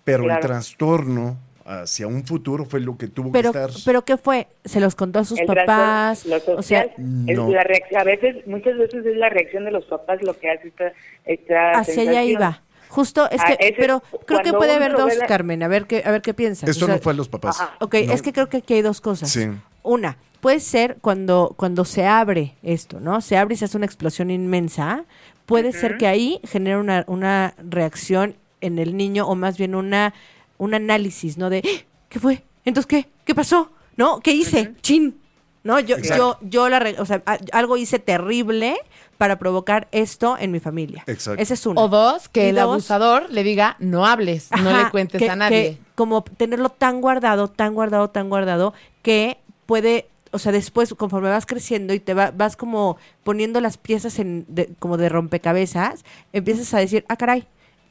pero 0.05 0.31
el 0.31 0.41
trastorno 0.41 1.37
hacia 1.67 2.07
un 2.07 2.25
futuro 2.25 2.65
fue 2.65 2.81
lo 2.81 2.97
que 2.97 3.09
tuvo 3.09 3.33
Pero, 3.33 3.53
que 3.53 3.59
estar. 3.65 3.83
pero 3.85 4.05
¿qué 4.05 4.17
fue? 4.17 4.47
¿Se 4.65 4.79
los 4.81 4.95
contó 4.95 5.19
a 5.19 5.25
sus 5.25 5.39
El 5.41 5.47
papás? 5.47 6.25
O 6.25 6.63
sea, 6.63 6.85
social 6.85 6.93
es 7.27 7.37
no. 7.37 7.51
la 7.51 7.65
reacción, 7.65 8.01
a 8.01 8.05
veces, 8.05 8.47
muchas 8.47 8.79
veces 8.79 9.05
es 9.05 9.17
la 9.17 9.29
reacción 9.29 9.65
de 9.65 9.73
los 9.73 9.85
papás 9.87 10.23
lo 10.23 10.39
que 10.39 10.51
hace 10.51 10.69
esta, 10.69 10.93
esta 11.25 11.71
hacia 11.73 11.95
allá 11.95 12.11
sensación. 12.13 12.25
iba. 12.31 12.63
Justo, 12.89 13.29
es 13.31 13.41
Ah, 13.43 13.47
que, 13.59 13.67
ese- 13.67 13.75
pero 13.79 14.03
creo 14.27 14.43
que 14.43 14.53
puede 14.53 14.73
haber 14.73 14.93
dos, 14.93 15.15
la- 15.17 15.27
Carmen, 15.27 15.63
a 15.63 15.69
ver 15.69 15.87
qué, 15.87 16.03
a 16.07 16.11
ver 16.13 16.23
qué 16.23 16.33
piensas. 16.35 16.69
Esto 16.69 16.85
O 16.85 16.89
sea, 16.89 16.97
no 16.97 17.03
fue 17.03 17.13
a 17.13 17.17
los 17.17 17.29
papás. 17.29 17.61
Ajá. 17.61 17.75
Ok, 17.81 17.95
No. 18.07 18.13
es 18.13 18.23
que 18.23 18.33
creo 18.33 18.49
que 18.49 18.59
aquí 18.59 18.75
hay 18.75 18.83
dos 18.83 19.01
cosas. 19.01 19.29
Sí. 19.31 19.49
Una, 19.83 20.17
puede 20.41 20.61
ser 20.61 20.97
cuando, 21.01 21.53
cuando 21.57 21.85
se 21.85 22.07
abre 22.07 22.55
esto, 22.63 23.01
¿no? 23.01 23.21
Se 23.21 23.37
abre 23.37 23.55
y 23.55 23.59
se 23.59 23.65
hace 23.67 23.77
una 23.77 23.87
explosión 23.87 24.31
inmensa. 24.31 25.05
Puede 25.47 25.73
ser 25.73 25.97
que 25.99 26.07
ahí 26.07 26.41
genere 26.45 26.79
una, 26.79 27.05
una 27.09 27.55
reacción 27.59 28.37
en 28.61 28.79
el 28.79 28.97
niño 28.97 29.27
o 29.29 29.35
más 29.35 29.59
bien 29.59 29.75
una 29.75 30.15
un 30.59 30.75
análisis, 30.75 31.37
¿no? 31.39 31.51
De, 31.51 31.63
"¡Ah! 31.65 31.85
¿qué 32.09 32.19
fue? 32.21 32.45
Entonces, 32.65 32.87
¿qué? 32.87 33.09
¿Qué 33.25 33.35
pasó? 33.35 33.71
¿No? 33.97 34.21
¿Qué 34.21 34.33
hice? 34.33 34.75
Chin. 34.83 35.21
¿No? 35.65 35.81
Yo, 35.81 35.97
Exacto. 35.97 36.39
yo, 36.43 36.49
yo 36.49 36.69
la, 36.69 36.95
o 36.99 37.05
sea, 37.07 37.23
algo 37.53 37.77
hice 37.77 37.99
terrible 37.99 38.77
para 39.19 39.37
provocar 39.39 39.89
esto 39.91 40.37
en 40.39 40.53
mi 40.53 40.61
familia. 40.61 41.03
Exacto. 41.09 41.43
Ese 41.43 41.55
es 41.55 41.67
uno. 41.67 41.81
O 41.83 41.89
dos, 41.89 42.29
que 42.29 42.45
Y 42.47 42.49
el 42.51 42.55
dos- 42.57 42.63
abusador 42.65 43.27
le 43.31 43.43
diga, 43.43 43.77
no 43.81 44.07
hables, 44.07 44.49
no 44.63 44.77
le 44.77 44.91
cuentes 44.91 45.19
que- 45.21 45.29
a 45.31 45.35
nadie. 45.35 45.79
que 45.79 45.79
como 45.97 46.23
tenerlo 46.23 46.69
tan 46.69 47.01
guardado, 47.01 47.49
tan 47.49 47.75
guardado, 47.75 48.11
tan 48.11 48.29
guardado, 48.29 48.75
que 49.03 49.39
puede, 49.65 50.09
o 50.31 50.39
sea, 50.39 50.53
después, 50.53 50.95
conforme 50.95 51.31
vas 51.31 51.47
creciendo 51.47 51.95
y 51.95 51.99
te 52.01 52.15
va- 52.15 52.31
vas 52.31 52.57
como 52.57 52.97
poniendo 53.25 53.61
las 53.61 53.77
piezas 53.77 54.21
en 54.21 54.45
de- 54.49 54.71
como 54.79 54.99
de 54.99 55.09
rompecabezas, 55.09 56.05
empiezas 56.33 56.73
a 56.75 56.79
decir, 56.79 57.05
ah, 57.09 57.17
caray, 57.17 57.45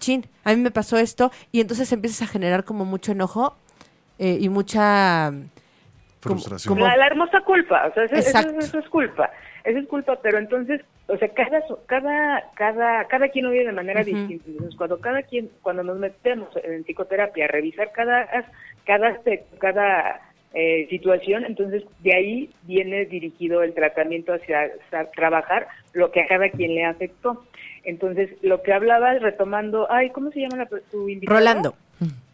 chin, 0.06 0.26
a 0.43 0.51
mí 0.53 0.58
me 0.62 0.72
pasó 0.72 0.97
esto, 0.97 1.32
y 1.51 1.60
entonces 1.62 1.91
empiezas 1.91 2.22
a 2.28 2.32
generar 2.32 2.64
como 2.64 2.86
mucho 2.86 3.12
enojo 3.12 3.56
eh, 4.20 4.38
y 4.39 4.49
mucha... 4.49 5.32
como- 6.24 6.36
Frustración. 6.39 6.74
como- 6.76 6.88
La, 6.88 6.95
la 6.97 7.08
hermosa 7.08 7.41
culpa, 7.41 7.88
o 7.88 7.93
sea, 7.93 8.03
eso, 8.06 8.16
eso- 8.16 8.49
eso 8.60 8.80
es 8.80 8.89
culpa, 8.89 9.32
eso 9.64 9.80
es 9.80 9.88
culpa, 9.88 10.18
pero 10.22 10.38
entonces, 10.38 10.82
o 11.08 11.18
sea, 11.18 11.28
cada 11.30 11.62
cada 11.88 12.43
cada 12.56 13.06
cada 13.06 13.28
quien 13.30 13.45
lo 13.45 13.51
vive 13.51 13.66
de 13.66 13.72
manera 13.72 14.03
distinta. 14.03 14.43
Entonces, 14.47 14.76
cuando 14.76 14.99
cada 14.99 15.22
quien, 15.24 15.49
cuando 15.62 15.84
nos 15.84 15.97
metemos 15.99 16.49
en 16.64 16.84
psicoterapia 16.84 17.45
a 17.45 17.47
revisar 17.47 17.91
cada 17.91 18.28
cada 18.86 19.20
cada 19.60 20.22
eh, 20.53 20.88
situación, 20.89 21.45
entonces 21.45 21.84
de 21.99 22.16
ahí 22.16 22.49
viene 22.64 23.06
dirigido 23.06 23.62
el 23.62 23.74
tratamiento 23.74 24.34
hacia, 24.34 24.62
hacia 24.88 25.12
trabajar 25.12 25.68
lo 25.93 26.12
que 26.12 26.22
a 26.22 26.28
cada 26.28 26.49
quien 26.49 26.74
le 26.76 26.86
afectó. 26.86 27.43
Entonces, 27.86 28.30
lo 28.42 28.62
que 28.62 28.74
hablabas 28.74 29.22
retomando, 29.22 29.88
ay, 29.92 30.10
¿cómo 30.10 30.32
se 30.32 30.42
llama 30.42 30.58
la, 30.58 30.68
tu 30.92 31.08
invitado? 31.08 31.38
Rolando. 31.38 31.76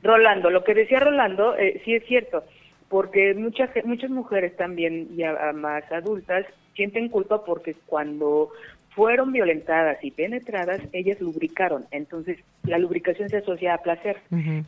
Rolando, 0.04 0.49
lo 0.49 0.64
que 0.64 0.74
decía 0.74 0.99
Rolando, 0.99 1.56
eh, 1.56 1.82
sí 1.86 1.93
es 1.93 2.04
cierto, 2.08 2.43
porque 2.89 3.36
muchas 3.36 3.70
muchas 3.86 4.10
mujeres 4.10 4.56
también, 4.58 5.16
ya 5.16 5.38
ah, 5.39 5.54
más 5.54 5.84
adultas, 5.91 6.45
sienten 6.74 7.10
culpa 7.10 7.45
porque 7.45 7.76
cuando 7.86 8.49
fueron 8.95 9.32
violentadas 9.32 10.04
y 10.04 10.12
penetradas, 10.12 10.82
ellas 10.91 11.22
lubricaron. 11.22 11.86
Entonces, 11.91 12.39
la 12.64 12.78
lubricación 12.78 13.30
se 13.30 13.38
asocia 13.38 13.74
a 13.74 13.78
placer. 13.78 14.18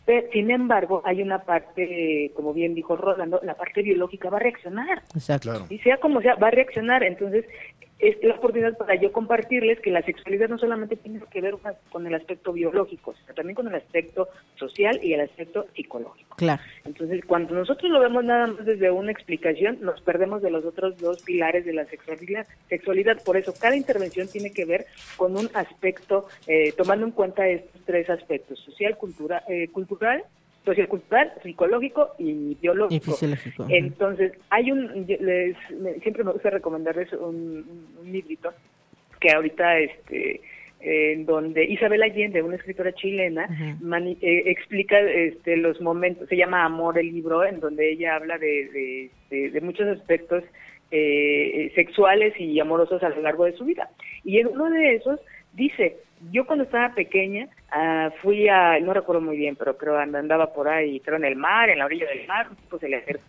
Pero, 0.06 0.28
sin 0.32 0.50
embargo, 0.50 1.02
hay 1.04 1.22
una 1.22 1.40
parte, 1.40 2.32
como 2.36 2.54
bien 2.54 2.74
dijo 2.74 2.96
Rolando, 2.96 3.42
la 3.44 3.56
parte 3.56 3.82
biológica 3.82 4.30
va 4.30 4.38
a 4.38 4.42
reaccionar. 4.42 5.02
Exacto. 5.14 5.50
Claro. 5.50 5.66
Y 5.70 5.80
sea 5.80 5.98
como 5.98 6.22
sea, 6.22 6.36
va 6.36 6.48
a 6.48 6.52
reaccionar. 6.52 7.04
Entonces, 7.04 7.46
es 8.04 8.22
la 8.22 8.36
oportunidad 8.36 8.78
para 8.78 8.95
yo 8.95 9.12
compartirles 9.14 9.80
que 9.80 9.89
la 9.89 10.01
sexualidad 10.01 10.49
no 10.49 10.58
solamente 10.58 10.97
tiene 10.97 11.22
que 11.32 11.41
ver 11.41 11.56
con 11.89 12.06
el 12.06 12.14
aspecto 12.14 12.51
biológico, 12.51 13.16
sino 13.16 13.34
también 13.34 13.56
con 13.56 13.68
el 13.68 13.76
aspecto 13.76 14.28
social 14.56 14.99
y 15.01 15.14
el 15.14 15.22
aspecto 15.22 15.68
psicológico. 15.74 16.36
Claro. 16.36 16.62
Entonces, 16.84 17.24
cuando 17.26 17.56
nosotros 17.56 17.89
lo 17.89 18.01
vemos 18.01 18.26
nada 18.26 18.47
más 18.47 18.66
desde 18.66 18.91
una 18.91 19.12
explicación, 19.12 19.80
nos 19.82 20.01
perdemos 20.01 20.41
de 20.41 20.51
los 20.51 20.66
otros 20.66 20.97
dos 20.97 21.22
pilares 21.22 21.66
de 21.66 21.74
la 21.74 21.86
sexualidad. 21.86 22.45
sexualidad. 22.68 23.24
Por 23.24 23.38
eso, 23.38 23.54
cada 23.60 23.78
intervención 23.78 24.28
tiene 24.28 24.51
que 24.51 24.66
ver 24.66 24.86
con 25.16 25.38
un 25.38 25.49
aspecto, 25.54 26.28
eh, 26.47 26.74
tomando 26.74 27.06
en 27.06 27.12
cuenta 27.12 27.47
estos 27.47 27.82
tres 27.86 28.10
aspectos, 28.10 28.60
social, 28.60 28.97
cultura, 28.97 29.43
eh, 29.47 29.70
cultural, 29.70 30.24
sociocultural, 30.66 31.34
psicológico 31.43 32.09
y 32.20 32.55
biológico. 32.61 32.95
Y 32.95 32.99
fisiológico. 33.11 33.66
Entonces, 33.70 34.34
hay 34.49 34.72
un, 34.72 35.05
les, 35.07 35.55
me- 35.80 35.95
siempre 36.01 36.24
me 36.24 36.32
gusta 36.32 36.49
recomendarles 36.49 37.11
un, 37.14 37.66
un, 38.01 38.11
librito 38.11 38.51
que 39.20 39.32
ahorita, 39.32 39.80
este, 39.80 40.41
en 40.82 41.26
donde 41.26 41.64
Isabel 41.66 42.03
Allende, 42.03 42.41
una 42.43 42.55
escritora 42.57 42.93
chilena, 42.93 43.47
mani- 43.82 44.18
eh, 44.22 44.43
explica 44.47 44.99
este, 44.99 45.55
los 45.57 45.80
momentos, 45.82 46.28
se 46.30 46.36
llama 46.38 46.64
Amor 46.66 46.97
el 46.99 47.07
libro, 47.14 47.43
en 47.45 47.59
donde 47.59 47.91
ella 47.91 48.16
habla 48.16 48.38
de, 48.38 48.70
de, 48.70 49.09
de- 49.30 49.49
de 49.51 49.61
muchos 49.61 49.88
aspectos 49.88 50.43
eh, 50.91 51.72
sexuales 51.76 52.34
y 52.39 52.59
amorosos 52.59 53.01
a 53.03 53.09
lo 53.09 53.22
largo 53.22 53.45
de 53.45 53.53
su 53.53 53.66
vida. 53.66 53.89
Y 54.24 54.39
en 54.39 54.47
uno 54.47 54.70
de 54.70 54.95
esos 54.95 55.20
dice, 55.53 55.97
yo 56.32 56.46
cuando 56.46 56.64
estaba 56.66 56.94
pequeña 56.96 57.48
ah, 57.72 58.12
fui 58.22 58.48
a, 58.48 58.80
no 58.80 58.94
recuerdo 58.94 59.22
muy 59.22 59.38
bien, 59.38 59.56
pero 59.56 59.78
creo 59.78 59.98
and- 59.98 60.16
andaba 60.16 60.54
por 60.54 60.68
ahí, 60.68 61.00
creo 61.00 61.18
en 61.18 61.26
el 61.26 61.36
mar, 61.36 61.70
en 61.70 61.80
la 61.80 61.86
orilla 61.86 62.08
del 62.08 62.28
mar, 62.28 62.50
tipo 62.50 62.80
se 62.80 62.90
le 62.90 62.98
acercó, 62.98 63.24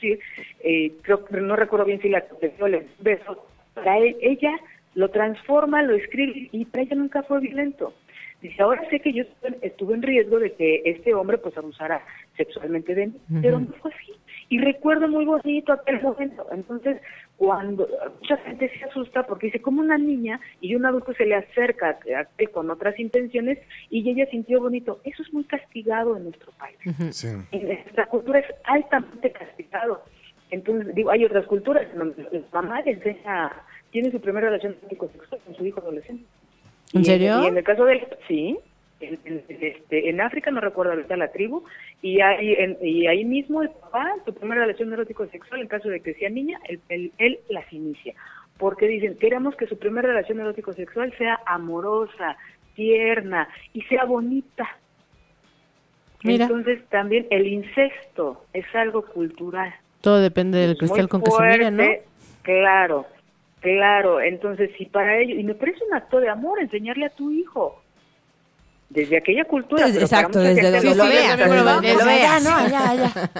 sí, 0.00 0.18
eh, 0.60 0.92
creo 1.02 1.24
no 1.30 1.56
recuerdo 1.56 1.86
bien 1.86 2.00
si 2.00 2.08
la 2.08 2.24
le 2.68 2.86
beso, 3.00 3.46
para 3.74 3.98
él, 3.98 4.16
ella 4.20 4.52
lo 4.94 5.10
transforma, 5.10 5.82
lo 5.82 5.94
escribe 5.94 6.48
y 6.52 6.64
para 6.66 6.82
ella 6.84 6.96
nunca 6.96 7.22
fue 7.24 7.40
violento. 7.40 7.92
Dice, 8.44 8.62
ahora 8.62 8.86
sé 8.90 9.00
que 9.00 9.10
yo 9.10 9.22
estuve, 9.22 9.56
estuve 9.62 9.94
en 9.94 10.02
riesgo 10.02 10.38
de 10.38 10.52
que 10.52 10.82
este 10.84 11.14
hombre 11.14 11.38
pues 11.38 11.56
abusara 11.56 12.04
sexualmente 12.36 12.94
de 12.94 13.06
mí, 13.06 13.14
pero 13.40 13.58
no 13.58 13.72
fue 13.80 13.90
así. 13.90 14.12
Y 14.50 14.58
recuerdo 14.58 15.08
muy 15.08 15.24
bonito 15.24 15.72
aquel 15.72 16.02
momento. 16.02 16.46
Entonces, 16.52 17.00
cuando 17.38 17.88
mucha 18.20 18.36
gente 18.36 18.70
se 18.78 18.84
asusta 18.84 19.24
porque 19.26 19.46
dice, 19.46 19.62
como 19.62 19.80
una 19.80 19.96
niña 19.96 20.38
y 20.60 20.74
un 20.74 20.84
adulto 20.84 21.14
se 21.14 21.24
le 21.24 21.36
acerca 21.36 21.98
con 22.52 22.70
otras 22.70 23.00
intenciones 23.00 23.58
y 23.88 24.06
ella 24.10 24.26
sintió 24.26 24.60
bonito. 24.60 25.00
Eso 25.04 25.22
es 25.22 25.32
muy 25.32 25.44
castigado 25.44 26.14
en 26.14 26.24
nuestro 26.24 26.52
país. 26.52 26.76
Sí. 27.16 27.28
En 27.50 27.66
nuestra 27.66 28.04
cultura 28.08 28.40
es 28.40 28.54
altamente 28.64 29.32
castigado. 29.32 30.02
Entonces, 30.50 30.94
digo, 30.94 31.10
hay 31.10 31.24
otras 31.24 31.46
culturas 31.46 31.86
en 31.94 31.98
donde 31.98 32.28
la 32.30 32.42
mamá 32.52 32.82
le 32.82 32.90
enseña, 32.90 33.52
tiene 33.90 34.10
su 34.10 34.20
primera 34.20 34.48
relación 34.48 34.76
sexual 34.86 35.40
con 35.46 35.54
su 35.56 35.64
hijo 35.64 35.80
adolescente. 35.80 36.26
¿En 36.94 37.00
Y 37.02 37.04
serio? 37.04 37.42
y 37.42 37.46
en 37.46 37.56
el 37.58 37.64
caso 37.64 37.84
del, 37.84 38.06
sí, 38.28 38.56
en, 39.00 39.18
en- 39.24 39.42
este, 39.48 40.08
en 40.08 40.20
África, 40.20 40.50
no 40.50 40.60
recuerdo 40.60 40.92
ahorita 40.92 41.16
la 41.16 41.28
tribu, 41.32 41.64
y 42.00 42.20
ahí, 42.20 42.54
en- 42.56 42.78
y 42.80 43.06
ahí 43.06 43.24
mismo 43.24 43.62
el 43.62 43.70
papá, 43.70 44.14
su 44.24 44.32
primera 44.34 44.60
relación 44.62 44.92
erótico-sexual, 44.92 45.60
en 45.60 45.68
caso 45.68 45.88
de 45.88 46.00
que 46.00 46.14
sea 46.14 46.30
niña, 46.30 46.58
él, 46.68 46.80
él, 46.88 47.12
él 47.18 47.38
las 47.50 47.70
inicia. 47.72 48.14
Porque 48.56 48.86
dicen, 48.86 49.16
queremos 49.18 49.56
que 49.56 49.66
su 49.66 49.76
primera 49.78 50.06
relación 50.08 50.38
erótico-sexual 50.40 51.12
sea 51.18 51.40
amorosa, 51.44 52.36
tierna 52.76 53.48
y 53.72 53.82
sea 53.82 54.04
bonita. 54.04 54.68
Mira. 56.22 56.44
Entonces 56.46 56.82
también 56.88 57.26
el 57.30 57.46
incesto 57.46 58.44
es 58.52 58.64
algo 58.74 59.04
cultural. 59.04 59.74
Todo 60.00 60.20
depende 60.20 60.58
del 60.58 60.76
cristal 60.76 61.08
con 61.08 61.22
que 61.22 61.30
se 61.30 61.42
mira, 61.42 61.70
¿no? 61.70 61.76
fuerte, 61.82 62.02
Claro, 62.42 63.06
claro. 63.64 64.20
Entonces, 64.20 64.70
si 64.76 64.84
para 64.84 65.18
ello, 65.18 65.34
y 65.34 65.42
me 65.42 65.54
parece 65.54 65.82
un 65.84 65.94
acto 65.94 66.20
de 66.20 66.28
amor 66.28 66.60
enseñarle 66.60 67.06
a 67.06 67.10
tu 67.10 67.30
hijo, 67.30 67.82
desde 68.90 69.16
aquella 69.16 69.44
cultura. 69.44 69.84
Pues, 69.84 69.96
exacto, 69.96 70.38
desde 70.38 70.70
donde 70.70 70.94
lo 70.94 71.80
desde 71.80 72.04
veas. 72.04 72.44
¿no? 72.44 72.54
Allá, 72.54 72.90
allá. 72.90 73.30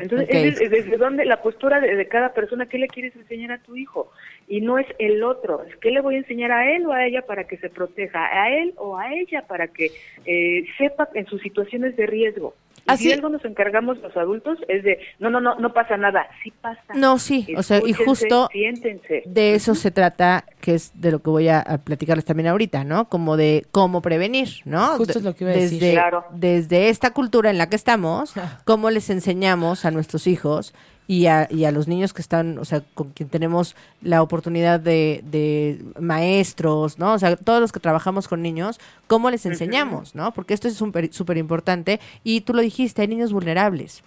Entonces, 0.00 0.28
es, 0.28 0.60
es 0.60 0.70
desde 0.70 0.96
donde 0.96 1.24
la 1.24 1.40
postura 1.40 1.80
de, 1.80 1.94
de 1.94 2.08
cada 2.08 2.34
persona, 2.34 2.66
¿qué 2.66 2.78
le 2.78 2.88
quieres 2.88 3.14
enseñar 3.14 3.52
a 3.52 3.58
tu 3.58 3.76
hijo? 3.76 4.10
Y 4.48 4.60
no 4.60 4.76
es 4.78 4.86
el 4.98 5.22
otro, 5.22 5.62
es 5.62 5.76
qué 5.76 5.92
le 5.92 6.00
voy 6.00 6.16
a 6.16 6.18
enseñar 6.18 6.50
a 6.50 6.74
él 6.74 6.84
o 6.86 6.92
a 6.92 7.06
ella 7.06 7.22
para 7.22 7.44
que 7.44 7.56
se 7.58 7.70
proteja, 7.70 8.26
a 8.26 8.50
él 8.50 8.74
o 8.76 8.98
a 8.98 9.14
ella 9.14 9.46
para 9.46 9.68
que 9.68 9.92
eh, 10.26 10.66
sepa 10.76 11.08
en 11.14 11.26
sus 11.26 11.40
situaciones 11.40 11.96
de 11.96 12.06
riesgo. 12.06 12.54
Y 12.86 12.90
Así- 12.92 13.04
si 13.04 13.12
algo 13.12 13.30
nos 13.30 13.44
encargamos 13.44 13.98
los 13.98 14.14
adultos 14.16 14.58
es 14.68 14.84
de, 14.84 14.98
no, 15.18 15.30
no, 15.30 15.40
no, 15.40 15.54
no 15.54 15.72
pasa 15.72 15.96
nada, 15.96 16.26
sí 16.42 16.52
pasa. 16.60 16.80
No, 16.94 17.18
sí, 17.18 17.46
o 17.56 17.62
sea, 17.62 17.80
y 17.84 17.92
justo 17.94 18.48
Siéntense. 18.52 19.22
de 19.24 19.54
eso 19.54 19.74
se 19.74 19.90
trata, 19.90 20.44
que 20.60 20.74
es 20.74 20.92
de 21.00 21.10
lo 21.12 21.20
que 21.20 21.30
voy 21.30 21.48
a, 21.48 21.60
a 21.60 21.78
platicarles 21.78 22.24
también 22.26 22.48
ahorita, 22.48 22.84
¿no? 22.84 23.08
Como 23.08 23.36
de 23.38 23.64
cómo 23.70 24.02
prevenir, 24.02 24.48
¿no? 24.66 24.96
Justo 24.98 25.18
es 25.18 25.24
lo 25.24 25.34
que 25.34 25.44
iba 25.44 25.52
a 25.52 25.56
desde, 25.56 25.76
decir. 25.76 25.92
Claro. 25.94 26.24
Desde 26.32 26.90
esta 26.90 27.12
cultura 27.12 27.50
en 27.50 27.56
la 27.58 27.68
que 27.70 27.76
estamos, 27.76 28.34
cómo 28.64 28.90
les 28.90 29.08
enseñamos 29.08 29.84
a 29.86 29.90
nuestros 29.90 30.26
hijos 30.26 30.74
y 31.06 31.26
a, 31.26 31.46
y 31.50 31.64
a 31.64 31.70
los 31.70 31.88
niños 31.88 32.12
que 32.12 32.22
están, 32.22 32.58
o 32.58 32.64
sea, 32.64 32.82
con 32.94 33.10
quien 33.10 33.28
tenemos 33.28 33.76
la 34.00 34.22
oportunidad 34.22 34.80
de, 34.80 35.22
de 35.24 35.84
maestros, 36.00 36.98
¿no? 36.98 37.12
O 37.12 37.18
sea, 37.18 37.36
todos 37.36 37.60
los 37.60 37.72
que 37.72 37.80
trabajamos 37.80 38.28
con 38.28 38.42
niños, 38.42 38.80
cómo 39.06 39.30
les 39.30 39.44
enseñamos, 39.46 40.14
¿no? 40.14 40.32
Porque 40.32 40.54
esto 40.54 40.68
es 40.68 40.74
súper 40.74 41.36
importante 41.36 42.00
y 42.22 42.40
tú 42.40 42.54
lo 42.54 42.62
dijiste, 42.62 43.02
hay 43.02 43.08
niños 43.08 43.32
vulnerables. 43.32 44.02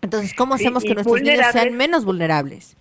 Entonces, 0.00 0.34
¿cómo 0.34 0.56
Sí, 0.56 0.64
hacemos 0.64 0.82
que 0.82 0.94
nuestros 0.94 1.22
niños 1.22 1.46
sean 1.52 1.74
menos 1.74 2.04
vulnerables? 2.04 2.76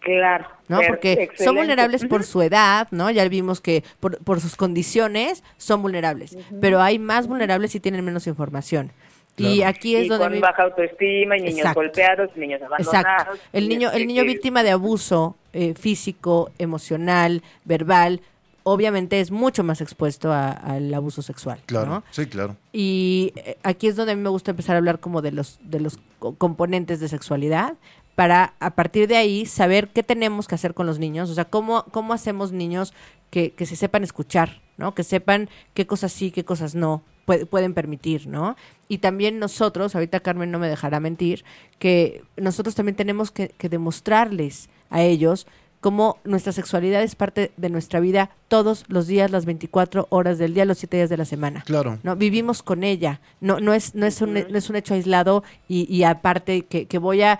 Claro. 0.00 0.46
¿no? 0.68 0.80
Porque 0.86 1.30
son 1.38 1.56
vulnerables 1.56 2.04
por 2.04 2.24
su 2.24 2.42
edad, 2.42 2.88
¿no? 2.90 3.10
Ya 3.10 3.26
vimos 3.28 3.60
que 3.60 3.84
por, 4.00 4.18
por 4.18 4.40
sus 4.40 4.54
condiciones 4.54 5.42
son 5.56 5.80
vulnerables, 5.80 6.36
pero 6.60 6.82
hay 6.82 6.98
más 6.98 7.26
vulnerables 7.26 7.74
y 7.74 7.80
tienen 7.80 8.04
menos 8.04 8.26
información. 8.26 8.92
Y 9.36 9.62
aquí 9.62 9.96
es 9.96 10.06
y 10.06 10.08
donde 10.08 10.24
con 10.26 10.32
mi- 10.34 10.40
baja 10.40 10.62
autoestima 10.62 11.36
y 11.36 11.40
niños 11.42 11.58
Exacto. 11.58 11.80
golpeados, 11.80 12.36
niños 12.36 12.62
abandonados. 12.62 12.94
Exacto. 12.94 13.38
El 13.52 13.68
niño, 13.68 13.90
el 13.90 14.06
niño 14.06 14.22
que- 14.22 14.28
víctima 14.28 14.62
de 14.62 14.70
abuso 14.70 15.36
eh, 15.52 15.74
físico, 15.74 16.50
emocional, 16.58 17.42
verbal, 17.64 18.20
obviamente 18.64 19.20
es 19.20 19.30
mucho 19.30 19.62
más 19.62 19.80
expuesto 19.80 20.32
a- 20.32 20.50
al 20.52 20.92
abuso 20.94 21.20
sexual. 21.22 21.60
Claro, 21.66 21.86
¿no? 21.90 22.04
sí, 22.10 22.26
claro. 22.26 22.56
Y 22.72 23.32
eh, 23.36 23.56
aquí 23.62 23.86
es 23.88 23.96
donde 23.96 24.12
a 24.12 24.16
mí 24.16 24.22
me 24.22 24.30
gusta 24.30 24.50
empezar 24.52 24.74
a 24.74 24.78
hablar 24.78 25.00
como 25.00 25.20
de 25.22 25.32
los, 25.32 25.58
de 25.62 25.80
los 25.80 25.98
co- 26.18 26.34
componentes 26.36 26.98
de 27.00 27.08
sexualidad 27.08 27.74
para 28.14 28.54
a 28.60 28.70
partir 28.70 29.06
de 29.08 29.16
ahí 29.16 29.44
saber 29.46 29.88
qué 29.88 30.02
tenemos 30.02 30.46
que 30.48 30.54
hacer 30.54 30.72
con 30.74 30.86
los 30.86 30.98
niños, 30.98 31.28
o 31.30 31.34
sea, 31.34 31.44
cómo, 31.44 31.84
cómo 31.90 32.12
hacemos 32.14 32.52
niños 32.52 32.94
que, 33.30 33.50
que 33.50 33.66
se 33.66 33.74
sepan 33.76 34.04
escuchar, 34.04 34.60
¿no? 34.76 34.94
Que 34.94 35.04
sepan 35.04 35.48
qué 35.74 35.86
cosas 35.86 36.12
sí, 36.12 36.30
qué 36.30 36.44
cosas 36.44 36.74
no 36.74 37.02
pue- 37.26 37.46
pueden 37.46 37.74
permitir, 37.74 38.26
¿no? 38.26 38.56
Y 38.88 38.98
también 38.98 39.38
nosotros, 39.38 39.94
ahorita 39.94 40.20
Carmen 40.20 40.50
no 40.50 40.58
me 40.58 40.68
dejará 40.68 41.00
mentir, 41.00 41.44
que 41.78 42.22
nosotros 42.36 42.74
también 42.74 42.96
tenemos 42.96 43.30
que, 43.30 43.48
que 43.48 43.68
demostrarles 43.68 44.68
a 44.90 45.02
ellos 45.02 45.46
cómo 45.80 46.18
nuestra 46.24 46.52
sexualidad 46.52 47.02
es 47.02 47.14
parte 47.14 47.52
de 47.58 47.68
nuestra 47.68 48.00
vida 48.00 48.30
todos 48.48 48.84
los 48.88 49.06
días, 49.06 49.30
las 49.30 49.44
24 49.44 50.06
horas 50.10 50.38
del 50.38 50.54
día, 50.54 50.64
los 50.64 50.78
7 50.78 50.96
días 50.96 51.10
de 51.10 51.18
la 51.18 51.26
semana. 51.26 51.62
Claro. 51.66 51.98
No, 52.02 52.16
vivimos 52.16 52.62
con 52.62 52.84
ella. 52.84 53.20
No, 53.40 53.60
no 53.60 53.74
es, 53.74 53.94
no 53.94 54.06
es 54.06 54.22
un, 54.22 54.32
no 54.32 54.56
es 54.58 54.70
un 54.70 54.76
hecho 54.76 54.94
aislado 54.94 55.44
y, 55.68 55.86
y 55.94 56.04
aparte 56.04 56.62
que, 56.66 56.86
que 56.86 56.98
voy 56.98 57.20
a 57.22 57.38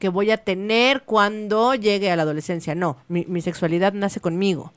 que 0.00 0.08
voy 0.08 0.32
a 0.32 0.38
tener 0.38 1.02
cuando 1.02 1.74
llegue 1.76 2.10
a 2.10 2.16
la 2.16 2.22
adolescencia. 2.22 2.74
No, 2.74 2.96
mi, 3.08 3.24
mi 3.26 3.40
sexualidad 3.40 3.92
nace 3.92 4.18
conmigo. 4.18 4.72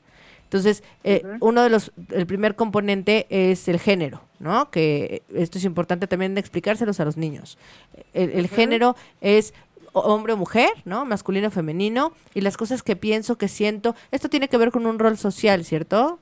Entonces, 0.48 0.82
eh, 1.04 1.22
uno 1.40 1.62
de 1.62 1.68
los, 1.68 1.92
el 2.10 2.26
primer 2.26 2.56
componente 2.56 3.26
es 3.28 3.68
el 3.68 3.78
género, 3.78 4.22
¿no? 4.38 4.70
Que 4.70 5.22
esto 5.34 5.58
es 5.58 5.64
importante 5.64 6.06
también 6.06 6.34
de 6.34 6.40
explicárselos 6.40 7.00
a 7.00 7.04
los 7.04 7.18
niños. 7.18 7.58
El, 8.14 8.30
el 8.30 8.48
género 8.48 8.96
es 9.20 9.52
hombre 9.92 10.32
o 10.32 10.36
mujer, 10.38 10.70
¿no? 10.86 11.04
Masculino 11.04 11.48
o 11.48 11.50
femenino, 11.50 12.12
y 12.34 12.40
las 12.40 12.56
cosas 12.56 12.82
que 12.82 12.96
pienso, 12.96 13.36
que 13.36 13.48
siento. 13.48 13.94
Esto 14.10 14.30
tiene 14.30 14.48
que 14.48 14.56
ver 14.56 14.70
con 14.70 14.86
un 14.86 14.98
rol 14.98 15.18
social, 15.18 15.64
¿cierto? 15.66 16.18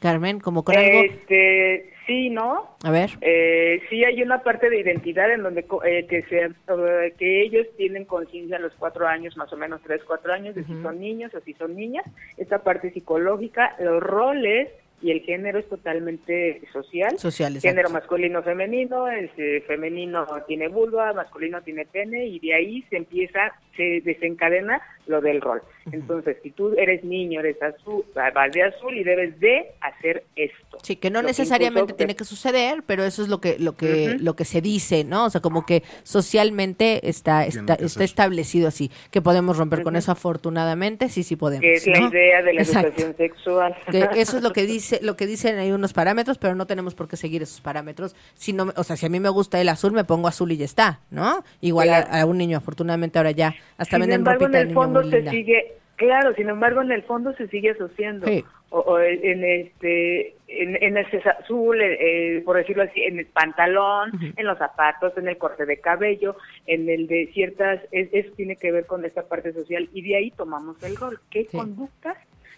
Carmen, 0.00 0.40
como 0.40 0.64
con 0.64 0.76
algo. 0.76 1.02
Este, 1.02 1.92
sí, 2.06 2.30
¿no? 2.30 2.76
A 2.82 2.90
ver. 2.90 3.10
Eh, 3.20 3.80
sí 3.88 4.04
hay 4.04 4.22
una 4.22 4.42
parte 4.42 4.68
de 4.68 4.80
identidad 4.80 5.32
en 5.32 5.42
donde 5.42 5.66
eh, 5.84 6.06
que, 6.06 6.22
se, 6.24 6.44
eh, 6.44 7.14
que 7.18 7.42
ellos 7.42 7.66
tienen 7.76 8.04
conciencia 8.04 8.56
a 8.56 8.60
los 8.60 8.74
cuatro 8.74 9.06
años, 9.06 9.36
más 9.36 9.52
o 9.52 9.56
menos 9.56 9.80
tres, 9.82 10.02
cuatro 10.06 10.32
años, 10.32 10.54
de 10.54 10.64
si 10.64 10.82
son 10.82 11.00
niños 11.00 11.32
o 11.34 11.40
si 11.40 11.54
son 11.54 11.74
niñas. 11.74 12.04
Esta 12.36 12.62
parte 12.62 12.90
psicológica, 12.90 13.76
los 13.78 14.02
roles 14.02 14.68
y 15.04 15.10
el 15.10 15.20
género 15.20 15.58
es 15.58 15.68
totalmente 15.68 16.62
social. 16.72 17.18
Social, 17.18 17.54
exacto. 17.54 17.68
Género 17.68 17.90
masculino 17.90 18.42
femenino, 18.42 19.06
el 19.08 19.30
eh, 19.36 19.62
femenino 19.66 20.26
tiene 20.46 20.68
vulva, 20.68 21.12
masculino 21.12 21.60
tiene 21.60 21.84
pene 21.84 22.24
y 22.24 22.38
de 22.38 22.54
ahí 22.54 22.82
se 22.88 22.96
empieza, 22.96 23.52
se 23.76 24.00
desencadena 24.02 24.80
lo 25.06 25.20
del 25.20 25.40
rol. 25.40 25.60
Entonces, 25.92 26.38
si 26.42 26.50
tú 26.50 26.72
eres 26.78 27.04
niño, 27.04 27.40
eres 27.40 27.62
azul, 27.62 28.04
vas 28.14 28.52
de 28.52 28.62
azul 28.62 28.96
y 28.96 29.04
debes 29.04 29.38
de 29.38 29.66
hacer 29.80 30.24
esto. 30.34 30.78
Sí, 30.82 30.96
que 30.96 31.10
no 31.10 31.20
Lo 31.22 31.28
necesariamente 31.28 31.92
tiene 31.92 32.16
que 32.16 32.24
suceder, 32.24 32.82
pero 32.86 33.04
eso 33.04 33.22
es 33.22 33.28
lo 33.28 33.40
que 33.40 33.58
lo 33.58 33.76
que 33.76 34.16
lo 34.18 34.34
que 34.34 34.44
se 34.46 34.60
dice, 34.62 35.04
¿no? 35.04 35.26
O 35.26 35.30
sea, 35.30 35.40
como 35.42 35.66
que 35.66 35.82
socialmente 36.28 37.08
está 37.08 37.44
está, 37.44 37.74
está 37.74 38.02
establecido 38.04 38.66
así, 38.68 38.90
que 39.10 39.20
podemos 39.20 39.58
romper 39.58 39.82
con 39.82 39.94
eso 39.96 40.10
afortunadamente, 40.12 41.08
sí 41.10 41.22
sí 41.22 41.36
podemos. 41.36 41.60
que 41.62 41.74
es 41.74 41.86
la 41.86 42.00
idea 42.08 42.42
de 42.42 42.54
la 42.54 42.62
Exacto. 42.62 42.88
educación 42.88 43.16
sexual. 43.16 43.76
Que 43.90 44.08
eso 44.20 44.38
es 44.38 44.42
lo 44.42 44.52
que 44.52 44.64
dice, 44.66 45.00
lo 45.02 45.16
que 45.16 45.26
dicen 45.26 45.58
hay 45.58 45.70
unos 45.72 45.92
parámetros, 45.92 46.38
pero 46.38 46.54
no 46.54 46.66
tenemos 46.66 46.94
por 46.94 47.08
qué 47.08 47.16
seguir 47.16 47.42
esos 47.42 47.60
parámetros. 47.60 48.16
Si 48.34 48.52
no, 48.52 48.66
me- 48.66 48.72
o 48.76 48.84
sea, 48.84 48.96
si 48.96 49.04
a 49.06 49.08
mí 49.10 49.20
me 49.20 49.28
gusta 49.28 49.60
el 49.60 49.68
azul, 49.68 49.92
me 49.92 50.04
pongo 50.04 50.28
azul 50.28 50.50
y 50.52 50.56
ya 50.56 50.64
está, 50.64 51.00
¿no? 51.10 51.44
Igual 51.60 51.90
a- 51.90 52.04
Claro. 52.06 52.22
a, 52.22 52.26
un 52.26 52.38
niño, 52.38 52.56
afortunadamente 52.58 53.18
ahora 53.18 53.30
ya 53.32 53.54
hasta 53.76 53.96
sin 53.96 54.00
venden 54.00 54.20
embargo, 54.20 54.44
ropita 54.46 54.46
en 54.46 54.52
de 54.52 54.60
el 54.60 54.68
niño 54.68 54.74
fondo 55.02 55.10
se 55.10 55.30
sigue, 55.30 55.72
claro, 55.96 56.34
sin 56.34 56.48
embargo, 56.48 56.82
en 56.82 56.92
el 56.92 57.02
fondo 57.02 57.32
se 57.34 57.48
sigue 57.48 57.70
asociando. 57.70 58.26
Sí. 58.26 58.44
O, 58.70 58.80
o 58.80 58.98
en 58.98 59.44
este, 59.44 60.34
en, 60.48 60.76
en 60.82 60.96
ese 60.96 61.18
azul, 61.28 61.80
eh, 61.80 62.38
eh, 62.38 62.42
por 62.44 62.56
decirlo 62.56 62.82
así, 62.82 63.02
en 63.02 63.20
el 63.20 63.26
pantalón, 63.26 64.10
en 64.36 64.46
los 64.46 64.58
zapatos, 64.58 65.12
en 65.16 65.28
el 65.28 65.38
corte 65.38 65.64
de 65.64 65.76
cabello, 65.78 66.36
en 66.66 66.88
el 66.88 67.06
de 67.06 67.30
ciertas, 67.32 67.80
es- 67.92 68.08
eso 68.12 68.30
tiene 68.36 68.56
que 68.56 68.72
ver 68.72 68.86
con 68.86 69.04
esta 69.04 69.22
parte 69.28 69.52
social 69.52 69.88
y 69.94 70.02
de 70.02 70.16
ahí 70.16 70.30
tomamos 70.32 70.82
el 70.82 70.96
rol. 70.96 71.20
¿Qué 71.30 71.42
Sí. 71.48 71.56
conductas 71.56 72.16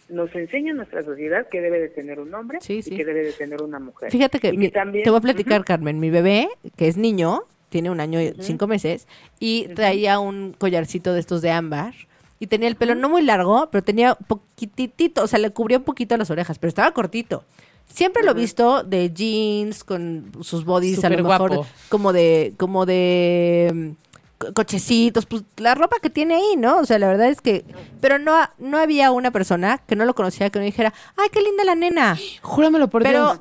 nos 0.09 0.35
enseña 0.35 0.73
nuestra 0.73 1.03
sociedad 1.03 1.49
que 1.51 1.61
debe 1.61 1.81
de 1.81 1.89
tener 1.91 2.19
un 2.19 2.33
hombre 2.33 2.59
Sí, 2.63 2.81
sí. 2.81 2.95
y 2.95 2.97
que 2.97 3.05
debe 3.05 3.25
de 3.25 3.33
tener 3.33 3.61
una 3.61 3.79
mujer? 3.79 4.11
Fíjate 4.11 4.39
que, 4.41 4.71
también- 4.71 5.05
te 5.05 5.11
voy 5.11 5.19
a 5.19 5.21
platicar. 5.21 5.65
Carmen. 5.65 6.01
Mi 6.01 6.09
bebé, 6.09 6.49
que 6.79 6.89
es 6.89 6.97
niño, 6.97 7.43
tiene 7.69 7.91
un 7.91 8.01
año 8.01 8.23
y 8.23 8.33
cinco 8.41 8.67
meses, 8.67 9.07
y 9.39 9.69
traía 9.75 10.19
un 10.19 10.55
collarcito 10.57 11.13
de 11.13 11.21
estos 11.21 11.43
de 11.43 11.51
ámbar. 11.51 11.93
Y 12.39 12.49
tenía 12.49 12.69
el 12.69 12.77
pelo 12.77 12.95
no 12.95 13.09
muy 13.09 13.23
largo, 13.23 13.69
pero 13.71 13.83
tenía 13.83 14.15
poquitito, 14.15 15.23
o 15.23 15.27
sea, 15.27 15.39
le 15.39 15.51
cubría 15.51 15.79
un 15.79 15.85
poquito 15.85 16.17
las 16.17 16.31
orejas, 16.31 16.59
pero 16.59 16.69
estaba 16.69 16.93
cortito. 16.93 17.45
Siempre 17.87 18.23
lo 18.25 18.33
he 18.33 18.35
visto 18.35 18.83
de 18.83 19.13
jeans, 19.13 19.85
con 19.85 20.33
sus 20.43 20.65
bodies 20.65 21.05
a 21.05 21.09
lo 21.09 21.17
Súper 21.19 21.31
mejor 21.33 21.51
guapo. 21.57 21.67
como 21.89 22.13
de, 22.13 22.53
como 22.59 22.85
de 22.85 23.71
mm, 23.73 23.91
co- 24.39 24.53
cochecitos, 24.55 25.25
pues 25.25 25.45
la 25.57 25.75
ropa 25.77 25.97
que 26.03 26.11
tiene 26.11 26.35
ahí, 26.35 26.57
¿no? 26.59 26.79
O 26.81 26.85
sea, 26.85 26.99
la 26.99 27.07
verdad 27.07 27.29
es 27.29 27.41
que, 27.41 27.65
pero 28.01 28.19
no, 28.19 28.35
no 28.59 28.77
había 28.79 29.13
una 29.13 29.31
persona 29.31 29.79
que 29.87 29.95
no 29.97 30.05
lo 30.05 30.15
conocía 30.15 30.51
que 30.51 30.59
no 30.59 30.65
dijera, 30.65 30.93
ay, 31.17 31.29
qué 31.33 31.41
linda 31.41 31.63
la 31.65 31.77
nena. 31.77 32.19
Júramelo 32.43 32.89
por 32.89 33.03
Pero, 33.05 33.39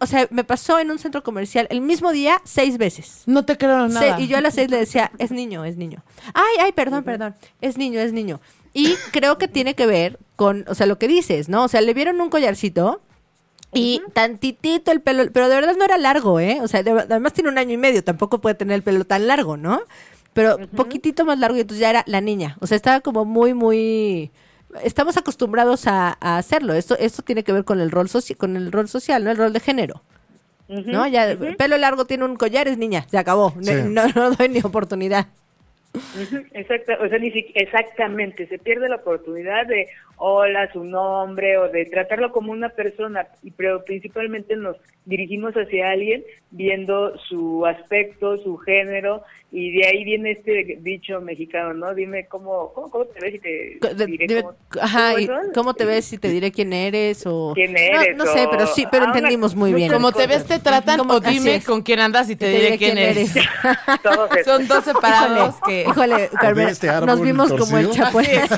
O 0.00 0.06
sea, 0.06 0.26
me 0.30 0.44
pasó 0.44 0.78
en 0.78 0.90
un 0.90 0.98
centro 0.98 1.22
comercial 1.22 1.66
el 1.70 1.80
mismo 1.80 2.12
día 2.12 2.40
seis 2.44 2.78
veces. 2.78 3.22
No 3.26 3.44
te 3.44 3.56
creo 3.58 3.88
nada. 3.88 4.16
Se- 4.16 4.22
y 4.22 4.26
yo 4.28 4.36
a 4.38 4.40
las 4.40 4.54
seis 4.54 4.70
le 4.70 4.76
decía, 4.78 5.10
es 5.18 5.30
niño, 5.30 5.64
es 5.64 5.76
niño. 5.76 6.02
Ay, 6.34 6.56
ay, 6.60 6.72
perdón, 6.72 7.04
perdón, 7.04 7.34
es 7.60 7.76
niño, 7.78 8.00
es 8.00 8.12
niño. 8.12 8.40
Y 8.74 8.94
creo 9.12 9.38
que 9.38 9.48
tiene 9.48 9.74
que 9.74 9.86
ver 9.86 10.18
con, 10.36 10.64
o 10.68 10.74
sea, 10.74 10.86
lo 10.86 10.98
que 10.98 11.08
dices, 11.08 11.48
¿no? 11.48 11.64
O 11.64 11.68
sea, 11.68 11.80
le 11.80 11.92
vieron 11.94 12.20
un 12.20 12.30
collarcito 12.30 13.02
y 13.74 14.02
tantitito 14.12 14.92
el 14.92 15.00
pelo, 15.00 15.30
pero 15.32 15.48
de 15.48 15.54
verdad 15.54 15.74
no 15.76 15.84
era 15.84 15.96
largo, 15.98 16.40
¿eh? 16.40 16.58
O 16.62 16.68
sea, 16.68 16.82
de- 16.82 16.90
además 16.92 17.32
tiene 17.32 17.50
un 17.50 17.58
año 17.58 17.72
y 17.72 17.78
medio, 17.78 18.04
tampoco 18.04 18.40
puede 18.40 18.54
tener 18.54 18.74
el 18.76 18.82
pelo 18.82 19.04
tan 19.04 19.26
largo, 19.26 19.56
¿no? 19.56 19.80
Pero 20.34 20.58
poquitito 20.76 21.24
más 21.26 21.38
largo 21.38 21.56
y 21.58 21.60
entonces 21.60 21.80
ya 21.80 21.90
era 21.90 22.04
la 22.06 22.20
niña. 22.22 22.56
O 22.60 22.66
sea, 22.66 22.76
estaba 22.76 23.00
como 23.00 23.24
muy, 23.26 23.52
muy... 23.54 24.30
Estamos 24.82 25.16
acostumbrados 25.16 25.86
a, 25.86 26.16
a 26.20 26.38
hacerlo. 26.38 26.72
Esto, 26.74 26.96
esto 26.98 27.22
tiene 27.22 27.42
que 27.44 27.52
ver 27.52 27.64
con 27.64 27.80
el 27.80 27.90
rol 27.90 28.08
soci- 28.08 28.36
con 28.36 28.56
el 28.56 28.72
rol 28.72 28.88
social, 28.88 29.22
¿no? 29.24 29.30
El 29.30 29.36
rol 29.36 29.52
de 29.52 29.60
género. 29.60 30.02
¿No? 30.68 31.06
Ya, 31.06 31.36
pelo 31.58 31.76
largo 31.76 32.06
tiene 32.06 32.24
un 32.24 32.36
collar, 32.36 32.66
es 32.68 32.78
niña, 32.78 33.04
se 33.10 33.18
acabó. 33.18 33.54
Sí. 33.60 33.72
No, 33.84 34.06
no 34.08 34.30
doy 34.30 34.48
ni 34.48 34.60
oportunidad. 34.60 35.26
Ujú, 35.94 36.42
Exacta, 36.52 36.96
o 37.04 37.08
sea, 37.10 37.18
ni 37.18 37.30
si- 37.30 37.52
exactamente, 37.54 38.46
se 38.48 38.58
pierde 38.58 38.88
la 38.88 38.96
oportunidad 38.96 39.66
de 39.66 39.88
hola, 40.24 40.70
su 40.72 40.84
nombre 40.84 41.58
o 41.58 41.68
de 41.68 41.84
tratarlo 41.86 42.30
como 42.30 42.52
una 42.52 42.68
persona, 42.68 43.26
y 43.42 43.50
pero 43.50 43.84
principalmente 43.84 44.54
nos 44.54 44.76
dirigimos 45.04 45.52
hacia 45.54 45.90
alguien 45.90 46.22
viendo 46.52 47.18
su 47.28 47.66
aspecto, 47.66 48.38
su 48.38 48.56
género 48.58 49.24
y 49.50 49.72
de 49.72 49.86
ahí 49.86 50.04
viene 50.04 50.30
este 50.30 50.78
dicho 50.80 51.20
mexicano, 51.20 51.74
¿no? 51.74 51.92
Dime 51.92 52.26
cómo 52.26 52.72
cómo, 52.72 52.88
cómo 52.88 53.04
te 53.06 53.18
ves 53.20 53.34
y 53.34 53.38
te 53.40 54.06
diré 54.06 54.26
dime, 54.28 54.42
cómo, 54.42 54.54
ajá, 54.80 55.10
¿cómo 55.10 55.18
y? 55.18 55.52
¿cómo 55.52 55.74
te 55.74 55.84
ves 55.86 56.04
si 56.04 56.18
te 56.18 56.28
diré 56.32 56.52
quién 56.52 56.72
eres 56.72 57.26
o 57.26 57.50
¿Quién 57.56 57.76
eres? 57.76 58.16
No, 58.16 58.24
sé, 58.24 58.46
pero 58.48 58.68
sí, 58.68 58.86
pero 58.92 59.06
ah, 59.06 59.08
una- 59.08 59.18
entendimos 59.18 59.56
muy 59.56 59.74
bien. 59.74 59.92
Como 59.92 60.12
te 60.12 60.28
ves, 60.28 60.46
te 60.46 60.60
tratan 60.60 61.00
o 61.00 61.18
dime 61.18 61.56
es. 61.56 61.66
con 61.66 61.82
quién 61.82 61.98
andas 61.98 62.30
y 62.30 62.36
te, 62.36 62.46
Te 62.46 62.52
diré 62.52 62.78
quién 62.78 62.96
eres. 62.96 63.34
Son 64.44 64.68
dos 64.68 64.84
separados 64.84 65.56
que... 65.66 65.82
Híjole, 65.82 66.30
Carmen, 66.40 66.68
este 66.68 66.86
nos 66.86 67.20
vimos 67.20 67.52
como 67.52 67.76
el 67.76 67.88
torcido. 67.88 68.52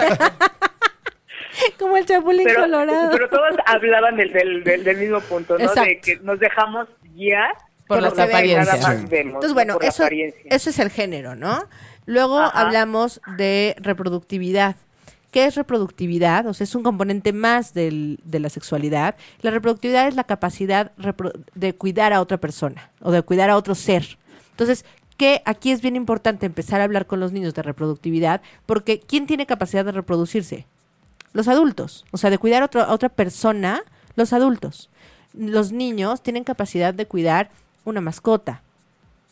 El 2.12 2.18
chapulín 2.18 2.44
pero, 2.44 2.60
colorado. 2.62 3.10
pero 3.12 3.28
todos 3.28 3.50
hablaban 3.66 4.16
del, 4.16 4.32
del, 4.32 4.64
del, 4.64 4.84
del 4.84 4.96
mismo 4.96 5.20
punto, 5.20 5.58
¿no? 5.58 5.64
Exacto. 5.64 5.82
De 5.88 6.00
que 6.00 6.16
nos 6.22 6.38
dejamos 6.38 6.88
guiar 7.14 7.54
Por 7.86 8.00
las 8.02 8.12
lo 8.12 8.16
que 8.16 8.22
apariencias. 8.22 8.66
Nada 8.80 8.88
más 8.88 9.00
Sí. 9.00 9.06
vemos, 9.10 9.34
Entonces, 9.34 9.48
¿no? 9.50 9.54
bueno, 9.54 9.74
por 9.74 9.84
eso, 9.84 10.04
eso 10.44 10.70
es 10.70 10.78
el 10.78 10.90
género, 10.90 11.34
¿no? 11.34 11.64
Luego 12.06 12.38
Ajá. 12.38 12.60
hablamos 12.60 13.20
de 13.36 13.74
reproductividad. 13.78 14.76
¿Qué 15.30 15.46
es 15.46 15.56
reproductividad? 15.56 16.46
O 16.46 16.54
sea, 16.54 16.64
es 16.64 16.74
un 16.76 16.82
componente 16.84 17.32
más 17.32 17.74
del- 17.74 18.20
de 18.24 18.38
la 18.38 18.48
sexualidad. 18.50 19.16
La 19.42 19.50
reproductividad 19.50 20.06
es 20.06 20.14
la 20.14 20.22
capacidad 20.24 20.92
de 21.54 21.74
cuidar 21.74 22.12
a 22.12 22.20
otra 22.20 22.36
persona 22.38 22.90
o 23.00 23.10
de 23.10 23.22
cuidar 23.22 23.50
a 23.50 23.56
otro 23.56 23.74
ser. 23.74 24.04
Entonces, 24.52 24.84
que 25.16 25.42
aquí 25.44 25.72
es 25.72 25.80
bien 25.80 25.96
importante 25.96 26.46
empezar 26.46 26.80
a 26.80 26.84
hablar 26.84 27.06
con 27.06 27.18
los 27.20 27.32
niños 27.32 27.54
de 27.54 27.62
reproductividad, 27.62 28.42
porque 28.66 29.00
¿quién 29.00 29.26
tiene 29.26 29.46
capacidad 29.46 29.84
de 29.84 29.92
reproducirse? 29.92 30.66
Los 31.34 31.46
adultos. 31.48 32.06
O 32.12 32.16
sea, 32.16 32.30
de 32.30 32.38
cuidar 32.38 32.62
a, 32.62 32.66
otro- 32.66 32.82
a 32.82 32.92
otra 32.92 33.10
persona, 33.10 33.82
los 34.16 34.32
adultos. 34.32 34.88
Los 35.34 35.72
niños 35.72 36.22
tienen 36.22 36.44
capacidad 36.44 36.94
de 36.94 37.06
cuidar 37.06 37.50
una 37.84 38.00
mascota, 38.00 38.62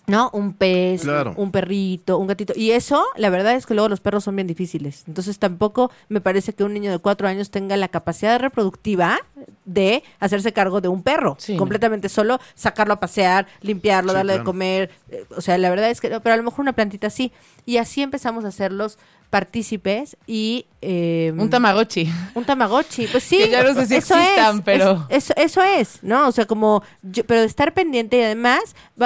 ¿no? 0.08 0.28
Un 0.32 0.52
pez, 0.52 1.02
Claro. 1.02 1.32
un 1.36 1.52
perrito, 1.52 2.18
un 2.18 2.26
gatito. 2.26 2.52
Y 2.56 2.72
eso, 2.72 3.04
la 3.16 3.30
verdad 3.30 3.54
es 3.54 3.66
que 3.66 3.74
luego 3.74 3.88
los 3.88 4.00
perros 4.00 4.24
son 4.24 4.34
bien 4.34 4.48
difíciles. 4.48 5.04
Entonces 5.06 5.38
tampoco 5.38 5.92
me 6.08 6.20
parece 6.20 6.52
que 6.54 6.64
un 6.64 6.74
niño 6.74 6.90
de 6.90 6.98
cuatro 6.98 7.28
años 7.28 7.50
tenga 7.50 7.76
la 7.76 7.86
capacidad 7.86 8.38
reproductiva 8.40 9.20
de 9.64 10.02
hacerse 10.18 10.52
cargo 10.52 10.80
de 10.80 10.88
un 10.88 11.04
perro. 11.04 11.36
Sí, 11.38 11.52
no. 11.52 11.58
completamente 11.60 12.08
solo, 12.08 12.40
sacarlo 12.56 12.94
a 12.94 13.00
pasear, 13.00 13.46
limpiarlo, 13.60 14.10
Sí, 14.10 14.16
darle 14.16 14.38
de 14.38 14.44
comer. 14.44 14.90
eh, 15.08 15.24
o 15.36 15.40
sea, 15.40 15.56
la 15.56 15.70
verdad 15.70 15.88
es 15.88 16.00
que, 16.00 16.08
pero 16.20 16.34
a 16.34 16.36
lo 16.36 16.42
mejor 16.42 16.60
una 16.62 16.72
plantita 16.72 17.08
sí. 17.10 17.30
Y 17.64 17.76
así 17.76 18.02
empezamos 18.02 18.44
a 18.44 18.48
hacerlos 18.48 18.98
partícipes 19.32 20.16
y... 20.26 20.66
eh, 20.82 21.32
Un 21.38 21.48
tamagotchi. 21.48 22.06
un 22.34 22.44
tamagotchi, 22.44 23.06
pues 23.06 23.24
sí. 23.24 23.38
Que 23.42 23.48
ya 23.50 23.62
no 23.64 23.72
sé 23.74 23.86
si 23.86 23.94
eso 23.96 24.14
existan, 24.14 24.56
es, 24.58 24.62
pero- 24.62 25.06
es- 25.08 25.30
eso, 25.30 25.34
eso 25.36 25.62
es, 25.62 25.98
¿no? 26.02 26.28
O 26.28 26.32
sea, 26.32 26.44
como, 26.46 26.82
yo- 27.02 27.24
pero 27.26 27.40
estar 27.40 27.72
pendiente 27.72 28.18
y 28.18 28.22
además, 28.22 28.60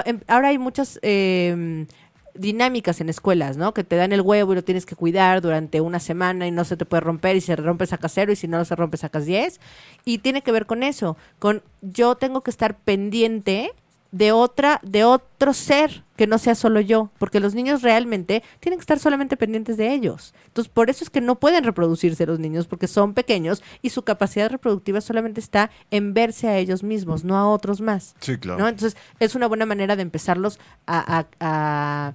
em, 0.04 0.18
ahora 0.26 0.48
hay 0.48 0.58
muchas 0.58 0.98
eh, 1.02 1.86
dinámicas 2.34 3.00
en 3.00 3.08
escuelas, 3.08 3.56
¿no? 3.56 3.72
Que 3.72 3.84
te 3.84 3.94
dan 3.96 4.12
el 4.12 4.20
huevo 4.20 4.52
y 4.52 4.56
lo 4.56 4.64
tienes 4.64 4.84
que 4.84 4.96
cuidar 4.96 5.40
durante 5.40 5.80
una 5.80 6.00
semana 6.00 6.46
y 6.46 6.50
no 6.50 6.64
se 6.64 6.76
te 6.76 6.84
puede 6.84 7.00
romper 7.02 7.36
y 7.36 7.40
se 7.40 7.54
rompe 7.56 7.86
sacas 7.86 8.12
cero 8.12 8.32
y 8.32 8.36
si 8.36 8.48
no 8.48 8.64
se 8.64 8.74
rompe 8.76 8.96
sacas 8.96 9.24
diez. 9.26 9.60
Y 10.04 10.18
tiene 10.18 10.42
que 10.42 10.52
ver 10.52 10.66
con 10.66 10.82
eso, 10.82 11.16
con 11.38 11.62
yo 11.82 12.16
tengo 12.16 12.42
que 12.42 12.50
estar 12.50 12.76
pendiente 12.76 13.70
de 14.10 14.32
otra, 14.32 14.80
de 14.82 15.04
otro 15.04 15.52
ser 15.54 16.02
que 16.16 16.26
no 16.26 16.38
sea 16.38 16.54
solo 16.54 16.80
yo, 16.80 17.10
porque 17.18 17.40
los 17.40 17.54
niños 17.54 17.82
realmente 17.82 18.42
tienen 18.60 18.78
que 18.78 18.82
estar 18.82 18.98
solamente 18.98 19.36
pendientes 19.36 19.76
de 19.76 19.92
ellos. 19.92 20.34
Entonces, 20.46 20.72
por 20.72 20.90
eso 20.90 21.04
es 21.04 21.10
que 21.10 21.20
no 21.20 21.36
pueden 21.38 21.62
reproducirse 21.64 22.26
los 22.26 22.38
niños, 22.38 22.66
porque 22.66 22.86
son 22.88 23.14
pequeños 23.14 23.62
y 23.82 23.90
su 23.90 24.02
capacidad 24.02 24.50
reproductiva 24.50 25.00
solamente 25.00 25.40
está 25.40 25.70
en 25.90 26.14
verse 26.14 26.48
a 26.48 26.56
ellos 26.58 26.82
mismos, 26.82 27.22
no 27.24 27.36
a 27.36 27.48
otros 27.48 27.80
más. 27.80 28.14
Sí, 28.20 28.36
claro. 28.38 28.58
¿no? 28.60 28.68
Entonces, 28.68 28.96
es 29.20 29.34
una 29.34 29.46
buena 29.46 29.66
manera 29.66 29.94
de 29.96 30.02
empezarlos 30.02 30.58
a, 30.86 31.18
a- 31.18 31.26
a- 31.40 32.12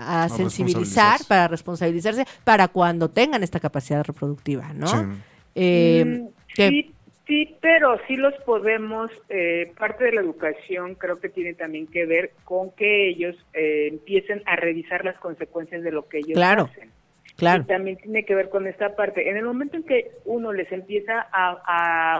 a 0.00 0.28
sensibilizar, 0.28 1.18
responsabilizarse. 1.18 1.24
para 1.24 1.48
responsabilizarse, 1.48 2.26
para 2.44 2.68
cuando 2.68 3.10
tengan 3.10 3.42
esta 3.42 3.58
capacidad 3.60 4.04
reproductiva, 4.04 4.72
¿no? 4.72 4.86
Sí. 4.88 4.96
Eh, 5.56 6.04
Mm, 6.24 6.28
Sí, 6.56 6.94
sí, 7.28 7.56
pero 7.60 7.96
sí 8.08 8.16
los 8.16 8.34
podemos, 8.44 9.10
eh, 9.28 9.72
parte 9.78 10.04
de 10.04 10.12
la 10.12 10.22
educación 10.22 10.96
creo 10.96 11.20
que 11.20 11.28
tiene 11.28 11.54
también 11.54 11.86
que 11.86 12.06
ver 12.06 12.32
con 12.44 12.72
que 12.72 13.08
ellos 13.10 13.36
eh, 13.52 13.86
empiecen 13.92 14.42
a 14.46 14.56
revisar 14.56 15.04
las 15.04 15.16
consecuencias 15.18 15.84
de 15.84 15.92
lo 15.92 16.08
que 16.08 16.18
ellos 16.18 16.32
Claro. 16.34 16.64
hacen. 16.72 16.90
Claro. 17.38 17.62
Y 17.62 17.66
también 17.66 17.96
tiene 17.96 18.24
que 18.26 18.34
ver 18.34 18.50
con 18.50 18.66
esta 18.66 18.94
parte. 18.94 19.30
En 19.30 19.36
el 19.38 19.44
momento 19.44 19.78
en 19.78 19.84
que 19.84 20.10
uno 20.26 20.52
les 20.52 20.70
empieza 20.70 21.26
a, 21.32 21.62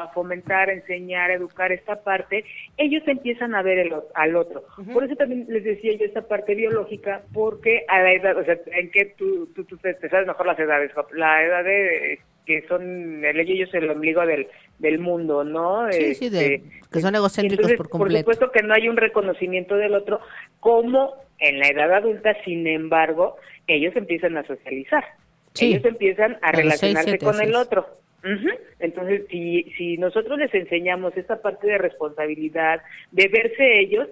a 0.05 0.09
fomentar, 0.14 0.71
a 0.71 0.73
enseñar, 0.73 1.31
a 1.31 1.35
educar 1.35 1.71
esta 1.73 2.03
parte, 2.03 2.45
ellos 2.79 3.03
empiezan 3.07 3.55
a 3.55 3.62
ver 3.62 3.79
el 3.79 3.93
al 4.14 4.37
otro. 4.37 4.64
Por 4.95 5.05
eso 5.05 5.16
también 5.16 5.45
les 5.49 5.64
decía 5.64 5.93
yo 5.99 6.07
esta 6.07 6.23
parte 6.23 6.55
biológica, 6.55 7.23
porque 7.35 7.85
a 7.89 8.01
la 8.01 8.12
edad, 8.14 8.37
o 8.39 8.45
sea, 8.45 8.57
en 8.73 8.91
que 8.91 9.05
tú, 9.19 9.49
tú, 9.55 9.64
tú 9.64 9.77
te, 9.77 9.93
te 9.95 10.09
sabes 10.09 10.27
mejor 10.27 10.47
las 10.47 10.59
edades, 10.59 10.91
la 11.12 11.45
edad 11.45 11.64
de 11.64 12.21
que 12.47 12.66
son 12.66 13.23
el 13.27 13.41
ellos 13.41 13.69
el 13.75 13.91
ombligo 13.91 14.25
del, 14.25 14.47
del 14.79 14.99
mundo, 14.99 15.45
¿no? 15.45 15.87
Sí, 15.93 16.14
sí, 16.14 16.31
de- 16.31 16.55
Este, 16.55 16.81
que 16.91 17.01
son 17.01 17.14
egocéntricos 17.14 17.59
entonces, 17.71 17.77
por 17.77 17.91
completo. 17.91 18.25
Por 18.25 18.35
supuesto 18.37 18.53
que 18.59 18.66
no 18.66 18.73
hay 18.73 18.89
un 18.89 18.97
reconocimiento 18.97 19.77
del 19.77 19.95
otro, 19.95 20.21
como 20.59 21.12
en 21.41 21.59
la 21.59 21.69
edad 21.69 21.93
adulta, 21.93 22.35
sin 22.47 22.66
embargo, 22.66 23.37
ellos 23.69 23.95
empiezan 23.97 24.37
a 24.37 24.47
socializar. 24.47 25.05
Sí. 25.53 25.73
Ellos 25.73 25.85
empiezan 25.85 26.39
a, 26.43 26.53
relacionarse 26.53 27.19
con 27.19 27.41
el 27.41 27.55
otro. 27.55 27.87
Ujú. 28.25 28.49
Entonces, 28.81 29.23
si, 29.31 29.64
si 29.77 29.97
nosotros 29.97 30.39
les 30.39 30.53
enseñamos 30.53 31.16
esta 31.16 31.41
parte 31.41 31.66
de 31.69 31.79
responsabilidad, 31.79 32.83
de 33.12 33.29
verse 33.29 33.81
ellos, 33.81 34.09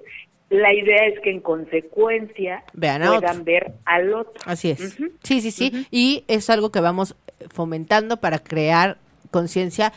la 0.49 0.73
idea 0.73 1.07
es 1.07 1.19
que 1.21 1.31
en 1.31 1.41
consecuencia 1.41 2.63
Vean 2.73 3.03
puedan 3.03 3.31
otro. 3.41 3.45
ver 3.45 3.73
al 3.85 4.15
otro. 4.15 4.35
Así 4.45 4.71
es. 4.71 4.97
Sí, 5.23 5.41
sí, 5.41 5.51
sí. 5.51 5.87
Y 5.91 6.25
es 6.29 6.49
algo 6.51 6.71
que 6.71 6.81
vamos 6.81 7.17
fomentando 7.51 8.19
para 8.19 8.39
crear 8.39 8.99
conciencia. 9.31 9.93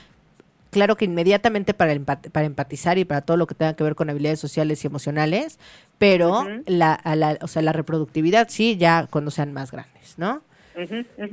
Claro 0.72 0.96
que 0.98 1.06
inmediatamente 1.06 1.74
para, 1.74 1.94
empat- 1.94 2.30
para 2.32 2.46
empatizar 2.46 2.98
y 2.98 3.06
para 3.06 3.22
todo 3.22 3.38
lo 3.38 3.48
que 3.48 3.56
tenga 3.56 3.74
que 3.74 3.84
ver 3.84 3.96
con 3.96 4.10
habilidades 4.10 4.40
sociales 4.40 4.84
y 4.84 4.88
emocionales, 4.88 5.58
pero 5.98 6.44
la, 6.68 6.94
a 6.94 7.16
la, 7.16 7.38
o 7.42 7.48
sea, 7.48 7.62
la 7.64 7.74
reproductividad 7.74 8.48
sí, 8.50 8.78
ya 8.78 9.08
cuando 9.10 9.32
sean 9.32 9.52
más 9.54 9.72
grandes, 9.72 10.16
¿no? 10.18 10.42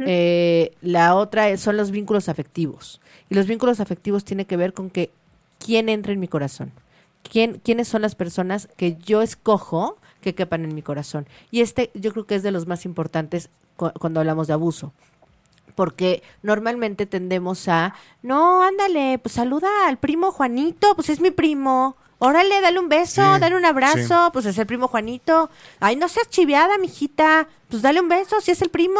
Eh, 0.07 0.73
la 0.81 1.15
otra 1.15 1.51
es- 1.51 1.61
son 1.61 1.77
los 1.77 1.91
vínculos 1.91 2.29
afectivos. 2.29 3.01
Y 3.29 3.35
los 3.35 3.47
vínculos 3.47 3.79
afectivos 3.81 4.25
tienen 4.25 4.47
que 4.47 4.57
ver 4.57 4.73
con 4.73 4.89
que 4.91 5.11
quién 5.59 5.89
entra 5.89 6.13
en 6.13 6.21
mi 6.21 6.29
corazón. 6.29 6.73
¿Quién, 7.23 7.61
¿Quiénes 7.63 7.89
son 7.89 8.03
las 8.03 8.15
personas 8.15 8.69
que 8.77 8.97
yo 8.97 9.21
escojo 9.21 9.99
que 10.21 10.35
quepan 10.35 10.65
en 10.65 10.75
mi 10.75 10.83
corazón? 10.83 11.27
Y 11.51 11.61
este 11.61 11.91
yo 11.95 12.13
creo 12.13 12.25
que 12.27 12.37
es 12.37 12.43
de 12.43 12.53
los 12.53 12.67
más 12.67 12.85
importantes 12.87 13.51
cu- 13.77 13.91
cuando 14.01 14.21
hablamos 14.21 14.47
de 14.47 14.53
abuso. 14.55 14.93
Porque 15.77 16.25
normalmente 16.43 17.07
tendemos 17.07 17.69
a, 17.69 17.95
no, 18.23 18.63
ándale, 18.65 19.19
pues 19.23 19.35
saluda 19.35 19.69
al 19.87 19.99
primo 19.99 20.33
Juanito, 20.33 20.97
pues 20.97 21.09
es 21.11 21.21
mi 21.21 21.31
primo. 21.31 21.97
Órale, 22.19 22.61
dale 22.63 22.79
un 22.81 22.89
beso, 22.89 23.23
Sí, 23.35 23.41
dale 23.41 23.55
un 23.57 23.65
abrazo, 23.67 24.31
pues 24.33 24.47
es 24.47 24.57
el 24.59 24.67
primo 24.67 24.89
Juanito. 24.89 25.51
Ay, 25.79 25.95
no 25.97 26.09
seas 26.09 26.29
chiviada, 26.31 26.79
mijita, 26.79 27.47
pues 27.69 27.83
dale 27.83 28.01
un 28.01 28.09
beso, 28.09 28.41
si 28.41 28.51
es 28.51 28.63
el 28.63 28.71
primo. 28.71 28.99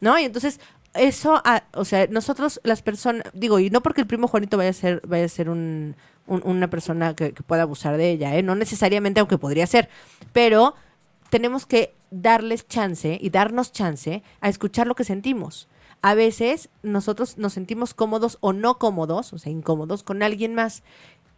¿No? 0.00 0.18
Y 0.18 0.24
entonces, 0.24 0.58
eso, 0.94 1.40
ah, 1.44 1.62
o 1.74 1.84
sea, 1.84 2.06
nosotros 2.08 2.60
las 2.64 2.80
personas, 2.80 3.24
digo, 3.34 3.58
y 3.58 3.68
no 3.68 3.82
porque 3.82 4.00
el 4.00 4.06
primo 4.06 4.28
Juanito 4.28 4.56
vaya 4.56 4.70
a 4.70 4.72
ser, 4.72 5.02
vaya 5.06 5.26
a 5.26 5.28
ser 5.28 5.50
un, 5.50 5.94
un- 6.26 6.42
una 6.44 6.68
persona 6.70 7.14
que, 7.14 7.32
que 7.32 7.42
pueda 7.42 7.62
abusar 7.62 7.96
de 7.98 8.10
ella, 8.10 8.34
¿eh? 8.34 8.42
No 8.42 8.54
necesariamente, 8.54 9.20
aunque 9.20 9.36
podría 9.36 9.66
ser, 9.66 9.90
pero 10.32 10.74
tenemos 11.28 11.66
que 11.66 11.94
darles 12.10 12.66
chance 12.68 13.18
y 13.20 13.28
darnos 13.30 13.72
chance 13.72 14.22
a 14.40 14.48
escuchar 14.48 14.86
lo 14.86 14.94
que 14.94 15.04
sentimos. 15.04 15.68
A 16.04 16.12
veces 16.12 16.68
nosotros 16.82 17.38
nos 17.38 17.54
sentimos 17.54 17.94
cómodos 17.94 18.36
o 18.42 18.52
no 18.52 18.78
cómodos, 18.78 19.32
o 19.32 19.38
sea, 19.38 19.50
incómodos 19.50 20.02
con 20.02 20.22
alguien 20.22 20.54
más. 20.54 20.82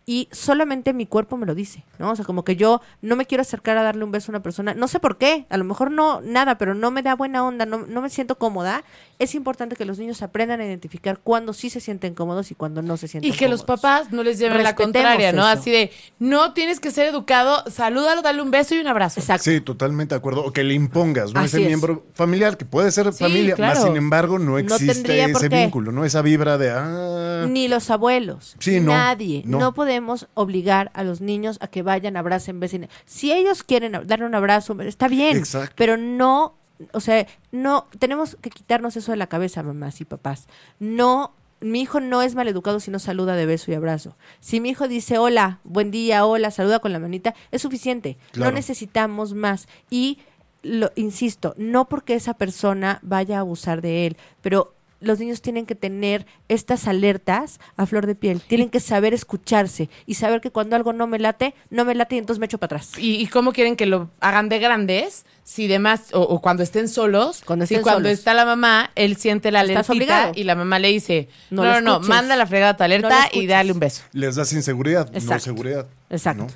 Y 0.09 0.29
solamente 0.31 0.93
mi 0.93 1.05
cuerpo 1.07 1.37
me 1.37 1.47
lo 1.47 1.57
dice, 1.57 1.85
¿no? 1.99 2.13
O 2.13 2.15
sea, 2.17 2.25
como 2.25 2.45
que 2.45 2.55
yo 2.55 2.81
no 3.03 3.17
me 3.17 3.27
quiero 3.27 3.43
acercar 3.43 3.77
a 3.77 3.83
darle 3.83 4.05
un 4.05 4.13
beso 4.13 4.31
a 4.31 4.37
una 4.37 4.41
persona, 4.43 4.73
no 4.73 4.87
sé 4.87 5.01
por 5.01 5.19
qué, 5.19 5.47
a 5.51 5.57
lo 5.57 5.65
mejor 5.65 5.91
no, 5.91 6.21
nada, 6.21 6.59
pero 6.59 6.77
no 6.77 6.93
me 6.93 7.03
da 7.03 7.17
buena 7.17 7.45
onda, 7.45 7.67
no, 7.67 7.79
no 7.89 8.03
me 8.03 8.09
siento 8.09 8.39
cómoda. 8.39 8.85
Es 9.19 9.35
importante 9.35 9.75
que 9.75 9.85
los 9.85 9.99
niños 9.99 10.23
aprendan 10.23 10.61
a 10.61 10.65
identificar 10.65 11.19
cuándo 11.19 11.53
sí 11.53 11.71
se 11.71 11.81
sienten 11.81 12.15
cómodos 12.15 12.53
y 12.53 12.55
cuándo 12.55 12.83
no 12.83 12.97
se 12.97 13.09
sienten 13.09 13.33
Y 13.33 13.37
que 13.37 13.49
los 13.49 13.65
cómodos. 13.65 13.81
papás 13.83 14.13
no 14.13 14.23
les 14.23 14.39
lleven 14.39 14.63
la 14.63 14.77
contraria, 14.77 15.33
¿no? 15.33 15.43
eso. 15.43 15.59
Así 15.59 15.71
de, 15.73 15.91
no 16.21 16.53
tienes 16.53 16.79
que 16.79 16.93
ser 16.93 17.07
educado, 17.09 17.65
salúdalo, 17.69 18.23
dale 18.23 18.43
un 18.43 18.53
beso 18.53 18.77
y 18.77 18.79
un 18.79 18.87
abrazo. 18.87 19.19
Exacto. 19.19 19.43
Sí, 19.51 19.61
totalmente 19.61 20.15
de 20.15 20.19
acuerdo. 20.21 20.45
O 20.45 20.53
que 20.53 20.63
le 20.63 20.75
impongas, 20.75 21.35
¿no? 21.35 21.41
Así 21.41 21.57
Ese 21.57 21.63
es. 21.63 21.67
miembro 21.67 22.07
familiar, 22.15 22.57
que 22.57 22.65
puede 22.65 22.93
ser 22.93 23.13
Sí, 23.13 23.25
familia, 23.25 23.57
claro. 23.57 23.75
más 23.75 23.85
sin 23.85 23.97
embargo 23.97 24.39
no 24.39 24.57
existe 24.57 25.25
ese 25.25 25.49
vínculo, 25.49 25.91
¿no? 25.91 26.05
Esa 26.05 26.23
vibra 26.23 26.59
de, 26.59 26.71
ah, 26.71 27.47
Ni 27.49 27.67
los 27.67 27.91
abuelos. 27.91 28.55
Sí, 28.61 28.79
no, 28.79 28.93
Nadie. 28.93 29.43
No. 29.47 29.59
no. 29.59 29.75
podemos 29.75 29.96
obligar 30.35 30.91
a 30.95 31.05
los 31.05 31.21
niños 31.21 31.59
a 31.61 31.69
que 31.69 31.83
vayan, 31.83 32.17
abracen, 32.17 32.61
besen. 32.61 32.89
Si 33.05 33.33
ellos 33.33 33.63
quieren 33.63 33.93
darle 34.07 34.27
un 34.27 34.35
abrazo, 34.35 34.81
está 34.81 35.09
bien. 35.09 35.37
Exacto. 35.37 35.75
Pero 35.77 35.97
no, 35.97 36.55
o 36.93 37.01
sea, 37.01 37.27
no, 37.53 37.87
tenemos 37.99 38.37
que 38.41 38.51
quitarnos 38.51 38.97
eso 38.97 39.13
de 39.13 39.19
la 39.19 39.29
cabeza, 39.29 39.63
mamás 39.63 40.01
y 40.01 40.05
papás. 40.05 40.47
No, 40.79 41.33
mi 41.61 41.81
hijo 41.81 42.01
no 42.01 42.23
es 42.23 42.35
maleducado 42.35 42.81
si 42.81 42.91
no 42.91 42.99
saluda 42.99 43.35
de 43.35 43.47
beso 43.47 43.71
y 43.71 43.75
abrazo. 43.75 44.17
Si 44.41 44.61
mi 44.61 44.71
hijo 44.71 44.89
dice 44.89 45.19
hola, 45.19 45.61
buen 45.65 45.91
día, 45.91 46.27
hola, 46.27 46.51
saluda 46.51 46.81
con 46.81 46.93
la 46.93 46.99
manita, 46.99 47.35
es 47.51 47.63
suficiente. 47.63 48.19
Claro. 48.33 48.51
No 48.51 48.57
necesitamos 48.57 49.35
más. 49.35 49.69
Y 49.91 50.19
lo 50.63 50.91
insisto, 50.97 51.55
no 51.57 51.89
porque 51.89 52.15
esa 52.15 52.35
persona 52.35 52.99
vaya 53.03 53.39
a 53.39 53.41
abusar 53.41 53.81
de 53.81 54.07
él, 54.07 54.17
pero 54.43 54.76
los 55.01 55.19
niños 55.19 55.43
tienen 55.43 55.67
que 55.67 55.75
tener 55.75 56.27
estas 56.49 56.87
alertas 56.89 57.61
a 57.77 57.87
flor 57.87 58.07
de 58.07 58.15
piel, 58.15 58.41
tienen 58.41 58.71
que 58.71 58.81
saber 58.81 59.13
escucharse 59.15 59.89
y 60.07 60.15
saber 60.15 60.41
que 60.41 60.51
cuando 60.51 60.75
algo 60.77 60.93
no 60.93 61.07
me 61.07 61.19
late, 61.19 61.55
no 61.71 61.85
me 61.85 61.95
late 61.95 62.15
y 62.17 62.19
entonces 62.19 62.39
me 62.41 62.47
echo 62.47 62.59
para 62.59 62.77
atrás. 62.77 62.93
¿Y, 62.99 63.17
y 63.17 63.27
cómo 63.27 63.53
quieren 63.53 63.77
que 63.77 63.87
lo 63.87 64.11
hagan 64.21 64.49
de 64.49 64.59
grandes? 64.59 65.25
Si 65.45 65.69
demás, 65.69 66.13
o, 66.13 66.21
o 66.23 66.41
cuando 66.41 66.63
estén 66.63 66.89
solos, 66.89 67.43
Cuando 67.45 67.67
si 67.67 67.75
estén 67.75 67.83
cuando 67.83 68.09
solos. 68.09 68.19
está 68.19 68.35
la 68.35 68.45
mamá, 68.45 68.91
él 68.95 69.17
siente 69.17 69.53
la 69.53 69.63
obligado. 69.89 70.33
y 70.35 70.45
la 70.45 70.55
mamá 70.55 70.79
le 70.79 70.89
dice, 70.89 71.29
No 71.51 71.63
no, 71.65 71.75
lo 71.75 71.81
no, 71.81 72.01
manda 72.01 72.35
la 72.37 72.47
fregada 72.47 72.77
tu 72.77 72.83
No 72.83 72.89
lo 72.89 72.95
alerta 72.97 73.29
y 73.33 73.47
dale 73.47 73.73
un 73.73 73.79
beso. 73.79 74.03
les 74.13 74.35
das 74.35 74.53
inseguridad, 74.53 75.11
no 75.13 75.39
seguridad. 75.39 75.87
Exacto. 76.11 76.45
¿no? 76.45 76.49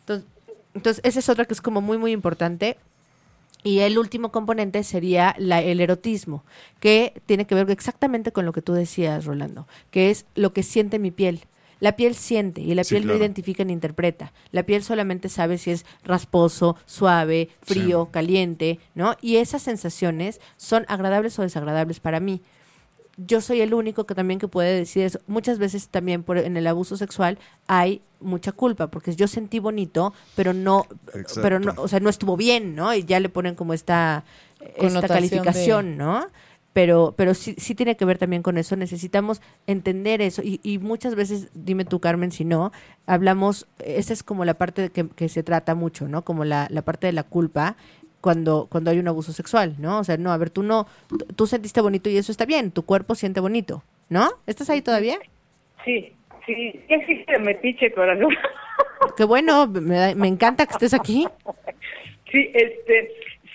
Entonces, 0.00 0.26
entonces, 0.74 1.00
esa 1.04 1.18
es 1.20 1.28
otra 1.28 1.44
que 1.44 1.54
es 1.54 1.60
como 1.60 1.80
muy, 1.80 1.98
muy 1.98 2.10
importante. 2.12 2.76
Y 3.64 3.80
el 3.80 3.98
último 3.98 4.30
componente 4.30 4.84
sería 4.84 5.34
la, 5.38 5.60
el 5.62 5.80
erotismo, 5.80 6.44
que 6.80 7.20
tiene 7.26 7.46
que 7.46 7.54
ver 7.56 7.68
exactamente 7.70 8.30
con 8.30 8.44
lo 8.44 8.52
que 8.52 8.62
tú 8.62 8.74
decías, 8.74 9.24
Rolando, 9.24 9.66
que 9.90 10.10
es 10.10 10.26
lo 10.36 10.52
que 10.52 10.62
siente 10.62 10.98
mi 11.00 11.10
piel. 11.10 11.46
La 11.80 11.96
piel 11.96 12.14
siente 12.14 12.60
y 12.60 12.72
la 12.74 12.84
Sí, 12.84 12.94
piel 12.94 13.06
no 13.06 13.14
identifica 13.16 13.64
ni 13.64 13.72
interpreta. 13.72 14.32
La 14.52 14.62
piel 14.62 14.82
solamente 14.84 15.28
sabe 15.28 15.58
si 15.58 15.70
es 15.72 15.84
rasposo, 16.04 16.76
suave, 16.86 17.48
frío, 17.62 18.04
Sí. 18.04 18.10
caliente, 18.12 18.78
¿no? 18.94 19.16
Y 19.20 19.36
esas 19.36 19.62
sensaciones 19.62 20.40
son 20.56 20.84
agradables 20.88 21.38
o 21.38 21.42
desagradables 21.42 22.00
para 22.00 22.20
mí 22.20 22.42
yo 23.16 23.40
soy 23.40 23.60
el 23.60 23.74
único 23.74 24.06
que 24.06 24.14
también 24.14 24.40
que 24.40 24.48
puede 24.48 24.76
decir 24.76 25.04
eso. 25.04 25.20
Muchas 25.26 25.58
veces 25.58 25.88
también 25.88 26.22
por, 26.22 26.38
en 26.38 26.56
el 26.56 26.66
abuso 26.66 26.96
sexual 26.96 27.38
hay 27.66 28.02
mucha 28.20 28.52
culpa, 28.52 28.88
porque 28.88 29.14
yo 29.14 29.28
sentí 29.28 29.58
bonito, 29.58 30.12
pero 30.34 30.52
no, 30.52 30.86
Exacto. 31.14 31.42
pero 31.42 31.60
no, 31.60 31.74
o 31.76 31.88
sea, 31.88 32.00
no 32.00 32.08
estuvo 32.08 32.36
bien, 32.36 32.74
¿no? 32.74 32.94
Y 32.94 33.04
ya 33.04 33.20
le 33.20 33.28
ponen 33.28 33.54
como 33.54 33.74
esta, 33.74 34.24
esta 34.76 35.06
calificación, 35.06 35.96
¿no? 35.96 36.26
Pero, 36.72 37.14
pero 37.16 37.34
sí, 37.34 37.54
sí 37.56 37.76
tiene 37.76 37.96
que 37.96 38.04
ver 38.04 38.18
también 38.18 38.42
con 38.42 38.58
eso. 38.58 38.74
Necesitamos 38.74 39.40
entender 39.68 40.20
eso. 40.20 40.42
Y, 40.42 40.58
y 40.64 40.78
muchas 40.78 41.14
veces, 41.14 41.48
dime 41.54 41.84
tú, 41.84 42.00
Carmen, 42.00 42.32
si 42.32 42.44
no, 42.44 42.72
hablamos, 43.06 43.68
esa 43.78 44.12
es 44.12 44.24
como 44.24 44.44
la 44.44 44.54
parte 44.54 44.90
que, 44.90 45.08
que 45.08 45.28
se 45.28 45.44
trata 45.44 45.76
mucho, 45.76 46.08
¿no? 46.08 46.24
Como 46.24 46.44
la, 46.44 46.66
la 46.70 46.82
parte 46.82 47.06
de 47.06 47.12
la 47.12 47.22
culpa 47.22 47.76
cuando, 48.24 48.68
cuando 48.70 48.90
hay 48.90 48.98
un 48.98 49.06
abuso 49.06 49.34
sexual, 49.34 49.74
¿no? 49.78 49.98
O 49.98 50.04
sea, 50.04 50.16
no, 50.16 50.32
a 50.32 50.38
ver, 50.38 50.48
tú 50.48 50.62
no, 50.62 50.86
tú- 51.36 51.46
sentiste 51.46 51.82
bonito 51.82 52.08
y 52.08 52.16
eso 52.16 52.32
está 52.32 52.46
bien, 52.46 52.70
tu 52.70 52.82
cuerpo 52.86 53.14
siente 53.14 53.38
bonito, 53.38 53.82
¿no? 54.08 54.30
¿Estás 54.46 54.70
ahí 54.70 54.80
todavía? 54.80 55.18
Sí, 55.84 56.10
sí, 56.46 56.54
sí 56.54 56.84
existe 56.88 57.38
metiche, 57.40 57.92
corazón. 57.92 58.34
Qué 59.18 59.24
bueno, 59.24 59.66
me, 59.66 60.14
me 60.14 60.26
encanta 60.28 60.64
que 60.64 60.72
estés 60.72 60.94
aquí. 60.94 61.28
Sí, 62.32 62.50
este, 62.54 63.10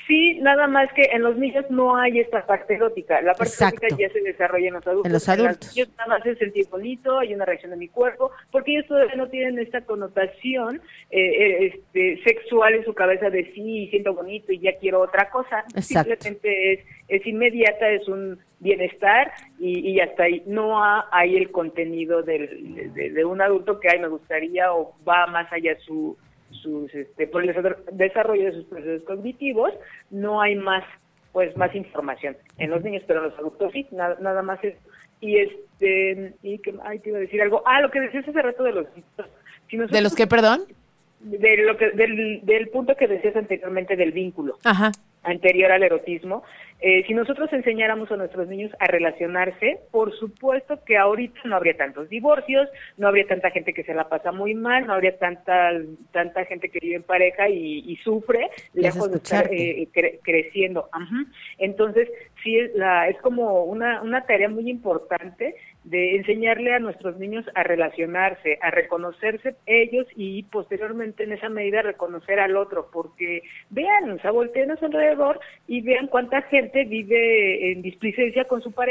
sí, 0.10 0.40
nada 0.42 0.68
más 0.68 0.92
que 0.94 1.04
en 1.14 1.22
los 1.22 1.38
niños 1.38 1.64
no 1.70 1.96
hay 1.96 2.20
esta 2.20 2.46
parte 2.46 2.74
erótica. 2.74 3.22
La 3.22 3.34
parte 3.34 3.54
Exacto. 3.54 3.78
erótica 3.86 4.08
ya 4.08 4.12
se 4.14 4.22
desarrolla 4.22 4.68
en 4.68 4.74
los 4.74 4.88
adultos. 4.88 5.06
En 5.06 5.14
los 5.14 5.30
adultos. 5.30 5.78
nada 5.98 6.08
más 6.18 6.26
es 6.26 6.38
sentir 6.40 6.66
bonito, 6.70 7.20
hay 7.20 7.34
una 7.34 7.46
reacción 7.46 7.72
de 7.72 7.78
mi 7.78 7.88
cuerpo, 7.88 8.32
porque 8.52 8.72
ellos 8.74 8.88
todavía 8.88 9.16
no 9.16 9.30
tienen 9.30 9.60
esta 9.60 9.82
connotación 9.86 10.82
eh, 11.12 11.20
eh, 11.22 11.74
este, 11.76 12.22
sexual 12.24 12.74
en 12.74 12.84
su 12.84 12.94
cabeza 12.94 13.30
de 13.30 13.46
sí, 13.54 13.88
siento 13.92 14.14
bonito 14.14 14.52
y 14.52 14.60
ya 14.60 14.76
quiero 14.80 15.00
otra 15.02 15.30
cosa. 15.30 15.64
Exacto. 15.76 16.12
Simplemente 16.20 16.74
es, 16.74 16.80
es 17.08 17.26
inmediata, 17.28 17.88
es 17.90 18.08
un 18.08 18.40
bienestar 18.60 19.32
y, 19.60 19.92
y 19.92 20.00
hasta 20.02 20.24
ahí 20.24 20.44
no 20.46 20.84
ha- 20.84 21.08
hay 21.12 21.38
el 21.38 21.50
contenido 21.52 22.24
del- 22.24 22.94
de, 22.94 23.12
de 23.12 23.26
un 23.26 23.42
adulto 23.42 23.80
que 23.80 23.88
ay 23.90 24.00
me 24.00 24.08
gustaría 24.10 24.74
o 24.74 24.96
va 25.08 25.28
más 25.28 25.52
allá 25.54 25.78
su 25.86 26.18
sus 26.62 26.94
este, 26.94 27.28
por 27.28 27.44
el 27.44 27.50
desarro- 27.54 27.78
desarrollo 27.92 28.46
de 28.46 28.52
sus 28.54 28.66
procesos 28.66 29.04
cognitivos 29.04 29.72
no 30.10 30.42
hay 30.42 30.56
más 30.56 30.84
pues 31.32 31.56
más 31.58 31.74
información 31.76 32.36
en 32.58 32.70
los 32.72 32.84
niños 32.84 33.04
pero 33.08 33.20
en 33.24 33.30
los 33.30 33.40
adultos 33.40 33.72
sí 33.72 33.88
nada, 33.92 34.18
nada 34.20 34.42
más 34.42 34.64
es 34.64 34.76
y 35.22 35.38
este 35.38 36.34
y 36.44 36.58
que 36.60 36.74
ay 36.84 37.00
te 37.00 37.10
iba 37.10 37.18
a 37.18 37.22
decir 37.22 37.42
algo 37.42 37.62
ah 37.66 37.82
lo 37.82 37.92
que 37.92 38.00
decías 38.02 38.28
hace 38.28 38.42
rato 38.42 38.64
de 38.64 38.72
los 38.74 38.86
si 39.70 39.78
¿De 39.78 40.02
los 40.02 40.16
que, 40.16 40.26
perdón? 40.26 40.62
de 41.20 41.58
lo 41.58 41.78
que 41.78 41.92
del, 41.92 42.40
del 42.44 42.70
punto 42.70 42.96
que 42.96 43.08
decías 43.08 43.36
anteriormente 43.36 43.96
del 43.96 44.12
vínculo 44.12 44.58
Ajá. 44.64 44.92
anterior 45.24 45.72
al 45.72 45.84
erotismo, 45.84 46.44
eh, 46.82 47.04
si 47.06 47.14
nosotros 47.14 47.52
enseñáramos 47.52 48.12
a 48.12 48.18
nuestros 48.18 48.48
niños 48.48 48.72
a 48.80 48.88
relacionarse, 48.88 49.80
por 49.92 50.14
supuesto 50.18 50.80
que 50.86 50.98
ahorita 50.98 51.40
no 51.46 51.56
habría 51.56 51.76
tantos 51.76 52.10
divorcios, 52.10 52.70
no 52.98 53.08
habría 53.08 53.28
tanta 53.28 53.52
gente 53.52 53.74
que 53.74 53.84
se 53.84 53.94
la 53.94 54.08
pasa 54.10 54.32
muy 54.32 54.54
mal, 54.56 54.88
no 54.88 54.94
habría 54.94 55.18
tanta 55.18 55.72
tanta 56.12 56.46
gente 56.46 56.70
que 56.70 56.80
vive 56.80 56.96
en 56.96 57.04
pareja 57.04 57.50
y, 57.50 57.80
y 57.86 57.96
sufre, 57.98 58.50
lejos 58.74 59.12
de 59.12 59.18
estar 59.18 59.48
eh, 59.54 59.88
cre- 59.94 60.20
creciendo. 60.24 60.90
Ajá. 60.92 61.26
Entonces, 61.58 62.10
sí, 62.44 62.58
es, 62.58 62.74
la, 62.76 63.10
es 63.10 63.18
como 63.22 63.64
una, 63.66 64.02
una 64.02 64.26
tarea 64.26 64.50
muy 64.50 64.70
importante 64.70 65.56
de 65.84 66.18
enseñarle 66.18 66.74
a 66.74 66.80
nuestros 66.80 67.18
niños 67.18 67.46
a 67.56 67.64
relacionarse, 67.64 68.60
a 68.62 68.70
reconocerse 68.70 69.56
ellos 69.66 70.06
y 70.16 70.44
posteriormente 70.44 71.24
en 71.24 71.32
esa 71.32 71.50
medida 71.50 71.82
reconocer 71.82 72.40
al 72.40 72.58
otro, 72.58 72.90
porque 72.92 73.44
vean, 73.70 74.12
o 74.12 74.20
sea, 74.20 74.32
volteen 74.32 74.72
a 74.72 74.76
su 74.78 74.86
alrededor 74.86 75.40
y 75.68 75.82
vean 75.82 76.08
cuánta 76.08 76.42
gente 76.44 76.84
vive 76.86 77.72
en 77.72 77.82
displicencia 77.82 78.46
con 78.46 78.62
su 78.62 78.72
pareja 78.72 78.90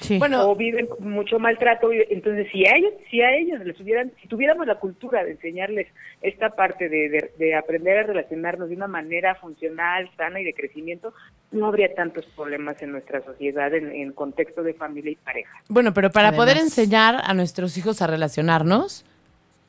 Sí. 0.00 0.18
Bueno, 0.18 0.48
o 0.48 0.56
viven 0.56 0.86
con 0.86 1.10
mucho 1.10 1.38
maltrato. 1.38 1.90
Entonces, 1.92 2.48
si 2.50 2.66
a 2.66 2.76
ellos, 2.76 2.92
si 3.10 3.20
a 3.20 3.34
ellos 3.34 3.64
les 3.64 3.78
hubieran, 3.80 4.12
si 4.20 4.28
tuviéramos 4.28 4.66
la 4.66 4.76
cultura 4.76 5.24
de 5.24 5.32
enseñarles 5.32 5.86
esta 6.20 6.50
parte 6.50 6.88
de, 6.88 7.08
de, 7.08 7.30
de 7.38 7.54
aprender 7.54 7.98
a 7.98 8.02
relacionarnos 8.04 8.68
de 8.68 8.76
una 8.76 8.88
manera 8.88 9.34
funcional, 9.36 10.10
sana 10.16 10.40
y 10.40 10.44
de 10.44 10.54
crecimiento, 10.54 11.12
no 11.52 11.66
habría 11.66 11.94
tantos 11.94 12.24
problemas 12.34 12.80
en 12.82 12.92
nuestra 12.92 13.22
sociedad 13.22 13.72
en, 13.74 13.92
en 13.92 14.12
contexto 14.12 14.62
de 14.62 14.74
familia 14.74 15.12
y 15.12 15.16
pareja. 15.16 15.62
Bueno, 15.68 15.92
pero 15.92 16.10
para 16.10 16.21
Además. 16.28 16.44
poder 16.44 16.58
enseñar 16.58 17.20
a 17.24 17.34
nuestros 17.34 17.76
hijos 17.78 18.02
a 18.02 18.06
relacionarnos, 18.06 19.04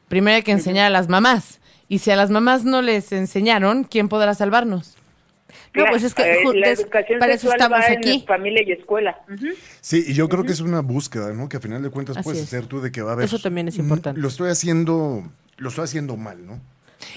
primero 0.08 0.36
hay 0.36 0.44
que 0.44 0.52
enseñar 0.52 0.86
a 0.88 0.90
las 0.90 1.10
mamás. 1.10 1.60
Y 1.90 2.00
si 2.00 2.12
a 2.12 2.16
las 2.16 2.30
mamás 2.30 2.64
no 2.64 2.82
les 2.82 3.12
enseñaron, 3.12 3.84
¿quién 3.84 4.10
podrá 4.10 4.34
salvarnos? 4.34 4.96
No, 5.76 5.86
pues 5.90 6.04
es 6.04 6.14
que 6.16 6.24
Eh, 6.24 6.38
la 6.56 6.70
educación 6.70 7.20
para 7.20 7.34
eso 7.34 7.52
estamos 7.52 7.80
va 7.80 7.86
aquí. 7.92 8.14
en 8.22 8.26
familia 8.26 8.64
y 8.66 8.72
escuela. 8.72 9.20
Sí, 9.82 10.04
y 10.08 10.14
yo 10.14 10.28
creo 10.30 10.44
que 10.44 10.52
es 10.52 10.62
una 10.62 10.82
búsqueda, 10.82 11.32
¿no? 11.34 11.50
Que 11.50 11.58
a 11.58 11.60
final 11.60 11.84
de 11.84 11.90
cuentas 11.90 12.18
Así 12.18 12.24
puedes 12.24 12.42
es. 12.42 12.48
hacer 12.48 12.66
tú 12.68 12.82
de 12.82 12.92
que 12.92 13.02
va 13.02 13.12
a 13.12 13.14
haber. 13.14 13.26
Eso 13.26 13.38
también 13.40 13.68
es 13.68 13.78
importante. 13.78 14.20
Lo 14.20 14.28
estoy 14.30 14.50
haciendo, 14.50 15.24
lo 15.58 15.70
estoy 15.70 15.84
haciendo 15.84 16.16
mal, 16.18 16.46
¿no? 16.46 16.60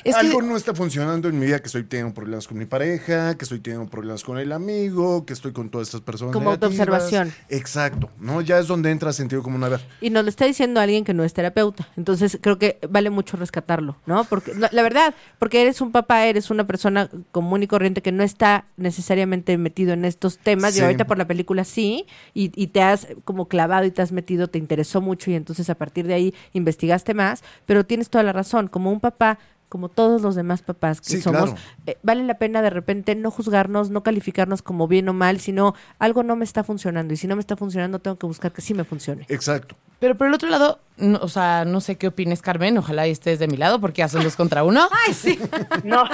Es 0.04 0.14
que- 0.16 0.26
Algo 0.26 0.42
no 0.42 0.56
está 0.56 0.74
funcionando 0.74 1.28
en 1.28 1.38
mi 1.38 1.46
vida, 1.46 1.58
que 1.60 1.66
estoy 1.66 1.84
teniendo 1.84 2.14
problemas 2.14 2.46
con 2.46 2.58
mi 2.58 2.66
pareja, 2.66 3.36
que 3.36 3.44
estoy 3.44 3.60
teniendo 3.60 3.88
problemas 3.90 4.22
con 4.24 4.38
el 4.38 4.52
amigo, 4.52 5.24
que 5.26 5.32
estoy 5.32 5.52
con 5.52 5.68
todas 5.70 5.88
estas 5.88 6.00
personas. 6.02 6.32
Como 6.32 6.50
autoobservación. 6.50 7.32
Exacto, 7.48 8.10
¿no? 8.20 8.40
Ya 8.40 8.58
es 8.58 8.66
donde 8.66 8.90
entra 8.90 9.12
sentido 9.12 9.42
común. 9.42 9.62
A 9.64 9.68
ver, 9.68 9.80
Y 10.00 10.10
nos 10.10 10.22
lo 10.24 10.30
está 10.30 10.44
diciendo 10.44 10.80
alguien 10.80 11.04
que 11.04 11.14
no 11.14 11.24
es 11.24 11.32
terapeuta. 11.34 11.88
Entonces 11.96 12.38
creo 12.40 12.58
que 12.58 12.78
vale 12.88 13.10
mucho 13.10 13.36
rescatarlo, 13.36 13.96
¿no? 14.06 14.24
Porque 14.24 14.54
la, 14.54 14.68
la 14.72 14.82
verdad, 14.82 15.14
porque 15.38 15.62
eres 15.62 15.80
un 15.80 15.92
papá, 15.92 16.26
eres 16.26 16.50
una 16.50 16.66
persona 16.66 17.08
común 17.32 17.62
y 17.62 17.66
corriente 17.66 18.02
que 18.02 18.12
no 18.12 18.22
está 18.22 18.66
necesariamente 18.76 19.56
metido 19.58 19.92
en 19.92 20.04
estos 20.04 20.38
temas. 20.38 20.74
Sí. 20.74 20.80
Y 20.80 20.82
ahorita 20.82 21.06
por 21.06 21.18
la 21.18 21.26
película 21.26 21.64
sí, 21.64 22.06
y, 22.34 22.50
y 22.54 22.68
te 22.68 22.82
has 22.82 23.08
como 23.24 23.48
clavado 23.48 23.84
y 23.84 23.90
te 23.90 24.02
has 24.02 24.12
metido, 24.12 24.48
te 24.48 24.58
interesó 24.58 25.00
mucho 25.00 25.30
y 25.30 25.34
entonces 25.34 25.68
a 25.70 25.74
partir 25.74 26.06
de 26.06 26.14
ahí 26.14 26.34
investigaste 26.52 27.14
más. 27.14 27.42
Pero 27.66 27.84
tienes 27.84 28.10
toda 28.10 28.24
la 28.24 28.32
razón, 28.32 28.68
como 28.68 28.90
un 28.90 29.00
papá 29.00 29.38
como 29.68 29.88
todos 29.88 30.22
los 30.22 30.34
demás 30.34 30.62
papás 30.62 31.00
que 31.00 31.10
Sí, 31.10 31.20
somos, 31.20 31.50
claro. 31.50 31.56
eh, 31.86 31.98
vale 32.02 32.22
la 32.24 32.34
pena 32.38 32.62
de 32.62 32.70
repente 32.70 33.14
no 33.14 33.30
juzgarnos, 33.30 33.90
no 33.90 34.02
calificarnos 34.02 34.62
como 34.62 34.86
bien 34.88 35.08
o 35.08 35.12
mal, 35.12 35.40
sino 35.40 35.74
algo 35.98 36.22
no 36.22 36.36
me 36.36 36.44
está 36.44 36.62
funcionando 36.64 37.12
y 37.14 37.16
si 37.16 37.26
no 37.26 37.34
me 37.36 37.40
está 37.40 37.56
funcionando 37.56 37.98
tengo 37.98 38.16
que 38.18 38.26
buscar 38.26 38.52
que 38.52 38.62
sí 38.62 38.74
me 38.74 38.84
funcione. 38.84 39.26
exacto. 39.28 39.76
Pero 39.98 40.14
por 40.14 40.26
el 40.26 40.34
otro 40.34 40.50
lado, 40.50 40.78
no- 40.98 41.18
o 41.22 41.28
sea, 41.28 41.64
no 41.64 41.80
sé 41.80 41.96
qué 41.96 42.08
opines, 42.08 42.42
Carmen, 42.42 42.76
ojalá 42.76 43.08
y 43.08 43.12
estés 43.12 43.38
de 43.38 43.48
mi 43.48 43.56
lado 43.56 43.80
porque 43.80 44.00
ya 44.00 44.08
son 44.08 44.22
dos 44.22 44.36
contra 44.36 44.62
uno. 44.62 44.86
Ay, 45.06 45.14
sí. 45.14 45.38
No. 45.84 46.04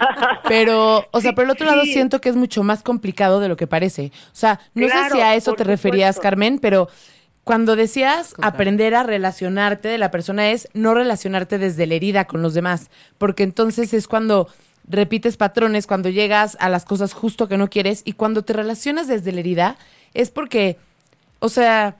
Pero, 0.48 1.04
o 1.10 1.20
sea, 1.20 1.30
Sí, 1.30 1.34
por 1.34 1.44
el 1.44 1.50
otro 1.50 1.66
lado 1.66 1.82
siento 1.82 2.20
que 2.20 2.28
es 2.28 2.36
mucho 2.36 2.62
más 2.62 2.82
complicado 2.82 3.40
de 3.40 3.48
lo 3.48 3.56
que 3.56 3.66
parece. 3.66 4.12
O 4.26 4.34
sea, 4.36 4.60
no 4.74 4.88
sé 4.88 4.94
si 5.12 5.20
a 5.20 5.34
eso 5.34 5.54
te 5.54 5.64
referías, 5.64 6.14
supuesto. 6.14 6.22
Carmen, 6.22 6.58
pero 6.60 6.88
cuando 7.44 7.74
decías 7.74 8.34
aprender 8.40 8.94
a 8.94 9.02
relacionarte 9.02 9.88
de 9.88 9.98
la 9.98 10.10
persona 10.10 10.50
es 10.50 10.68
no 10.74 10.94
relacionarte 10.94 11.58
desde 11.58 11.86
la 11.86 11.94
herida 11.94 12.26
con 12.26 12.42
los 12.42 12.54
demás, 12.54 12.90
porque 13.18 13.42
entonces 13.42 13.92
es 13.94 14.06
cuando 14.06 14.48
repites 14.88 15.36
patrones, 15.36 15.86
cuando 15.86 16.08
llegas 16.08 16.56
a 16.60 16.68
las 16.68 16.84
cosas 16.84 17.12
justo 17.12 17.48
que 17.48 17.56
no 17.56 17.68
quieres 17.68 18.02
y 18.04 18.12
cuando 18.12 18.42
te 18.42 18.52
relacionas 18.52 19.08
desde 19.08 19.32
la 19.32 19.40
herida 19.40 19.76
es 20.14 20.30
porque, 20.30 20.76
o 21.40 21.48
sea, 21.48 21.96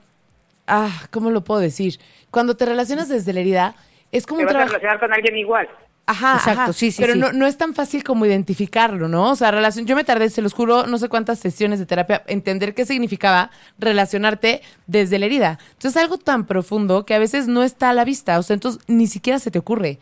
ah, 0.67 1.07
¿cómo 1.11 1.29
lo 1.29 1.43
puedo 1.43 1.59
decir? 1.59 1.99
Cuando 2.31 2.55
te 2.55 2.65
relacionas 2.65 3.09
desde 3.09 3.33
la 3.33 3.41
herida 3.41 3.75
es 4.11 4.25
como 4.25 4.39
Te 4.39 4.43
un 4.43 4.47
vas 4.47 4.55
a 4.55 4.57
trabajo 4.57 4.77
relacionar 4.77 4.99
con 4.99 5.13
alguien 5.13 5.37
igual. 5.37 5.67
Ajá, 6.05 6.35
Exacto, 6.35 6.61
ajá. 6.61 6.73
sí, 6.73 6.91
sí, 6.91 7.01
Pero 7.01 7.13
sí. 7.13 7.19
No, 7.19 7.31
no 7.31 7.47
es 7.47 7.57
tan 7.57 7.73
fácil 7.73 8.03
como 8.03 8.25
identificarlo, 8.25 9.07
¿no? 9.07 9.31
O 9.31 9.35
sea, 9.35 9.51
relación, 9.51 9.85
yo 9.85 9.95
me 9.95 10.03
tardé, 10.03 10.29
se 10.29 10.41
los 10.41 10.53
juro, 10.53 10.85
no 10.85 10.97
sé 10.97 11.07
cuántas 11.07 11.39
sesiones 11.39 11.79
de 11.79 11.85
terapia, 11.85 12.23
entender 12.27 12.73
qué 12.73 12.85
significaba 12.85 13.51
relacionarte 13.79 14.61
desde 14.85 15.17
la 15.17 15.27
herida. 15.27 15.59
Entonces, 15.71 16.01
algo 16.01 16.17
tan 16.17 16.45
profundo 16.45 17.05
que 17.05 17.13
a 17.13 17.19
veces 17.19 17.47
no 17.47 17.63
está 17.63 17.89
a 17.89 17.93
la 17.93 18.03
vista, 18.03 18.37
o 18.37 18.43
sea, 18.43 18.53
entonces 18.55 18.83
ni 18.87 19.07
siquiera 19.07 19.39
se 19.39 19.49
te 19.49 19.59
ocurre. 19.59 19.99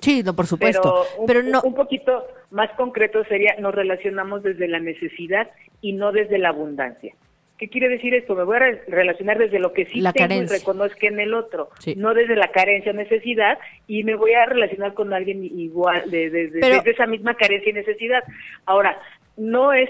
Sí, 0.00 0.22
no, 0.24 0.34
por 0.34 0.46
supuesto. 0.46 1.06
Pero, 1.26 1.26
Pero, 1.26 1.42
no, 1.44 1.62
un 1.62 1.74
poquito 1.74 2.26
más 2.50 2.70
concreto 2.76 3.24
sería, 3.24 3.54
nos 3.60 3.74
relacionamos 3.74 4.42
desde 4.42 4.66
la 4.68 4.80
necesidad 4.80 5.48
y 5.80 5.92
no 5.92 6.12
desde 6.12 6.38
la 6.38 6.48
abundancia. 6.48 7.14
¿Qué 7.58 7.68
quiere 7.68 7.88
decir 7.88 8.12
esto? 8.14 8.34
Me 8.34 8.44
voy 8.44 8.56
a 8.56 8.60
re- 8.60 8.82
relacionar 8.88 9.38
desde 9.38 9.58
lo 9.58 9.72
que 9.72 9.86
sí 9.86 10.00
La 10.00 10.12
tengo 10.12 10.28
carencia. 10.28 10.56
y 10.56 10.58
reconozco 10.60 10.98
en 11.06 11.20
el 11.20 11.32
otro, 11.34 11.70
Sí. 11.78 11.94
no 11.96 12.12
desde 12.12 12.36
la 12.36 12.48
carencia 12.48 12.92
o 12.92 12.94
necesidad, 12.94 13.58
y 13.86 14.04
me 14.04 14.14
voy 14.14 14.32
a 14.34 14.44
relacionar 14.46 14.92
con 14.94 15.12
alguien 15.14 15.42
igual, 15.42 16.10
de, 16.10 16.28
de- 16.30 16.48
de- 16.48 16.60
desde 16.60 16.90
esa 16.90 17.06
misma 17.06 17.34
carencia 17.34 17.70
y 17.70 17.72
necesidad. 17.74 18.22
Ahora, 18.66 19.00
no 19.38 19.72
es, 19.72 19.88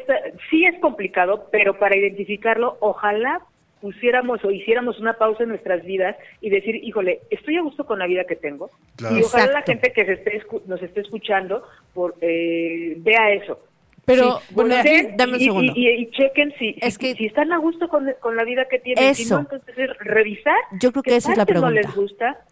sí 0.51 0.65
es 0.65 0.79
complicado, 0.81 1.49
pero 1.51 1.79
para 1.79 1.97
identificarlo, 1.97 2.77
ojalá 2.81 3.41
pusiéramos 3.81 4.43
o 4.45 4.51
hiciéramos 4.51 4.99
una 4.99 5.13
pausa 5.15 5.43
en 5.43 5.51
nuestras 5.51 5.85
vidas 5.85 6.17
y 6.41 6.51
decir, 6.51 6.77
híjole, 6.77 7.21
estoy 7.31 7.57
a 7.57 7.63
gusto 7.63 7.85
con 7.85 7.99
la 7.99 8.07
vida 8.07 8.25
que 8.25 8.35
tengo. 8.37 8.71
Claro. 8.97 9.17
Y 9.19 9.23
ojalá 9.23 9.53
la 9.53 9.63
gente 9.63 9.93
que 9.93 10.05
se 10.07 10.13
esté 10.15 10.41
escu- 10.43 10.63
nos 10.67 10.83
esté 10.83 11.01
escuchando 11.03 11.63
por, 11.95 12.15
eh, 12.21 12.95
vea 12.99 13.33
eso. 13.33 13.61
Pero, 14.07 14.39
Sí, 14.49 14.55
bueno, 14.55 14.75
dame 15.17 15.33
un 15.35 15.41
segundo. 15.41 15.73
Y, 15.77 15.87
y- 15.89 16.03
y 16.05 16.11
chequen 16.13 16.55
si, 16.59 16.77
Es 16.81 16.95
si, 16.95 17.01
que- 17.01 17.15
si 17.17 17.27
están 17.27 17.53
a 17.53 17.59
gusto 17.59 17.89
con, 17.89 18.07
con 18.21 18.37
la 18.37 18.45
vida 18.45 18.67
que 18.71 18.79
tienen. 18.79 19.15
Si 19.15 19.25
Eso. 19.25 19.35
no, 19.35 19.41
entonces 19.43 19.75
es 19.77 19.91
revisar. 19.99 20.57
Yo 20.81 20.93
creo 20.93 21.03
que 21.03 21.17
esa 21.17 21.33
es 21.33 21.37
la 21.39 21.45
parte 21.45 21.61
no 21.61 21.71
les 21.71 21.87
pregunta. 21.87 22.01
gusta. 22.01 22.45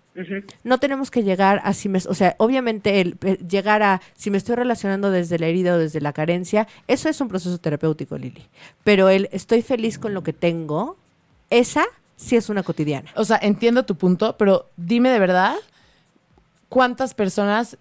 No 0.62 0.78
tenemos 0.78 1.10
que 1.10 1.22
llegar 1.24 1.60
a 1.64 1.72
si 1.72 1.88
me, 1.88 1.98
o 1.98 2.14
sea, 2.14 2.34
obviamente 2.38 3.00
el 3.00 3.16
eh, 3.24 3.36
llegar 3.48 3.82
a 3.82 4.00
si 4.14 4.30
me 4.30 4.36
estoy 4.38 4.54
relacionando 4.54 5.10
desde 5.10 5.38
la 5.40 5.46
herida 5.46 5.74
o 5.74 5.78
desde 5.78 6.00
la 6.00 6.12
carencia, 6.12 6.68
eso 6.86 7.08
es 7.08 7.20
un 7.20 7.28
proceso 7.28 7.58
terapéutico, 7.58 8.16
Lili. 8.18 8.44
Pero 8.84 9.08
el 9.08 9.28
estoy 9.32 9.62
feliz 9.62 9.98
con 9.98 10.14
lo 10.14 10.22
que 10.22 10.32
tengo, 10.32 10.96
esa 11.50 11.84
sí 12.16 12.36
es 12.36 12.48
una 12.48 12.62
cotidiana. 12.62 13.10
O 13.16 13.24
sea, 13.24 13.38
entiendo 13.42 13.84
tu 13.84 13.96
punto, 13.96 14.36
pero 14.36 14.66
dime 14.76 15.10
de 15.10 15.18
verdad 15.18 15.54
cuántas 16.68 17.14
personas 17.14 17.76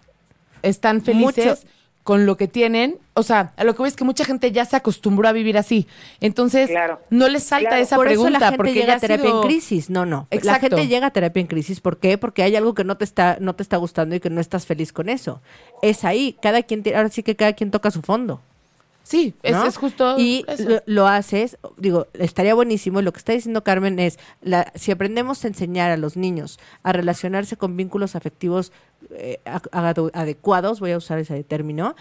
están 0.62 1.02
felices 1.02 1.64
Mucho. 1.64 1.74
Con 2.04 2.26
lo 2.26 2.36
que 2.36 2.46
tienen. 2.48 2.98
O 3.14 3.22
sea, 3.22 3.52
a 3.56 3.64
lo 3.64 3.72
que 3.74 3.78
voy 3.78 3.88
es 3.88 3.96
que 3.96 4.04
mucha 4.04 4.24
gente 4.24 4.52
ya 4.52 4.64
se 4.66 4.76
acostumbró 4.76 5.26
a 5.26 5.32
vivir 5.32 5.56
así. 5.58 5.86
Entonces, 6.20 6.68
Claro. 6.70 7.00
no 7.10 7.28
les 7.28 7.42
salta 7.44 7.70
Claro, 7.70 7.82
esa 7.82 7.96
Por 7.96 8.06
pregunta. 8.06 8.30
eso 8.30 8.38
la 8.40 8.46
gente 8.46 8.56
porque 8.58 8.74
llega 8.74 8.86
ya 8.86 8.94
a 8.94 9.00
terapia 9.00 9.24
sido- 9.24 9.42
en 9.42 9.48
crisis. 9.48 9.90
No, 9.90 10.04
no. 10.06 10.28
La 10.30 10.36
Exacto. 10.36 10.76
gente 10.76 10.86
llega 10.86 11.06
a 11.08 11.10
terapia 11.10 11.40
en 11.40 11.46
crisis. 11.46 11.80
¿Por 11.80 11.98
qué? 11.98 12.18
Porque 12.18 12.42
hay 12.42 12.54
algo 12.56 12.74
que 12.74 12.84
no 12.84 12.96
te 12.96 13.04
está, 13.04 13.38
no 13.40 13.54
te 13.56 13.62
está 13.62 13.78
gustando 13.78 14.14
y 14.14 14.20
que 14.20 14.30
no 14.30 14.40
estás 14.40 14.66
feliz 14.66 14.92
con 14.92 15.08
eso. 15.08 15.40
Es 15.82 16.04
ahí. 16.04 16.36
Cada 16.42 16.62
quien, 16.62 16.82
tiene- 16.82 16.98
ahora 16.98 17.08
sí 17.08 17.22
que 17.22 17.34
cada 17.36 17.54
quien 17.54 17.70
toca 17.70 17.90
su 17.90 18.02
fondo. 18.02 18.40
Sí, 19.04 19.34
es, 19.42 19.52
¿no? 19.52 19.66
es 19.66 19.76
justo 19.76 20.16
Y 20.18 20.44
eso. 20.48 20.66
lo, 20.68 20.82
lo 20.86 21.06
haces, 21.06 21.58
digo, 21.76 22.06
estaría 22.14 22.54
buenísimo. 22.54 23.02
Lo 23.02 23.12
que 23.12 23.18
está 23.18 23.32
diciendo 23.32 23.62
Carmen 23.62 23.98
es, 24.00 24.18
la, 24.40 24.72
si 24.74 24.90
aprendemos 24.90 25.44
a 25.44 25.48
enseñar 25.48 25.90
a 25.90 25.96
los 25.98 26.16
niños 26.16 26.58
a 26.82 26.92
relacionarse 26.92 27.56
con 27.58 27.76
vínculos 27.76 28.16
afectivos 28.16 28.72
eh, 29.10 29.40
a- 29.44 29.60
adecuados, 30.14 30.80
voy 30.80 30.92
a 30.92 30.96
usar 30.96 31.18
ese 31.18 31.44
término. 31.44 31.94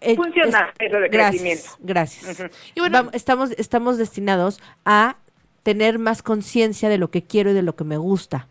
eh, 0.00 0.16
Funcional, 0.16 0.70
eso 0.78 0.96
de 0.96 1.08
gracias, 1.08 1.42
crecimiento. 1.42 1.70
Gracias. 1.80 2.40
Y 2.74 2.80
bueno- 2.80 3.04
Vam- 3.04 3.10
estamos, 3.12 3.50
estamos 3.58 3.98
destinados 3.98 4.60
a 4.86 5.16
tener 5.62 5.98
más 5.98 6.22
conciencia 6.22 6.88
de 6.88 6.96
lo 6.96 7.10
que 7.10 7.22
quiero 7.22 7.50
y 7.50 7.52
de 7.52 7.60
lo 7.62 7.76
que 7.76 7.84
me 7.84 7.98
gusta. 7.98 8.48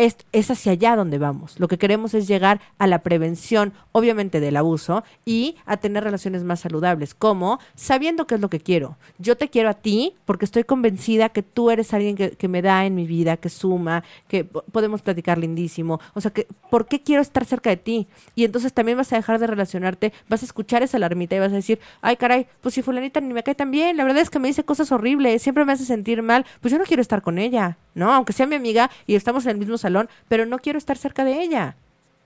Es, 0.00 0.16
es 0.32 0.50
hacia 0.50 0.72
allá 0.72 0.96
donde 0.96 1.18
vamos. 1.18 1.60
Lo 1.60 1.68
que 1.68 1.76
queremos 1.76 2.14
es 2.14 2.26
llegar 2.26 2.62
a 2.78 2.86
la 2.86 3.00
prevención, 3.00 3.74
obviamente, 3.92 4.40
del 4.40 4.56
abuso 4.56 5.04
y 5.26 5.56
a 5.66 5.76
tener 5.76 6.04
relaciones 6.04 6.42
más 6.42 6.60
saludables, 6.60 7.12
como 7.14 7.60
sabiendo 7.74 8.26
qué 8.26 8.36
es 8.36 8.40
lo 8.40 8.48
que 8.48 8.60
quiero. 8.60 8.96
Yo 9.18 9.36
te 9.36 9.50
quiero 9.50 9.68
a 9.68 9.74
ti 9.74 10.14
porque 10.24 10.46
estoy 10.46 10.64
convencida 10.64 11.28
que 11.28 11.42
tú 11.42 11.70
eres 11.70 11.92
alguien 11.92 12.16
que, 12.16 12.48
me 12.48 12.62
da 12.62 12.86
en 12.86 12.94
mi 12.94 13.06
vida, 13.06 13.36
que 13.36 13.50
suma, 13.50 14.02
que 14.26 14.44
po- 14.44 14.64
podemos 14.72 15.02
platicar 15.02 15.36
lindísimo. 15.36 16.00
O 16.14 16.22
sea, 16.22 16.30
que 16.30 16.46
¿por 16.70 16.86
qué 16.86 17.02
quiero 17.02 17.20
estar 17.20 17.44
cerca 17.44 17.68
de 17.68 17.76
ti? 17.76 18.06
Y 18.34 18.44
entonces 18.44 18.72
también 18.72 18.96
vas 18.96 19.12
a 19.12 19.16
dejar 19.16 19.38
de 19.38 19.46
relacionarte, 19.48 20.14
vas 20.30 20.40
a 20.42 20.46
escuchar 20.46 20.82
esa 20.82 20.96
alarmita 20.96 21.36
y 21.36 21.40
vas 21.40 21.52
a 21.52 21.56
decir, 21.56 21.78
ay 22.00 22.16
caray, 22.16 22.46
pues 22.62 22.74
si 22.74 22.80
fulanita 22.80 23.20
ni 23.20 23.34
me 23.34 23.42
cae 23.42 23.54
tan 23.54 23.70
bien, 23.70 23.98
la 23.98 24.04
verdad 24.04 24.22
es 24.22 24.30
que 24.30 24.38
me 24.38 24.48
dice 24.48 24.64
cosas 24.64 24.90
horribles, 24.92 25.42
siempre 25.42 25.66
me 25.66 25.72
hace 25.74 25.84
sentir 25.84 26.22
mal, 26.22 26.46
pues 26.62 26.72
yo 26.72 26.78
no 26.78 26.84
quiero 26.84 27.02
estar 27.02 27.20
con 27.20 27.38
ella, 27.38 27.76
¿no? 27.94 28.10
Aunque 28.14 28.32
sea 28.32 28.46
mi 28.46 28.56
amiga 28.56 28.90
y 29.06 29.14
estamos 29.14 29.44
en 29.44 29.50
el 29.50 29.58
mismo 29.58 29.76
salón, 29.76 29.89
pero 30.28 30.46
no 30.46 30.58
quiero 30.58 30.78
estar 30.78 30.96
cerca 30.96 31.24
de 31.24 31.40
ella. 31.42 31.76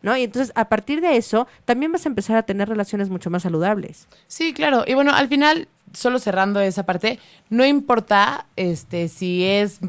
¿No? 0.03 0.15
Y 0.19 0.25
entonces, 0.25 0.53
a 0.55 0.69
partir 0.69 1.01
de 1.01 1.17
eso, 1.17 1.47
también 1.65 1.91
vas 1.91 2.05
a 2.05 2.11
empezar 2.11 2.37
a 2.37 2.43
tener 2.43 2.69
relaciones 2.69 3.09
mucho 3.09 3.31
más 3.31 3.43
saludables. 3.45 4.07
Sí, 4.27 4.53
claro. 4.53 4.85
Y 4.87 4.93
bueno, 4.93 5.13
al 5.15 5.29
final, 5.29 5.67
solo 5.95 6.19
cerrando 6.19 6.61
esa 6.61 6.85
parte, 6.85 7.19
no 7.49 7.65
importa 7.65 8.45
este 8.57 9.09
si 9.09 9.45
es 9.47 9.81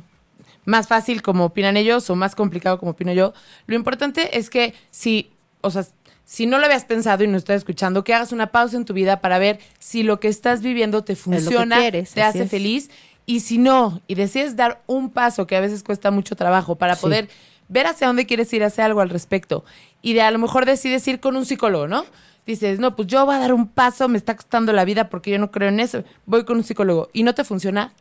más 0.63 0.87
fácil 0.87 1.21
como 1.21 1.43
opinan 1.43 1.75
ellos 1.75 2.09
o 2.09 2.15
más 2.15 2.33
complicado 2.33 2.79
como 2.79 2.91
opino 2.91 3.11
yo. 3.11 3.33
Lo 3.67 3.75
importante 3.75 4.37
es 4.37 4.49
que 4.49 4.73
si, 4.89 5.31
o 5.59 5.69
sea, 5.69 5.85
si 6.23 6.45
no 6.45 6.59
lo 6.59 6.65
habías 6.65 6.85
pensado 6.85 7.25
y 7.25 7.27
no 7.27 7.37
estás 7.37 7.57
escuchando, 7.57 8.05
que 8.05 8.13
hagas 8.13 8.31
una 8.31 8.47
pausa 8.47 8.77
en 8.77 8.85
tu 8.85 8.93
vida 8.93 9.19
para 9.19 9.37
ver 9.37 9.59
si 9.79 10.01
lo 10.01 10.21
que 10.21 10.29
estás 10.29 10.61
viviendo 10.61 11.03
te 11.03 11.17
funciona, 11.17 11.77
quieres, 11.79 12.13
te 12.13 12.23
hace 12.23 12.43
es. 12.43 12.49
feliz. 12.49 12.89
Y 13.25 13.41
si 13.41 13.57
no, 13.57 14.01
y 14.07 14.15
decides 14.15 14.55
dar 14.55 14.81
un 14.87 15.09
paso 15.09 15.45
que 15.45 15.57
a 15.57 15.59
veces 15.59 15.83
cuesta 15.83 16.09
mucho 16.09 16.35
trabajo 16.37 16.75
para 16.77 16.95
Sí. 16.95 17.01
poder 17.01 17.27
ver 17.67 17.87
hacia 17.87 18.07
dónde 18.07 18.25
quieres 18.25 18.51
ir, 18.53 18.63
hacer 18.63 18.85
algo 18.85 19.01
al 19.01 19.09
respecto. 19.09 19.63
Y 20.01 20.13
de 20.13 20.21
a 20.21 20.31
lo 20.31 20.39
mejor 20.39 20.65
decides 20.65 21.07
ir 21.07 21.19
con 21.19 21.35
un 21.35 21.45
psicólogo, 21.45 21.87
¿no? 21.87 22.05
Dices, 22.45 22.79
no, 22.79 22.95
pues 22.95 23.07
yo 23.07 23.25
voy 23.25 23.35
a 23.35 23.39
dar 23.39 23.53
un 23.53 23.67
paso, 23.67 24.07
me 24.07 24.17
está 24.17 24.35
costando 24.35 24.71
la 24.71 24.85
vida 24.85 25.09
porque 25.09 25.31
yo 25.31 25.39
no 25.39 25.49
creo 25.49 25.69
en 25.69 25.79
eso. 25.79 26.03
Voy 26.25 26.45
con 26.45 26.57
un 26.57 26.63
psicólogo 26.63 27.09
y 27.11 27.23
no 27.23 27.33
te 27.33 27.43
funciona, 27.43 27.93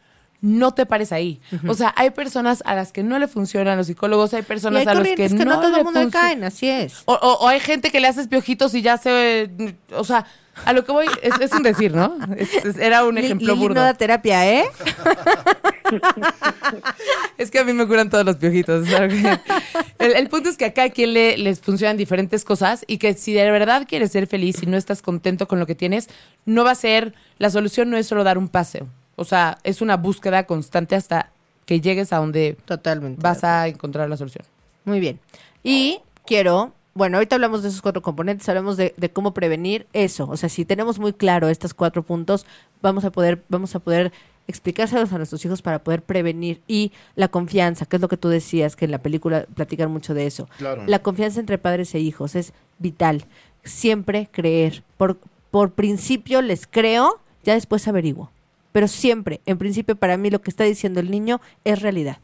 no 0.46 0.74
te 0.74 0.84
pares 0.84 1.10
ahí. 1.10 1.40
O 1.66 1.72
sea, 1.72 1.94
hay 1.96 2.10
personas 2.10 2.62
a 2.66 2.74
las 2.74 2.92
que 2.92 3.02
no 3.02 3.18
le 3.18 3.28
funcionan 3.28 3.78
los 3.78 3.86
psicólogos, 3.86 4.34
hay 4.34 4.42
personas 4.42 4.82
hay 4.82 4.88
a 4.88 4.92
los 4.94 5.08
que, 5.08 5.14
que, 5.14 5.28
no, 5.30 5.58
todo 5.60 5.74
el 5.78 5.84
mundo 5.84 6.06
caen, 6.10 6.44
así 6.44 6.68
es. 6.68 7.02
O, 7.06 7.14
o- 7.14 7.44
o 7.44 7.48
hay 7.48 7.60
gente 7.60 7.90
que 7.90 7.98
le 7.98 8.08
haces 8.08 8.28
piojitos 8.28 8.74
y 8.74 8.82
ya 8.82 8.98
se... 8.98 9.50
O 9.96 10.04
sea, 10.04 10.26
a 10.66 10.72
lo 10.74 10.84
que 10.84 10.92
voy 10.92 11.06
es, 11.22 11.32
es 11.40 11.50
un 11.52 11.62
decir, 11.62 11.94
¿no? 11.94 12.18
Es- 12.36 12.62
es- 12.64 12.76
era 12.76 13.06
un 13.06 13.16
ejemplo 13.16 13.54
Lili 13.54 13.58
burdo. 13.58 13.76
no 13.76 13.80
da 13.86 13.94
terapia, 13.94 14.46
¿eh? 14.46 14.64
Es 17.38 17.50
que 17.50 17.58
a 17.58 17.64
mí 17.64 17.72
me 17.72 17.86
curan 17.86 18.10
todos 18.10 18.24
los 18.24 18.36
piojitos. 18.36 18.86
El, 19.98 20.12
el 20.14 20.28
punto 20.28 20.48
es 20.48 20.56
que 20.56 20.64
acá 20.66 20.84
a 20.84 20.88
quien 20.90 21.12
le, 21.14 21.36
les 21.38 21.60
funcionan 21.60 21.96
diferentes 21.96 22.44
cosas 22.44 22.84
y 22.86 22.98
que 22.98 23.14
si 23.14 23.32
de 23.32 23.50
verdad 23.50 23.86
quieres 23.88 24.12
ser 24.12 24.26
feliz 24.26 24.62
y 24.62 24.66
no 24.66 24.76
estás 24.76 25.02
contento 25.02 25.48
con 25.48 25.58
lo 25.58 25.66
que 25.66 25.74
tienes, 25.74 26.08
no 26.44 26.64
va 26.64 26.72
a 26.72 26.74
ser, 26.74 27.14
la 27.38 27.50
solución 27.50 27.90
no 27.90 27.96
es 27.96 28.06
solo 28.06 28.24
dar 28.24 28.38
un 28.38 28.48
paseo. 28.48 28.86
O 29.16 29.24
sea, 29.24 29.58
es 29.64 29.80
una 29.80 29.96
búsqueda 29.96 30.44
constante 30.44 30.96
hasta 30.96 31.30
que 31.66 31.80
llegues 31.80 32.12
a 32.12 32.18
donde 32.18 32.56
Totalmente. 32.64 33.20
vas 33.22 33.44
a 33.44 33.68
encontrar 33.68 34.08
la 34.08 34.16
solución. 34.16 34.44
Muy 34.84 35.00
bien. 35.00 35.18
Y 35.62 36.00
quiero, 36.26 36.72
bueno, 36.94 37.16
ahorita 37.16 37.36
hablamos 37.36 37.62
de 37.62 37.68
esos 37.68 37.80
cuatro 37.80 38.02
componentes, 38.02 38.48
hablamos 38.48 38.76
de, 38.76 38.94
de 38.96 39.10
cómo 39.10 39.32
prevenir 39.32 39.86
eso. 39.92 40.28
O 40.28 40.36
sea, 40.36 40.48
si 40.48 40.64
tenemos 40.64 40.98
muy 40.98 41.12
claro 41.12 41.48
estos 41.48 41.72
cuatro 41.74 42.02
puntos, 42.02 42.44
vamos 42.82 43.04
a 43.04 43.10
poder, 43.10 43.42
vamos 43.48 43.74
a 43.74 43.78
poder 43.78 44.12
explicárselos 44.46 45.10
a 45.12 45.16
nuestros 45.16 45.42
hijos 45.44 45.62
para 45.62 45.82
poder 45.82 46.02
prevenir. 46.02 46.60
Y 46.68 46.92
la 47.14 47.28
confianza, 47.28 47.86
que 47.86 47.96
es 47.96 48.02
lo 48.02 48.08
que 48.08 48.18
tú 48.18 48.28
decías, 48.28 48.76
que 48.76 48.84
en 48.84 48.90
la 48.90 48.98
película 49.02 49.46
platican 49.54 49.90
mucho 49.90 50.12
de 50.12 50.26
eso. 50.26 50.48
Claro. 50.58 50.84
La 50.86 50.98
confianza 50.98 51.40
entre 51.40 51.56
padres 51.56 51.94
e 51.94 52.00
hijos 52.00 52.34
es 52.34 52.52
vital. 52.78 53.24
Siempre 53.62 54.28
creer. 54.30 54.82
Por, 54.98 55.16
por 55.50 55.72
principio 55.72 56.42
les 56.42 56.66
creo, 56.66 57.20
ya 57.42 57.54
después 57.54 57.88
averiguo. 57.88 58.30
Pero 58.74 58.88
siempre, 58.88 59.40
en 59.46 59.56
principio, 59.56 59.94
para 59.94 60.16
mí 60.16 60.30
lo 60.30 60.40
que 60.40 60.50
está 60.50 60.64
diciendo 60.64 60.98
el 60.98 61.08
niño 61.08 61.40
es 61.62 61.80
realidad. 61.80 62.18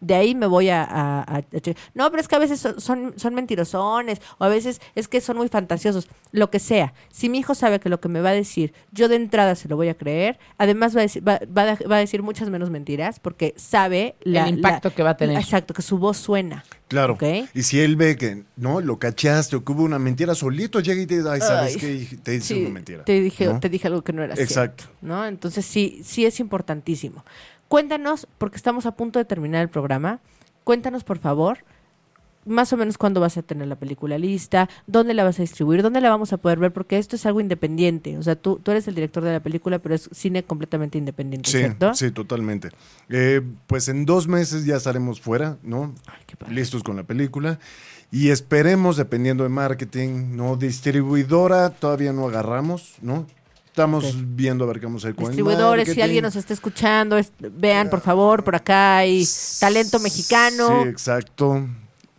De 0.00 0.14
ahí 0.14 0.34
me 0.34 0.46
voy 0.46 0.68
a, 0.68 0.84
a- 0.84 1.20
a- 1.22 1.36
a 1.38 1.42
che- 1.60 1.76
No, 1.94 2.08
pero 2.10 2.20
es 2.20 2.28
que 2.28 2.36
a 2.36 2.38
veces 2.38 2.60
son, 2.60 2.80
son, 2.80 3.14
son 3.16 3.34
mentirosones, 3.34 4.20
o 4.38 4.44
a 4.44 4.48
veces 4.48 4.80
es 4.94 5.08
que 5.08 5.20
son 5.20 5.36
muy 5.36 5.48
fantasiosos, 5.48 6.08
lo 6.32 6.50
que 6.50 6.60
sea. 6.60 6.94
Si 7.10 7.28
mi 7.28 7.38
hijo 7.38 7.54
sabe 7.54 7.80
que 7.80 7.88
lo 7.88 8.00
que 8.00 8.08
me 8.08 8.20
va 8.20 8.30
a 8.30 8.32
decir, 8.34 8.72
yo 8.92 9.08
de 9.08 9.16
entrada 9.16 9.54
se 9.56 9.68
lo 9.68 9.76
voy 9.76 9.88
a 9.88 9.94
creer, 9.94 10.38
además 10.56 10.94
va 10.94 11.00
a 11.00 11.02
decir, 11.02 11.26
va, 11.26 11.40
va 11.56 11.72
a, 11.72 11.88
va 11.88 11.96
a 11.96 12.00
decir 12.00 12.22
muchas 12.22 12.48
menos 12.48 12.70
mentiras, 12.70 13.18
porque 13.18 13.54
sabe 13.56 14.14
la- 14.22 14.44
El 14.48 14.54
impacto 14.56 14.90
la- 14.90 14.94
que 14.94 15.02
va 15.02 15.10
a 15.10 15.16
tener. 15.16 15.36
Exacto, 15.36 15.74
que 15.74 15.82
su 15.82 15.98
voz 15.98 16.16
suena. 16.16 16.64
Claro. 16.86 17.14
¿Ok? 17.14 17.24
Y 17.52 17.64
si 17.64 17.80
él 17.80 17.96
ve 17.96 18.16
que 18.16 18.44
no 18.56 18.80
lo 18.80 18.98
cachaste 18.98 19.56
o 19.56 19.64
que 19.64 19.72
hubo 19.72 19.82
una 19.82 19.98
mentira, 19.98 20.34
solito 20.34 20.80
llega 20.80 21.02
y 21.02 21.06
te 21.06 21.16
dice, 21.18 21.28
ay, 21.28 21.40
¿sabes 21.40 21.76
qué? 21.76 22.06
Te 22.22 22.30
dice 22.32 22.54
Sí, 22.54 22.60
una 22.62 22.70
mentira. 22.70 23.04
Te 23.04 23.20
dije, 23.20 23.44
¿no? 23.46 23.60
te 23.60 23.68
dije 23.68 23.88
algo 23.88 24.02
que 24.02 24.12
no 24.14 24.22
era 24.22 24.34
Exacto. 24.34 24.84
cierto, 24.84 24.98
¿no? 25.06 25.26
Entonces 25.26 25.66
sí, 25.66 26.00
sí 26.04 26.24
es 26.24 26.40
importantísimo. 26.40 27.24
Cuéntanos, 27.68 28.26
porque 28.38 28.56
estamos 28.56 28.86
a 28.86 28.92
punto 28.92 29.18
de 29.18 29.24
terminar 29.24 29.62
el 29.62 29.68
programa, 29.68 30.20
cuéntanos 30.64 31.04
por 31.04 31.18
favor, 31.18 31.58
más 32.46 32.72
o 32.72 32.78
menos 32.78 32.96
cuándo 32.96 33.20
vas 33.20 33.36
a 33.36 33.42
tener 33.42 33.68
la 33.68 33.76
película 33.76 34.16
lista, 34.16 34.70
dónde 34.86 35.12
la 35.12 35.22
vas 35.22 35.38
a 35.38 35.42
distribuir, 35.42 35.82
dónde 35.82 36.00
la 36.00 36.08
vamos 36.08 36.32
a 36.32 36.38
poder 36.38 36.58
ver, 36.58 36.72
porque 36.72 36.96
esto 36.96 37.14
es 37.16 37.26
algo 37.26 37.40
independiente. 37.42 38.16
O 38.16 38.22
sea, 38.22 38.36
tú, 38.36 38.58
tú 38.62 38.70
eres 38.70 38.88
el 38.88 38.94
director 38.94 39.22
de 39.22 39.32
la 39.32 39.40
película, 39.40 39.80
pero 39.80 39.94
es 39.94 40.08
cine 40.12 40.42
completamente 40.42 40.96
independiente, 40.96 41.50
Sí, 41.50 41.58
¿cierto? 41.58 41.92
sí, 41.92 42.10
totalmente. 42.10 42.70
Eh, 43.10 43.42
pues 43.66 43.88
en 43.88 44.06
dos 44.06 44.28
meses 44.28 44.64
ya 44.64 44.76
estaremos 44.76 45.20
fuera, 45.20 45.58
¿no? 45.62 45.94
Ay, 46.06 46.22
qué 46.26 46.36
padre. 46.36 46.54
Listos 46.54 46.82
con 46.82 46.96
la 46.96 47.02
película. 47.02 47.58
Y 48.10 48.30
esperemos, 48.30 48.96
dependiendo 48.96 49.42
de 49.42 49.50
marketing, 49.50 50.34
¿no? 50.34 50.56
Distribuidora 50.56 51.68
todavía 51.68 52.14
no 52.14 52.26
agarramos, 52.28 52.94
¿no? 53.02 53.26
Estamos 53.78 54.14
viendo 54.34 54.64
a 54.64 54.66
ver 54.66 54.80
qué 54.80 54.86
vamos 54.86 55.04
a 55.04 55.08
hacer 55.08 55.14
con 55.14 55.26
Distribuidores, 55.26 55.92
si 55.92 56.02
alguien 56.02 56.22
nos 56.24 56.34
está 56.34 56.52
escuchando, 56.52 57.16
es- 57.16 57.30
vean 57.38 57.88
por 57.88 58.00
favor, 58.00 58.42
por 58.42 58.56
acá 58.56 58.98
hay 58.98 59.24
talento 59.60 60.00
mexicano. 60.00 60.82
Sí, 60.82 60.88
exacto. 60.88 61.64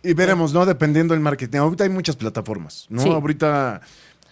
Y 0.01 0.13
veremos, 0.13 0.53
¿no? 0.53 0.65
Dependiendo 0.65 1.13
del 1.13 1.21
marketing. 1.21 1.57
Ahorita 1.57 1.83
hay 1.83 1.89
muchas 1.89 2.15
plataformas, 2.15 2.85
¿no? 2.87 3.01
Sí. 3.03 3.09
Ahorita 3.09 3.81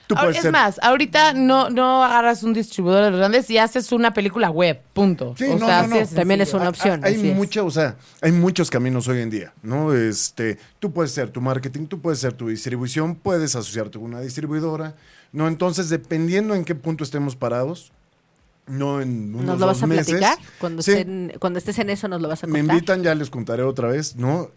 tú 0.07 0.15
Ahora, 0.15 0.27
puedes 0.27 0.37
es 0.37 0.43
ser... 0.43 0.51
más, 0.53 0.79
ahorita 0.81 1.33
no, 1.33 1.69
no 1.69 2.01
agarras 2.01 2.43
un 2.43 2.53
distribuidor 2.53 3.03
de 3.03 3.11
los 3.11 3.19
grandes 3.19 3.49
y 3.49 3.57
haces 3.57 3.91
una 3.91 4.13
película 4.13 4.49
web, 4.49 4.79
punto. 4.93 5.35
Sí, 5.37 5.43
o 5.43 5.59
no, 5.59 5.65
sea, 5.67 5.81
no, 5.81 5.87
no. 5.89 5.95
así 5.95 6.03
es 6.05 6.09
También 6.11 6.39
es 6.39 6.53
una 6.53 6.69
opción. 6.69 7.01
Hay 7.03 7.15
es. 7.15 7.35
mucha, 7.35 7.61
o 7.63 7.69
sea, 7.71 7.97
hay 8.21 8.31
muchos 8.31 8.69
caminos 8.71 9.05
hoy 9.09 9.19
en 9.19 9.29
día, 9.29 9.51
¿no? 9.63 9.93
Este, 9.93 10.57
tú 10.79 10.93
puedes 10.93 11.11
ser 11.11 11.29
tu 11.29 11.41
marketing, 11.41 11.87
tú 11.87 11.99
puedes 11.99 12.19
ser 12.19 12.31
tu 12.31 12.47
distribución, 12.47 13.15
puedes 13.15 13.53
asociarte 13.57 13.99
con 13.99 14.05
una 14.07 14.21
distribuidora, 14.21 14.95
¿no? 15.31 15.47
Entonces, 15.47 15.89
dependiendo 15.89 16.55
en 16.55 16.65
qué 16.65 16.75
punto 16.75 17.03
estemos 17.03 17.35
parados, 17.35 17.91
no 18.67 19.01
en 19.01 19.33
unos 19.33 19.45
¿Nos 19.45 19.59
lo 19.59 19.65
vas 19.67 19.77
dos 19.77 19.83
a 19.83 19.87
meses, 19.87 20.07
platicar? 20.07 20.37
Cuando, 20.59 20.81
sí, 20.81 20.91
estén- 20.91 21.37
cuando 21.39 21.59
estés 21.59 21.79
en 21.79 21.89
eso 21.89 22.07
nos 22.07 22.21
lo 22.21 22.27
vas 22.27 22.43
a 22.43 22.47
me 22.47 22.59
contar. 22.59 22.75
invitan, 22.75 23.03
ya 23.03 23.15
les 23.15 23.29
contaré 23.29 23.63
otra 23.63 23.87
vez, 23.89 24.15
¿no? 24.17 24.51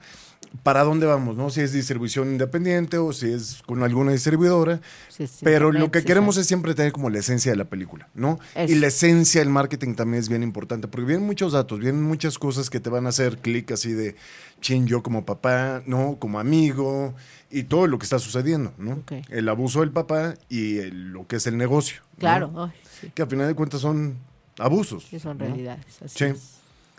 ¿Para 0.64 0.82
dónde 0.82 1.06
vamos, 1.06 1.36
no? 1.36 1.48
Si 1.50 1.60
es 1.60 1.72
distribución 1.72 2.32
independiente 2.32 2.98
o 2.98 3.12
si 3.12 3.32
es 3.32 3.62
con 3.66 3.82
alguna 3.84 4.10
distribuidora. 4.12 4.80
Sí, 5.08 5.26
sí, 5.28 5.38
Pero 5.44 5.70
lo 5.70 5.90
que 5.92 6.02
queremos 6.04 6.36
es 6.38 6.46
siempre 6.48 6.74
tener 6.74 6.90
como 6.92 7.08
la 7.08 7.20
esencia 7.20 7.52
de 7.52 7.56
la 7.56 7.66
película, 7.66 8.08
¿no? 8.14 8.38
Eso. 8.56 8.72
Y 8.72 8.76
la 8.76 8.88
esencia 8.88 9.40
del 9.40 9.48
marketing 9.48 9.94
también 9.94 10.20
es 10.20 10.28
bien 10.28 10.42
importante, 10.42 10.88
porque 10.88 11.06
vienen 11.06 11.24
muchos 11.24 11.52
datos, 11.52 11.78
vienen 11.78 12.02
muchas 12.02 12.36
cosas 12.38 12.68
que 12.68 12.80
te 12.80 12.90
van 12.90 13.06
a 13.06 13.10
hacer 13.10 13.38
clic 13.38 13.70
así 13.70 13.92
de, 13.92 14.16
chin, 14.60 14.86
yo 14.88 15.02
como 15.04 15.24
papá, 15.24 15.82
¿no? 15.86 16.16
Como 16.18 16.40
amigo, 16.40 17.14
y 17.50 17.62
todo 17.62 17.86
lo 17.86 17.98
que 17.98 18.04
está 18.04 18.18
sucediendo, 18.18 18.72
¿no? 18.76 18.92
Ok. 18.94 19.12
El 19.28 19.48
abuso 19.48 19.80
del 19.80 19.92
papá 19.92 20.34
y 20.48 20.78
el- 20.78 21.12
lo 21.12 21.26
que 21.28 21.36
es 21.36 21.46
el 21.46 21.56
negocio. 21.56 22.00
¿no? 22.14 22.18
Claro, 22.18 22.52
ay, 22.56 22.72
sí, 23.00 23.10
Que 23.14 23.22
al 23.22 23.28
final 23.28 23.46
de 23.46 23.54
cuentas 23.54 23.80
son 23.80 24.16
abusos. 24.58 25.06
sí 25.08 25.18
son 25.20 25.38
¿no? 25.38 25.44
realidades. 25.46 25.84
así 26.04 26.34
Sí. 26.34 26.40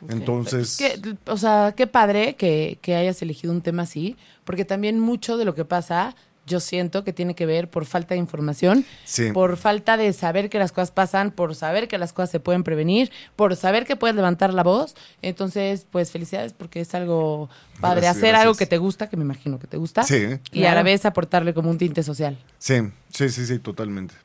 Es. 0.08 0.14
Entonces, 0.16 0.78
Que, 0.78 1.16
o 1.28 1.38
sea, 1.38 1.74
qué 1.76 1.88
padre 1.88 2.36
que, 2.36 2.78
que 2.82 2.96
hayas 2.96 3.22
elegido 3.22 3.54
un 3.54 3.62
tema 3.62 3.84
así, 3.84 4.16
porque 4.44 4.66
también 4.66 5.00
mucho 5.00 5.38
de 5.38 5.46
lo 5.46 5.56
que 5.56 5.66
pasa, 5.66 6.16
yo 6.48 6.60
siento 6.60 7.04
que 7.04 7.14
tiene 7.14 7.36
que 7.36 7.46
ver 7.46 7.70
por 7.70 7.86
falta 7.86 8.16
de 8.16 8.20
información, 8.20 8.84
Sí. 9.06 9.32
por 9.32 9.58
falta 9.58 9.96
de 9.96 10.12
saber 10.12 10.50
que 10.50 10.58
las 10.58 10.72
cosas 10.72 10.90
pasan, 10.92 11.30
por 11.32 11.54
saber 11.56 11.88
que 11.88 12.00
las 12.00 12.14
cosas 12.14 12.32
se 12.32 12.40
pueden 12.40 12.64
prevenir, 12.64 13.12
por 13.36 13.56
saber 13.56 13.86
que 13.86 13.96
puedes 13.96 14.16
levantar 14.16 14.52
la 14.54 14.64
voz. 14.64 14.96
Entonces, 15.22 15.86
pues 15.92 16.12
felicidades 16.12 16.54
porque 16.54 16.82
es 16.82 16.94
algo 16.96 17.48
padre 17.80 18.02
Gracias, 18.02 18.18
hacer 18.18 18.30
gracias. 18.30 18.42
algo 18.42 18.56
que 18.56 18.66
te 18.66 18.78
gusta, 18.80 19.08
que 19.08 19.18
me 19.18 19.24
imagino 19.24 19.60
que 19.60 19.68
te 19.68 19.78
gusta, 19.78 20.04
Sí. 20.04 20.40
y 20.52 20.64
a 20.66 20.74
la 20.74 20.82
vez 20.84 21.06
aportarle 21.06 21.54
como 21.54 21.70
un 21.70 21.78
tinte 21.78 22.02
social. 22.02 22.38
sí, 22.58 22.76
sí, 23.14 23.30
sí, 23.30 23.46
sí, 23.46 23.60
totalmente. 23.60 24.16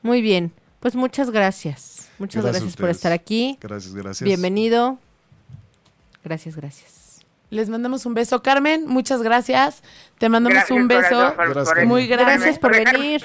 Muy 0.00 0.22
bien. 0.22 0.52
Pues 0.78 0.94
muchas 0.94 1.30
gracias. 1.30 2.08
Muchas 2.18 2.44
Gracias 2.44 2.76
por 2.76 2.88
estar 2.90 3.10
aquí. 3.12 3.58
Gracias, 3.60 3.94
gracias. 3.94 4.24
Bienvenido. 4.26 4.98
Gracias, 6.24 6.56
gracias. 6.56 7.24
Les 7.50 7.68
mandamos 7.68 8.04
un 8.06 8.14
beso. 8.14 8.42
Carmen, 8.42 8.86
muchas 8.86 9.22
gracias. 9.22 9.82
Te 10.18 10.28
mandamos 10.28 10.54
Gracias, 10.58 10.76
un 10.78 10.88
beso. 10.88 11.34
Gracias, 11.36 11.68
por- 11.72 11.86
Muy 11.86 12.06
grande. 12.06 12.32
Gracias 12.32 12.58
por 12.58 12.72
venir. 12.72 13.20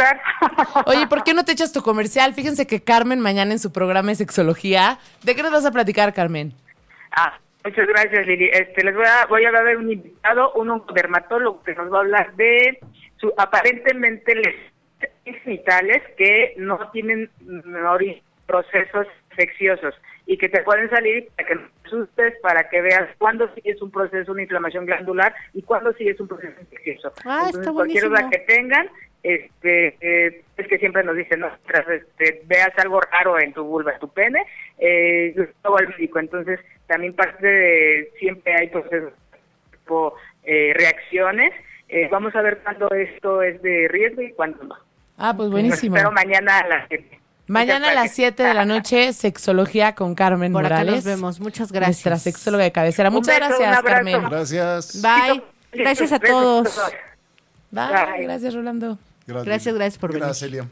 Oye, 0.86 1.08
¿por 1.08 1.24
qué 1.24 1.34
no 1.34 1.45
te 1.45 1.54
echas 1.54 1.72
tu 1.72 1.82
comercial? 1.82 2.34
Fíjense 2.34 2.68
que 2.68 2.82
Carmen 2.84 3.20
mañana 3.22 3.54
en 3.54 3.60
su 3.60 3.72
programa 3.72 4.10
de 4.10 4.16
sexología. 4.16 5.00
¿De 5.24 5.36
qué 5.36 5.41
nos 5.41 5.52
vas 5.52 5.66
a 5.66 5.72
platicar, 5.72 6.14
Carmen? 6.14 6.54
Ah, 7.12 7.39
muchas 7.64 7.88
gracias, 7.88 8.28
Lili. 8.28 8.50
Este, 8.52 8.84
les 8.84 8.93
voy 8.93 9.06
a, 9.06 9.26
voy 9.28 9.45
a 9.45 9.52
dar 9.52 9.78
un 9.78 9.91
invitado, 9.91 10.52
un 10.54 10.70
oncodermatólogo 10.70 11.64
que 11.64 11.74
nos 11.74 11.91
va 11.91 11.97
a 11.97 12.02
hablar 12.02 12.36
de 12.36 12.80
su 13.20 13.34
aparentemente 13.38 14.36
lesiones 14.36 15.43
genitales 15.43 16.04
que 16.18 16.54
no 16.58 16.78
tienen 16.91 17.30
mm, 17.41 17.74
ori- 17.86 18.22
procesos 18.45 19.08
infecciosos 19.32 19.95
y 20.30 20.38
que 20.38 20.48
te 20.48 20.62
pueden 20.62 20.88
salir 20.92 21.28
para 21.36 21.48
que 21.48 21.56
no 21.56 21.62
te 21.62 21.88
asustes, 21.88 22.34
para 22.44 22.70
que 22.70 22.82
veas 22.82 23.10
cuándo 23.18 23.50
sí 23.56 23.62
es 23.64 23.82
un 23.82 23.90
proceso, 23.90 24.32
una 24.32 24.44
inflamación 24.44 24.86
glandular 24.86 25.34
y 25.56 25.64
cuándo 25.64 25.92
sí 25.94 26.08
es 26.08 26.20
un 26.20 26.28
proceso 26.28 26.54
infeccioso. 26.62 27.12
Ah, 27.26 27.46
está 27.48 27.58
Entonces, 27.58 27.74
cualquier 27.74 28.04
duda 28.04 28.30
que 28.30 28.38
tengan, 28.38 28.88
este, 29.24 29.98
eh, 30.00 30.44
es 30.56 30.68
que 30.68 30.78
siempre 30.78 31.04
nos 31.04 31.16
dicen, 31.16 31.40
no, 31.40 31.50
tras 31.66 31.88
este, 31.90 32.44
veas 32.46 32.70
algo 32.78 33.02
raro 33.02 33.40
en 33.40 33.54
tu 33.54 33.64
vulva, 33.64 33.94
en 33.94 34.00
tu 34.00 34.08
pene, 34.14 34.46
eh, 34.78 35.34
luego 35.36 35.80
al 35.80 35.88
médico. 35.88 36.20
Entonces, 36.20 36.60
también 36.86 37.16
parte 37.16 37.48
de, 37.48 38.12
siempre 38.20 38.54
hay 38.54 38.68
procesos 38.68 39.14
tipo 39.72 40.14
eh, 40.44 40.74
reacciones. 40.76 41.54
Eh, 41.88 42.08
vamos 42.12 42.36
a 42.36 42.44
ver 42.44 42.60
cuándo 42.60 42.88
esto 42.92 43.42
es 43.42 43.60
de 43.64 43.88
riesgo 43.88 44.22
y 44.22 44.32
cuándo 44.34 44.64
no. 44.64 44.76
Ah, 45.18 45.34
pues 45.36 45.50
buenísimo. 45.50 45.96
espero 45.96 46.12
mañana 46.12 46.60
a 46.60 46.68
las 46.68 46.88
7. 46.88 47.19
Mañana 47.50 47.89
a 47.89 47.93
las 47.93 48.12
7 48.12 48.43
de 48.43 48.54
la 48.54 48.66
noche, 48.66 49.12
sexología 49.12 49.95
con 49.95 50.14
Carmen 50.14 50.54
Por 50.54 50.66
acá 50.66 50.76
Morales. 50.76 50.95
nos 50.97 51.04
vemos. 51.04 51.39
Muchas 51.39 51.72
gracias. 51.72 52.06
Nuestra 52.06 52.20
sexóloga 52.20 52.64
de 52.64 52.72
cabecera. 52.72 53.10
Muchas 53.10 53.39
beso, 53.39 53.60
gracias. 53.60 53.84
Carmen. 53.84 54.22
Gracias. 54.30 55.02
Bye. 55.02 55.43
Gracias 55.74 56.12
a 56.12 56.20
todos. 56.20 56.80
Bye. 57.72 58.24
Gracias, 58.24 58.54
Rolando. 58.54 59.00
Gracias, 59.26 59.76
gracias 59.76 59.97
por 59.97 60.12
venir. 60.12 60.26
Gracias, 60.26 60.47
Elia. 60.47 60.68